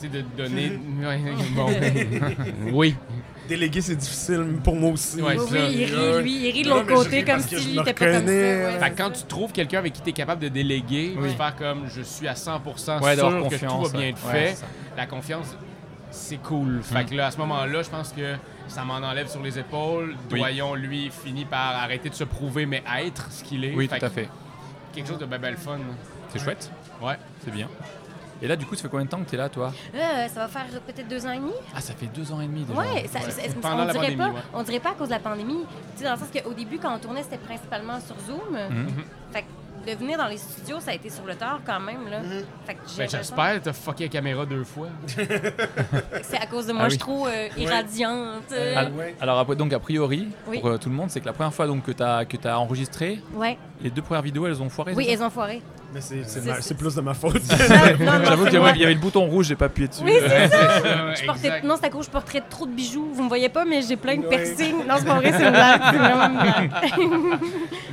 Tu 0.00 0.08
tu 0.08 0.16
sais, 0.16 0.22
de 0.22 0.24
donner. 0.36 0.72
Bon. 1.54 1.66
oui. 2.72 2.94
Déléguer, 3.48 3.80
c'est 3.80 3.96
difficile 3.96 4.58
pour 4.62 4.76
moi 4.76 4.92
aussi. 4.92 5.20
Ouais, 5.20 5.36
Oui, 5.36 5.44
c'est 5.50 5.58
ça. 5.58 5.68
il 5.68 5.84
rit, 5.84 6.22
lui, 6.22 6.48
il 6.48 6.52
rit 6.52 6.62
de 6.62 6.68
l'autre 6.68 6.86
côté 6.86 7.24
comme 7.24 7.34
parce 7.40 7.46
que 7.46 7.56
si 7.58 7.62
je 7.64 7.68
lui 7.70 7.76
me 7.76 7.82
était 7.82 7.92
pas 7.94 8.04
comme 8.12 8.26
ça. 8.26 8.32
ouais. 8.32 8.78
Fait 8.80 8.90
que 8.92 8.96
quand 8.96 9.10
tu 9.10 9.22
trouves 9.24 9.52
quelqu'un 9.52 9.78
avec 9.80 9.92
qui 9.94 10.00
tu 10.02 10.10
es 10.10 10.12
capable 10.12 10.40
de 10.42 10.48
déléguer, 10.48 11.16
Oui. 11.18 11.28
de 11.28 11.34
faire 11.34 11.56
comme 11.56 11.86
je 11.94 12.02
suis 12.02 12.28
à 12.28 12.34
100% 12.34 13.02
Ouais, 13.02 13.16
sûr 13.16 13.48
que 13.50 13.56
tout 13.66 13.82
va 13.82 13.88
bien 13.98 14.08
être 14.08 14.24
Ouais, 14.26 14.52
fait, 14.54 14.64
la 14.96 15.06
confiance, 15.06 15.48
c'est 16.12 16.36
cool. 16.40 16.80
Fait 16.82 17.04
que 17.04 17.14
là, 17.14 17.26
à 17.26 17.30
ce 17.32 17.38
moment-là, 17.38 17.82
je 17.82 17.90
pense 17.90 18.12
que 18.12 18.36
ça 18.70 18.84
m'en 18.84 18.94
enlève 18.94 19.28
sur 19.28 19.42
les 19.42 19.58
épaules. 19.58 20.16
Oui. 20.32 20.40
Doyon, 20.40 20.74
lui, 20.74 21.10
finit 21.10 21.44
par 21.44 21.76
arrêter 21.76 22.08
de 22.08 22.14
se 22.14 22.24
prouver, 22.24 22.66
mais 22.66 22.82
être 22.98 23.30
ce 23.30 23.44
qu'il 23.44 23.64
est. 23.64 23.74
Oui, 23.74 23.88
Fait 23.88 23.98
tout 23.98 24.06
à 24.06 24.10
fait. 24.10 24.28
Quelque 24.92 25.08
chose 25.08 25.18
de 25.18 25.26
ben, 25.26 25.38
ben 25.38 25.50
le 25.50 25.56
fun. 25.56 25.78
C'est 26.32 26.38
chouette, 26.38 26.70
Ouais. 27.02 27.18
c'est 27.44 27.50
bien. 27.50 27.68
Et 28.42 28.48
là, 28.48 28.56
du 28.56 28.64
coup, 28.64 28.74
ça 28.74 28.82
fait 28.82 28.88
combien 28.88 29.04
de 29.04 29.10
temps 29.10 29.22
que 29.22 29.28
tu 29.28 29.34
es 29.34 29.38
là, 29.38 29.48
toi? 29.50 29.70
Euh, 29.94 30.28
ça 30.28 30.40
va 30.46 30.48
faire 30.48 30.64
peut-être 30.86 31.08
deux 31.08 31.26
ans 31.26 31.32
et 31.32 31.36
demi. 31.38 31.52
Ah, 31.76 31.80
ça 31.82 31.92
fait 31.92 32.06
deux 32.06 32.32
ans 32.32 32.40
et 32.40 32.46
demi 32.46 32.62
déjà. 32.64 32.78
Ouais, 32.80 33.06
ça, 33.06 33.18
Ouais. 33.18 33.30
ça- 33.30 33.42
Pendant 33.60 33.74
on, 33.82 33.84
la 33.84 33.92
dirait 33.92 34.04
pandémie, 34.12 34.16
pas, 34.16 34.28
ouais. 34.30 34.42
on 34.54 34.62
dirait 34.62 34.80
pas 34.80 34.90
à 34.90 34.94
cause 34.94 35.08
de 35.08 35.12
la 35.12 35.18
pandémie. 35.20 35.58
Tu 35.94 35.98
sais, 35.98 36.04
dans 36.04 36.12
le 36.12 36.18
sens 36.18 36.28
qu'au 36.32 36.54
début, 36.54 36.78
quand 36.78 36.94
on 36.94 36.98
tournait, 36.98 37.22
c'était 37.22 37.36
principalement 37.36 38.00
sur 38.00 38.14
Zoom. 38.26 38.52
Mhm. 38.70 38.88
Fait 39.32 39.42
que 39.42 39.46
de 39.86 39.92
venir 39.94 40.18
dans 40.18 40.26
les 40.26 40.36
studios, 40.36 40.80
ça 40.80 40.90
a 40.90 40.94
été 40.94 41.08
sur 41.10 41.24
le 41.24 41.34
tard 41.34 41.60
quand 41.64 41.80
même. 41.80 42.08
Là. 42.08 42.20
Fait 42.66 42.74
que 42.74 42.80
j'ai 42.88 42.98
Ben, 42.98 43.08
J'espère 43.08 43.62
t'as 43.62 43.72
fucké 43.72 44.04
la 44.04 44.08
caméra 44.10 44.44
deux 44.46 44.64
fois. 44.64 44.88
c'est 46.22 46.38
à 46.38 46.46
cause 46.46 46.66
de 46.66 46.72
moi, 46.72 46.82
Ah 46.84 46.88
je 46.88 46.90
suis 46.90 46.98
trop 46.98 47.26
euh, 47.26 47.48
irradiante. 47.56 48.52
euh. 48.52 48.76
Alors, 48.76 48.96
Ouais. 48.96 49.14
alors, 49.20 49.56
donc, 49.56 49.72
a 49.72 49.78
priori, 49.78 50.28
Oui. 50.46 50.58
pour 50.60 50.70
euh, 50.70 50.78
tout 50.78 50.88
le 50.88 50.94
monde, 50.94 51.10
c'est 51.10 51.20
que 51.20 51.26
la 51.26 51.32
première 51.32 51.54
fois 51.54 51.66
donc, 51.66 51.84
que 51.84 51.92
tu 51.92 52.02
as, 52.02 52.24
que 52.24 52.36
as 52.46 52.58
enregistré, 52.58 53.20
Ouais. 53.34 53.56
les 53.80 53.90
deux 53.90 54.02
premières 54.02 54.22
vidéos, 54.22 54.46
elles 54.46 54.60
ont 54.62 54.68
foiré 54.68 54.92
Oui, 54.94 55.06
elles 55.08 55.22
ont 55.22 55.30
foiré. 55.30 55.62
Mais 55.92 56.00
c'est- 56.00 56.74
plus 56.74 56.94
de 56.94 57.00
ma 57.00 57.14
faute. 57.14 57.42
J'avoue 57.48 58.44
qu'il 58.44 58.54
y, 58.54 58.56
avait- 58.84 58.94
le 58.94 59.00
bouton 59.00 59.24
rouge, 59.26 59.46
j'ai 59.46 59.56
pas 59.56 59.64
appuyé 59.66 59.88
dessus. 59.88 60.02
Oui, 60.04 60.12
c'est 60.20 60.48
ça. 60.48 61.14
Je 61.14 61.24
portais-. 61.26 61.62
Non, 61.64 61.74
c'est 61.78 61.86
à 61.86 61.90
cause 61.90 62.00
que 62.00 62.06
je 62.06 62.10
porterais 62.10 62.42
trop 62.48 62.66
de 62.66 62.72
bijoux. 62.72 63.08
Vous 63.12 63.22
me 63.24 63.28
voyez 63.28 63.48
pas, 63.48 63.64
mais 63.64 63.82
j'ai 63.82 63.96
plein 63.96 64.16
de 64.16 64.22
piercings. 64.26 64.86
Non, 64.86 64.94
c'est 64.98 65.04
pas 65.06 65.14
vrai, 65.16 65.32
c'est 65.32 65.44
une 65.44 65.50
blague. 65.50 65.80
C'est 65.90 65.98
vraiment 65.98 66.26
une 66.26 66.68
blague. 66.68 66.70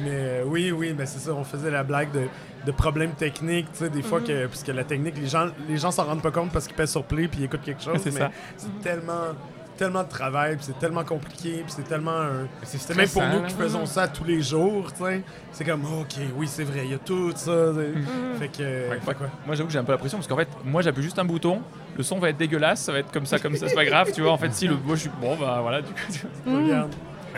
Mais 0.02 0.10
euh, 0.12 0.44
oui, 0.46 0.72
oui, 0.72 0.94
mais 0.98 1.06
c'est 1.06 1.20
ça, 1.20 1.32
on 1.34 1.44
faisait 1.44 1.72
la 1.72 1.84
blague 1.84 2.12
de, 2.12 2.28
de 2.66 2.72
problèmes 2.72 3.12
techniques, 3.12 3.68
tu 3.74 3.80
sais, 3.80 3.90
des 3.90 4.02
fois 4.04 4.22
que, 4.22 4.46
puisque 4.48 4.68
la 4.68 4.84
technique, 4.84 5.16
les 5.20 5.28
gens, 5.28 5.48
les 5.68 5.78
gens 5.78 5.92
s'en 5.92 6.04
rendent 6.06 6.22
pas 6.22 6.32
compte 6.32 6.52
parce 6.52 6.68
qu'ils 6.68 6.76
pèsent 6.76 6.92
sur 6.92 7.04
play 7.04 7.28
puis 7.28 7.42
ils 7.42 7.46
écoutent 7.46 7.64
quelque 7.64 7.82
chose, 7.84 8.00
C'est 8.04 8.14
mais 8.14 8.20
ça. 8.20 8.32
c'est 8.58 8.80
tellement, 8.82 9.34
tellement 9.78 10.04
de 10.04 10.10
travail, 10.10 10.56
puis 10.58 10.66
c'est 10.66 10.80
tellement 10.80 11.04
compliqué, 11.04 11.64
puis 11.64 11.74
c'est 11.76 11.88
tellement 11.88 12.12
un... 12.12 12.48
C'est 12.64 12.78
C'est 12.78 12.96
même 12.96 13.08
pour 13.08 13.24
nous 13.24 13.42
là. 13.42 13.48
qui 13.48 13.54
faisons 13.56 13.86
ça 13.86 14.08
tous 14.08 14.24
les 14.24 14.42
jours, 14.42 14.92
tu 14.92 15.04
sais. 15.04 15.24
C'est 15.52 15.64
comme, 15.64 15.86
ok, 15.86 16.16
oui, 16.36 16.48
c'est 16.48 16.64
vrai, 16.64 16.82
il 16.86 16.92
y 16.92 16.96
a 16.96 16.98
tout 17.00 17.32
ça. 17.36 17.74
sais. 17.74 17.94
Fait 18.40 18.48
que... 18.50 18.90
Ouais, 18.90 19.00
fait 19.00 19.14
quoi? 19.16 19.28
Moi, 19.46 19.56
j'avoue 19.56 19.68
que 19.68 19.74
j'ai 19.74 19.80
un 19.80 19.84
peu 19.84 19.94
la 19.94 19.98
pression 19.98 20.18
parce 20.18 20.28
qu'en 20.28 20.38
fait, 20.38 20.50
moi, 20.66 20.82
j'appuie 20.82 21.04
juste 21.04 21.20
un 21.20 21.26
bouton, 21.26 21.62
le 21.96 22.04
son 22.04 22.20
va 22.20 22.30
être 22.30 22.38
dégueulasse, 22.38 22.82
ça 22.82 22.92
va 22.92 23.00
être 23.00 23.12
comme 23.12 23.26
ça, 23.26 23.40
comme 23.40 23.56
ça, 23.56 23.68
c'est 23.68 23.76
pas 23.76 23.86
grave, 23.86 24.12
tu 24.14 24.22
vois. 24.22 24.32
En 24.32 24.38
fait, 24.38 24.54
si 24.54 24.68
le. 24.68 24.76
Moi, 24.76 24.96
je 24.96 25.02
suis. 25.02 25.10
Bon, 25.22 25.36
bah 25.36 25.60
voilà, 25.62 25.82
du 25.82 25.88
coup. 25.90 26.00
tu 26.12 26.20
vois. 26.46 26.60
Regarde. 26.62 26.94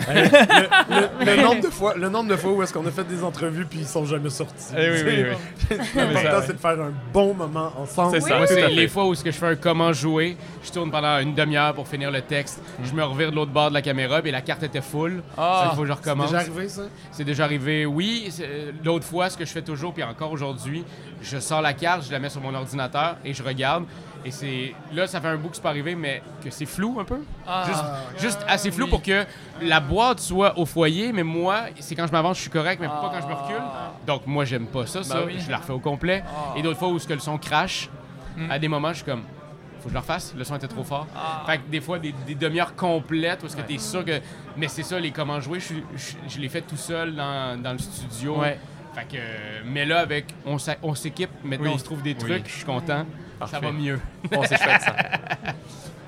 Le, 0.07 1.25
le- 1.25 1.25
le 1.35 1.41
nombre 1.43 1.61
de 1.61 1.69
fois, 1.69 1.93
le 1.95 2.09
nombre 2.09 2.29
de 2.29 2.35
fois 2.35 2.51
où 2.51 2.63
est-ce 2.63 2.73
qu'on 2.73 2.85
a 2.85 2.91
fait 2.91 3.03
des 3.03 3.23
entrevues 3.23 3.65
puis 3.65 3.79
ils 3.79 3.87
sont 3.87 4.05
jamais 4.05 4.29
sortis. 4.29 4.73
Eh 4.77 4.89
oui, 4.89 4.97
oui, 5.05 5.25
oui. 5.71 5.77
L'important, 5.95 6.41
c'est 6.47 6.53
de 6.53 6.57
faire 6.59 6.81
un 6.81 6.93
bon 7.13 7.33
moment 7.33 7.71
ensemble. 7.77 8.19
C'est 8.21 8.27
ça. 8.27 8.45
C'est 8.47 8.69
les 8.69 8.87
fois 8.87 9.05
où 9.05 9.15
ce 9.15 9.23
que 9.23 9.31
je 9.31 9.37
fais 9.37 9.47
un 9.47 9.55
comment 9.55 9.93
jouer, 9.93 10.37
je 10.63 10.71
tourne 10.71 10.91
pendant 10.91 11.19
une 11.19 11.33
demi-heure 11.33 11.73
pour 11.73 11.87
finir 11.87 12.11
le 12.11 12.21
texte, 12.21 12.61
je 12.83 12.91
me 12.93 13.03
revire 13.03 13.31
de 13.31 13.35
l'autre 13.35 13.51
bord 13.51 13.69
de 13.69 13.73
la 13.73 13.81
caméra, 13.81 14.21
puis 14.21 14.31
la 14.31 14.41
carte 14.41 14.63
était 14.63 14.81
full. 14.81 15.21
Ah. 15.37 15.63
Ça, 15.65 15.69
il 15.73 15.75
faut 15.75 15.81
que 15.83 15.87
je 15.87 15.93
C'est 16.03 16.15
déjà 16.15 16.37
arrivé, 16.39 16.69
ça? 16.69 16.81
C'est 17.11 17.23
déjà 17.23 17.43
arrivé, 17.43 17.85
oui. 17.85 18.27
c'est- 18.31 18.47
L'autre 18.83 19.05
fois, 19.05 19.29
ce 19.29 19.37
que 19.37 19.45
je 19.45 19.51
fais 19.51 19.61
toujours, 19.61 19.93
puis 19.93 20.03
encore 20.03 20.31
aujourd'hui, 20.31 20.83
je 21.21 21.37
sors 21.39 21.61
la 21.61 21.73
carte, 21.73 22.05
je 22.07 22.11
la 22.11 22.19
mets 22.19 22.29
sur 22.29 22.41
mon 22.41 22.53
ordinateur 22.53 23.17
et 23.25 23.33
je 23.33 23.43
regarde. 23.43 23.83
Et 24.25 24.31
c'est 24.31 24.73
là, 24.93 25.07
ça 25.07 25.21
fait 25.21 25.27
un 25.29 25.37
bout 25.37 25.49
que 25.49 25.55
c'est 25.55 25.61
pas 25.61 25.69
arrivé, 25.69 25.95
mais 25.95 26.21
que 26.43 26.49
c'est 26.49 26.65
flou 26.65 26.99
un 26.99 27.05
peu. 27.05 27.19
Ah. 27.47 27.63
Juste, 27.67 27.83
juste 28.19 28.39
assez 28.47 28.69
flou 28.71 28.87
pour 28.87 29.01
que 29.01 29.25
la 29.61 29.79
boîte 29.79 30.19
soit 30.19 30.57
au 30.59 30.65
foyer, 30.65 31.13
mais 31.13 31.23
moi, 31.23 31.65
c'est 31.79 31.95
quand 31.95 32.05
je 32.05 32.11
m'avance, 32.11 32.35
je 32.37 32.41
suis 32.41 32.49
correct, 32.51 32.79
mais 32.81 32.87
pas 32.87 33.11
quand 33.13 33.21
je 33.21 33.27
me 33.27 33.33
recule. 33.33 33.61
Donc 34.05 34.27
moi, 34.27 34.43
j'aime 34.45 34.67
pas 34.67 34.85
ça, 34.85 35.03
ça. 35.03 35.15
Bah 35.15 35.23
oui. 35.25 35.37
Je 35.39 35.49
la 35.49 35.57
refais 35.57 35.71
au 35.73 35.79
complet. 35.79 36.23
Ah. 36.27 36.53
Et 36.57 36.61
d'autres 36.61 36.79
fois 36.79 36.89
où 36.89 36.99
ce 36.99 37.07
que 37.07 37.13
le 37.13 37.19
son 37.19 37.37
crache, 37.37 37.89
Hmm. 38.37 38.51
à 38.51 38.59
des 38.59 38.67
moments, 38.67 38.89
je 38.89 38.97
suis 38.97 39.05
comme, 39.05 39.23
faut 39.79 39.85
que 39.85 39.89
je 39.89 39.93
le 39.93 39.99
refasse, 39.99 40.33
le 40.37 40.43
son 40.43 40.55
était 40.55 40.67
trop 40.67 40.83
fort. 40.83 41.07
Ah. 41.15 41.43
Fait 41.47 41.57
que 41.57 41.69
des 41.69 41.81
fois, 41.81 41.97
des, 41.99 42.13
des 42.27 42.35
demi-heures 42.35 42.75
complètes 42.75 43.41
où 43.43 43.47
est-ce 43.47 43.55
que 43.55 43.61
t'es 43.63 43.77
sûr 43.79 44.05
que. 44.05 44.19
Mais 44.55 44.67
c'est 44.67 44.83
ça, 44.83 44.99
les 44.99 45.11
comment 45.11 45.39
jouer, 45.41 45.59
je, 45.59 45.65
suis- 45.65 45.83
je, 45.95 46.11
je 46.35 46.39
les 46.39 46.47
fais 46.47 46.61
tout 46.61 46.77
seul 46.77 47.15
dans, 47.15 47.61
dans 47.61 47.71
le 47.73 47.79
studio. 47.79 48.37
Ouais. 48.39 48.59
Fait 48.93 49.05
que. 49.17 49.21
Mais 49.65 49.85
là, 49.85 49.99
avec. 49.99 50.25
On 50.45 50.57
s'équipe, 50.95 51.31
maintenant 51.43 51.69
Oui. 51.69 51.73
on 51.75 51.77
se 51.79 51.83
trouve 51.83 52.01
des 52.03 52.15
trucs, 52.15 52.47
je 52.47 52.53
suis 52.57 52.65
content. 52.65 53.05
Parfait. 53.39 53.55
Ça 53.55 53.59
va 53.61 53.71
mieux. 53.71 53.99
Bon, 54.31 54.41
c'est 54.47 54.57
chouette 54.61 54.81
ça. 54.81 54.95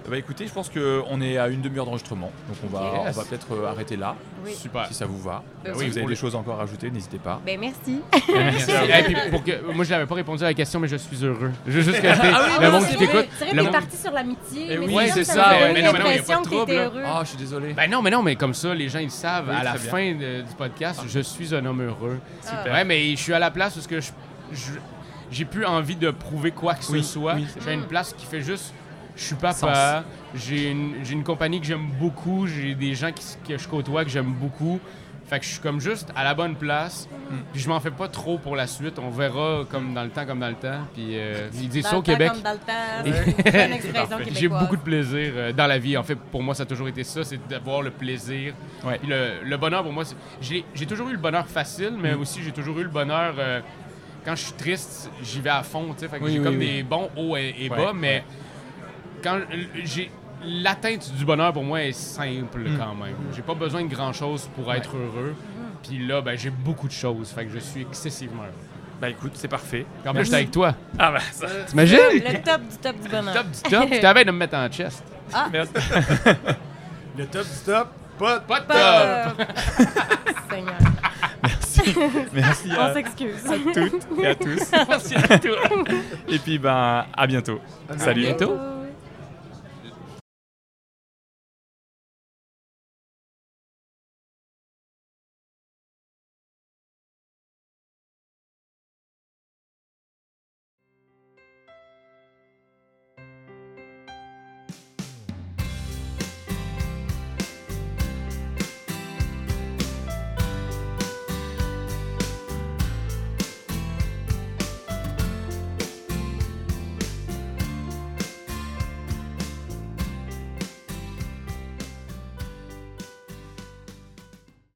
Bah 0.09 0.17
écoutez, 0.17 0.45
je 0.45 0.51
pense 0.51 0.69
qu'on 0.69 1.21
est 1.21 1.37
à 1.37 1.47
une 1.47 1.61
demi-heure 1.61 1.85
d'enregistrement, 1.85 2.31
donc 2.49 2.57
on 2.65 2.67
va, 2.75 3.05
Yes. 3.05 3.15
on 3.15 3.19
va 3.21 3.25
peut-être 3.25 3.47
euh, 3.53 3.69
arrêter 3.69 3.95
là, 3.95 4.15
Oui. 4.43 4.51
Super. 4.53 4.85
si 4.87 4.93
ça 4.93 5.05
vous 5.05 5.19
va. 5.21 5.41
Ben 5.63 5.73
si 5.73 5.79
oui. 5.79 5.87
vous 5.89 5.97
avez 5.99 6.07
des 6.07 6.15
choses 6.15 6.35
encore 6.35 6.59
à 6.59 6.63
ajouter, 6.63 6.89
n'hésitez 6.91 7.19
pas. 7.19 7.39
Ben 7.45 7.57
merci. 7.57 8.01
Merci. 8.27 8.71
Et 8.71 9.03
puis, 9.03 9.15
pour 9.29 9.41
que, 9.41 9.71
moi, 9.71 9.85
je 9.85 9.91
n'avais 9.91 10.05
pas 10.07 10.15
répondu 10.15 10.43
à 10.43 10.47
la 10.47 10.53
question, 10.53 10.81
mais 10.81 10.89
je 10.89 10.97
suis 10.97 11.23
heureux. 11.23 11.51
Je 11.65 11.71
veux 11.71 11.81
juste 11.81 12.01
que 12.01 12.07
Ah 12.07 12.41
oui, 12.59 12.65
le 12.65 12.71
monde 12.71 12.87
qui 12.87 12.97
t'écoute. 12.97 13.27
C'est 13.39 13.45
vrai 13.53 13.63
t'es 13.63 13.71
parti 13.71 13.95
sur 13.97 14.11
l'amitié. 14.11 14.67
Eh 14.71 14.77
oui, 14.79 15.09
c'est 15.13 15.23
ça. 15.23 15.33
ça. 15.33 15.49
m'a 15.51 15.71
Mais 15.71 15.81
non, 15.81 15.93
mais 15.93 15.99
non, 15.99 16.11
y 16.11 16.17
a 16.17 16.23
pas 16.23 16.35
de 16.39 16.43
trouble. 16.43 17.03
Ah, 17.05 17.19
je 17.23 17.27
suis 17.29 17.37
désolé. 17.37 17.73
Ben 17.73 17.89
non, 17.89 18.01
mais 18.01 18.09
non, 18.09 18.21
mais 18.21 18.35
comme 18.35 18.53
ça, 18.55 18.73
les 18.73 18.89
gens 18.89 18.99
ils 18.99 19.11
savent. 19.11 19.47
Oui, 19.49 19.55
à 19.55 19.63
la 19.63 19.75
fin 19.75 20.11
de- 20.13 20.41
du 20.41 20.53
podcast, 20.57 20.99
je 21.07 21.19
suis 21.21 21.55
un 21.55 21.63
homme 21.65 21.83
heureux. 21.83 22.19
Super. 22.41 22.73
Ouais, 22.73 22.83
mais 22.83 23.11
je 23.11 23.21
suis 23.21 23.33
à 23.33 23.39
la 23.39 23.51
place 23.51 23.77
où 23.77 23.79
ce 23.81 23.87
que 23.87 24.01
je, 24.01 24.09
je- 24.51 24.71
j'ai 25.31 25.45
plus 25.45 25.65
envie 25.65 25.95
de 25.95 26.11
prouver 26.11 26.51
quoi 26.51 26.73
que 26.75 26.85
Oui, 26.91 27.03
ce 27.03 27.13
soit. 27.13 27.35
oui. 27.35 27.47
J'ai 27.65 27.73
une 27.73 27.85
place 27.87 28.13
qui 28.13 28.25
fait 28.25 28.41
juste. 28.41 28.73
Je 29.15 29.23
suis 29.23 29.35
papa. 29.35 30.03
J'ai 30.35 30.71
une, 30.71 30.95
j'ai 31.03 31.13
une 31.13 31.23
compagnie 31.23 31.59
que 31.59 31.65
j'aime 31.67 31.87
beaucoup. 31.99 32.47
J'ai 32.47 32.75
des 32.75 32.95
gens 32.95 33.11
qui, 33.11 33.23
que 33.47 33.57
je 33.57 33.67
côtoie 33.67 34.03
que 34.05 34.09
j'aime 34.09 34.31
beaucoup. 34.33 34.79
Fait 35.27 35.39
que 35.39 35.45
je 35.45 35.51
suis 35.51 35.59
comme 35.61 35.79
juste 35.79 36.09
à 36.15 36.23
la 36.25 36.33
bonne 36.33 36.55
place. 36.55 37.07
Mm. 37.29 37.35
Puis 37.53 37.61
je 37.61 37.69
m'en 37.69 37.79
fais 37.79 37.91
pas 37.91 38.07
trop 38.09 38.37
pour 38.37 38.55
la 38.55 38.67
suite. 38.67 38.99
On 38.99 39.09
verra 39.09 39.63
comme 39.69 39.93
dans 39.93 40.03
le 40.03 40.09
temps, 40.09 40.25
comme 40.25 40.39
dans 40.39 40.49
le 40.49 40.55
temps. 40.55 40.81
Puis 40.93 41.17
euh, 41.17 41.47
ils 41.53 41.69
disent 41.69 41.85
ça 41.87 41.97
au 41.97 42.01
Québec. 42.01 42.31
J'ai 44.31 44.47
beaucoup 44.47 44.75
de 44.75 44.81
plaisir 44.81 45.31
euh, 45.35 45.53
dans 45.53 45.67
la 45.67 45.77
vie. 45.77 45.97
En 45.97 46.03
fait, 46.03 46.15
pour 46.15 46.43
moi, 46.43 46.55
ça 46.55 46.63
a 46.63 46.65
toujours 46.65 46.87
été 46.87 47.03
ça, 47.03 47.23
c'est 47.23 47.39
d'avoir 47.47 47.81
le 47.81 47.91
plaisir. 47.91 48.53
Ouais. 48.83 48.97
Puis 48.99 49.07
le, 49.09 49.43
le 49.43 49.57
bonheur, 49.57 49.83
pour 49.83 49.93
moi, 49.93 50.05
c'est- 50.05 50.15
j'ai 50.41 50.65
j'ai 50.73 50.85
toujours 50.85 51.09
eu 51.09 51.13
le 51.13 51.17
bonheur 51.17 51.47
facile, 51.47 51.93
mais 51.99 52.15
Mm. 52.15 52.19
aussi 52.21 52.41
j'ai 52.43 52.51
toujours 52.51 52.79
eu 52.79 52.83
le 52.83 52.89
bonheur. 52.89 53.35
euh, 53.37 53.61
quand 54.25 54.35
je 54.35 54.43
suis 54.43 54.53
triste, 54.53 55.09
j'y 55.23 55.39
vais 55.41 55.49
à 55.49 55.63
fond. 55.63 55.93
tu 55.93 55.99
sais. 55.99 56.07
Fait 56.07 56.19
que 56.19 56.23
Oui, 56.23 56.33
j'ai 56.33 56.39
oui, 56.39 56.45
comme 56.45 56.57
oui. 56.57 56.67
des 56.77 56.83
bons 56.83 57.09
hauts 57.17 57.35
et, 57.37 57.55
et 57.59 57.69
Ouais, 57.69 57.77
bas, 57.77 57.91
mais 57.93 58.15
ouais. 58.17 58.23
quand 59.23 59.39
j'ai 59.83 60.11
l'atteinte 60.43 61.11
du 61.15 61.23
bonheur 61.25 61.53
pour 61.53 61.63
moi 61.63 61.83
est 61.83 61.91
simple 61.91 62.61
Mm. 62.61 62.77
quand 62.77 62.95
même. 62.95 63.15
J'ai 63.35 63.41
pas 63.43 63.53
besoin 63.53 63.83
de 63.83 63.93
grand 63.93 64.11
chose 64.13 64.49
pour 64.55 64.73
être 64.73 64.95
heureux. 64.95 65.35
Puis 65.83 66.05
là, 66.07 66.21
ben, 66.21 66.37
j'ai 66.37 66.49
beaucoup 66.51 66.87
de 66.87 66.93
choses. 66.93 67.29
Fait 67.29 67.45
que 67.45 67.51
je 67.51 67.59
suis 67.59 67.81
excessivement 67.81 68.43
heureux. 68.43 68.51
Bah 68.99 69.09
écoute, 69.09 69.31
c'est 69.33 69.47
parfait. 69.47 69.85
En 70.05 70.13
plus, 70.13 70.25
j'étais 70.25 70.35
avec 70.37 70.51
toi. 70.51 70.75
Ah 70.99 71.11
bah 71.11 71.19
ça. 71.31 71.47
T'imagines? 71.67 71.97
Le 72.13 72.41
top 72.43 72.61
du 72.69 72.77
top 72.77 72.99
du 73.01 73.09
bonheur. 73.09 73.33
Top 73.33 73.47
du 73.49 73.61
top. 73.69 73.89
Tu 73.91 73.99
t'avais 73.99 74.23
de 74.25 74.31
me 74.31 74.37
mettre 74.37 74.55
en 74.55 74.67
chest. 74.69 75.03
Merci. 75.51 75.73
Le 77.17 77.25
top 77.25 77.43
du 77.43 77.65
top, 77.65 77.87
pas 78.19 78.39
de 78.39 78.43
Pas 78.45 78.59
de 78.59 78.65
top! 78.67 79.47
Top. 79.47 79.57
Seigneur. 80.51 80.75
Merci. 81.43 81.70
Merci 82.33 82.69
On 82.77 82.81
à 82.81 82.93
s'excuse. 82.93 83.43
toutes 83.73 84.19
et 84.19 84.27
à 84.27 84.35
tous. 84.35 84.71
Merci 84.89 85.15
à 85.15 85.39
toi. 85.39 85.57
Et 86.27 86.39
puis 86.39 86.57
ben 86.59 87.05
à 87.15 87.27
bientôt. 87.27 87.59
Salut. 87.97 88.21
bientôt. 88.21 88.47
bientôt. 88.55 88.80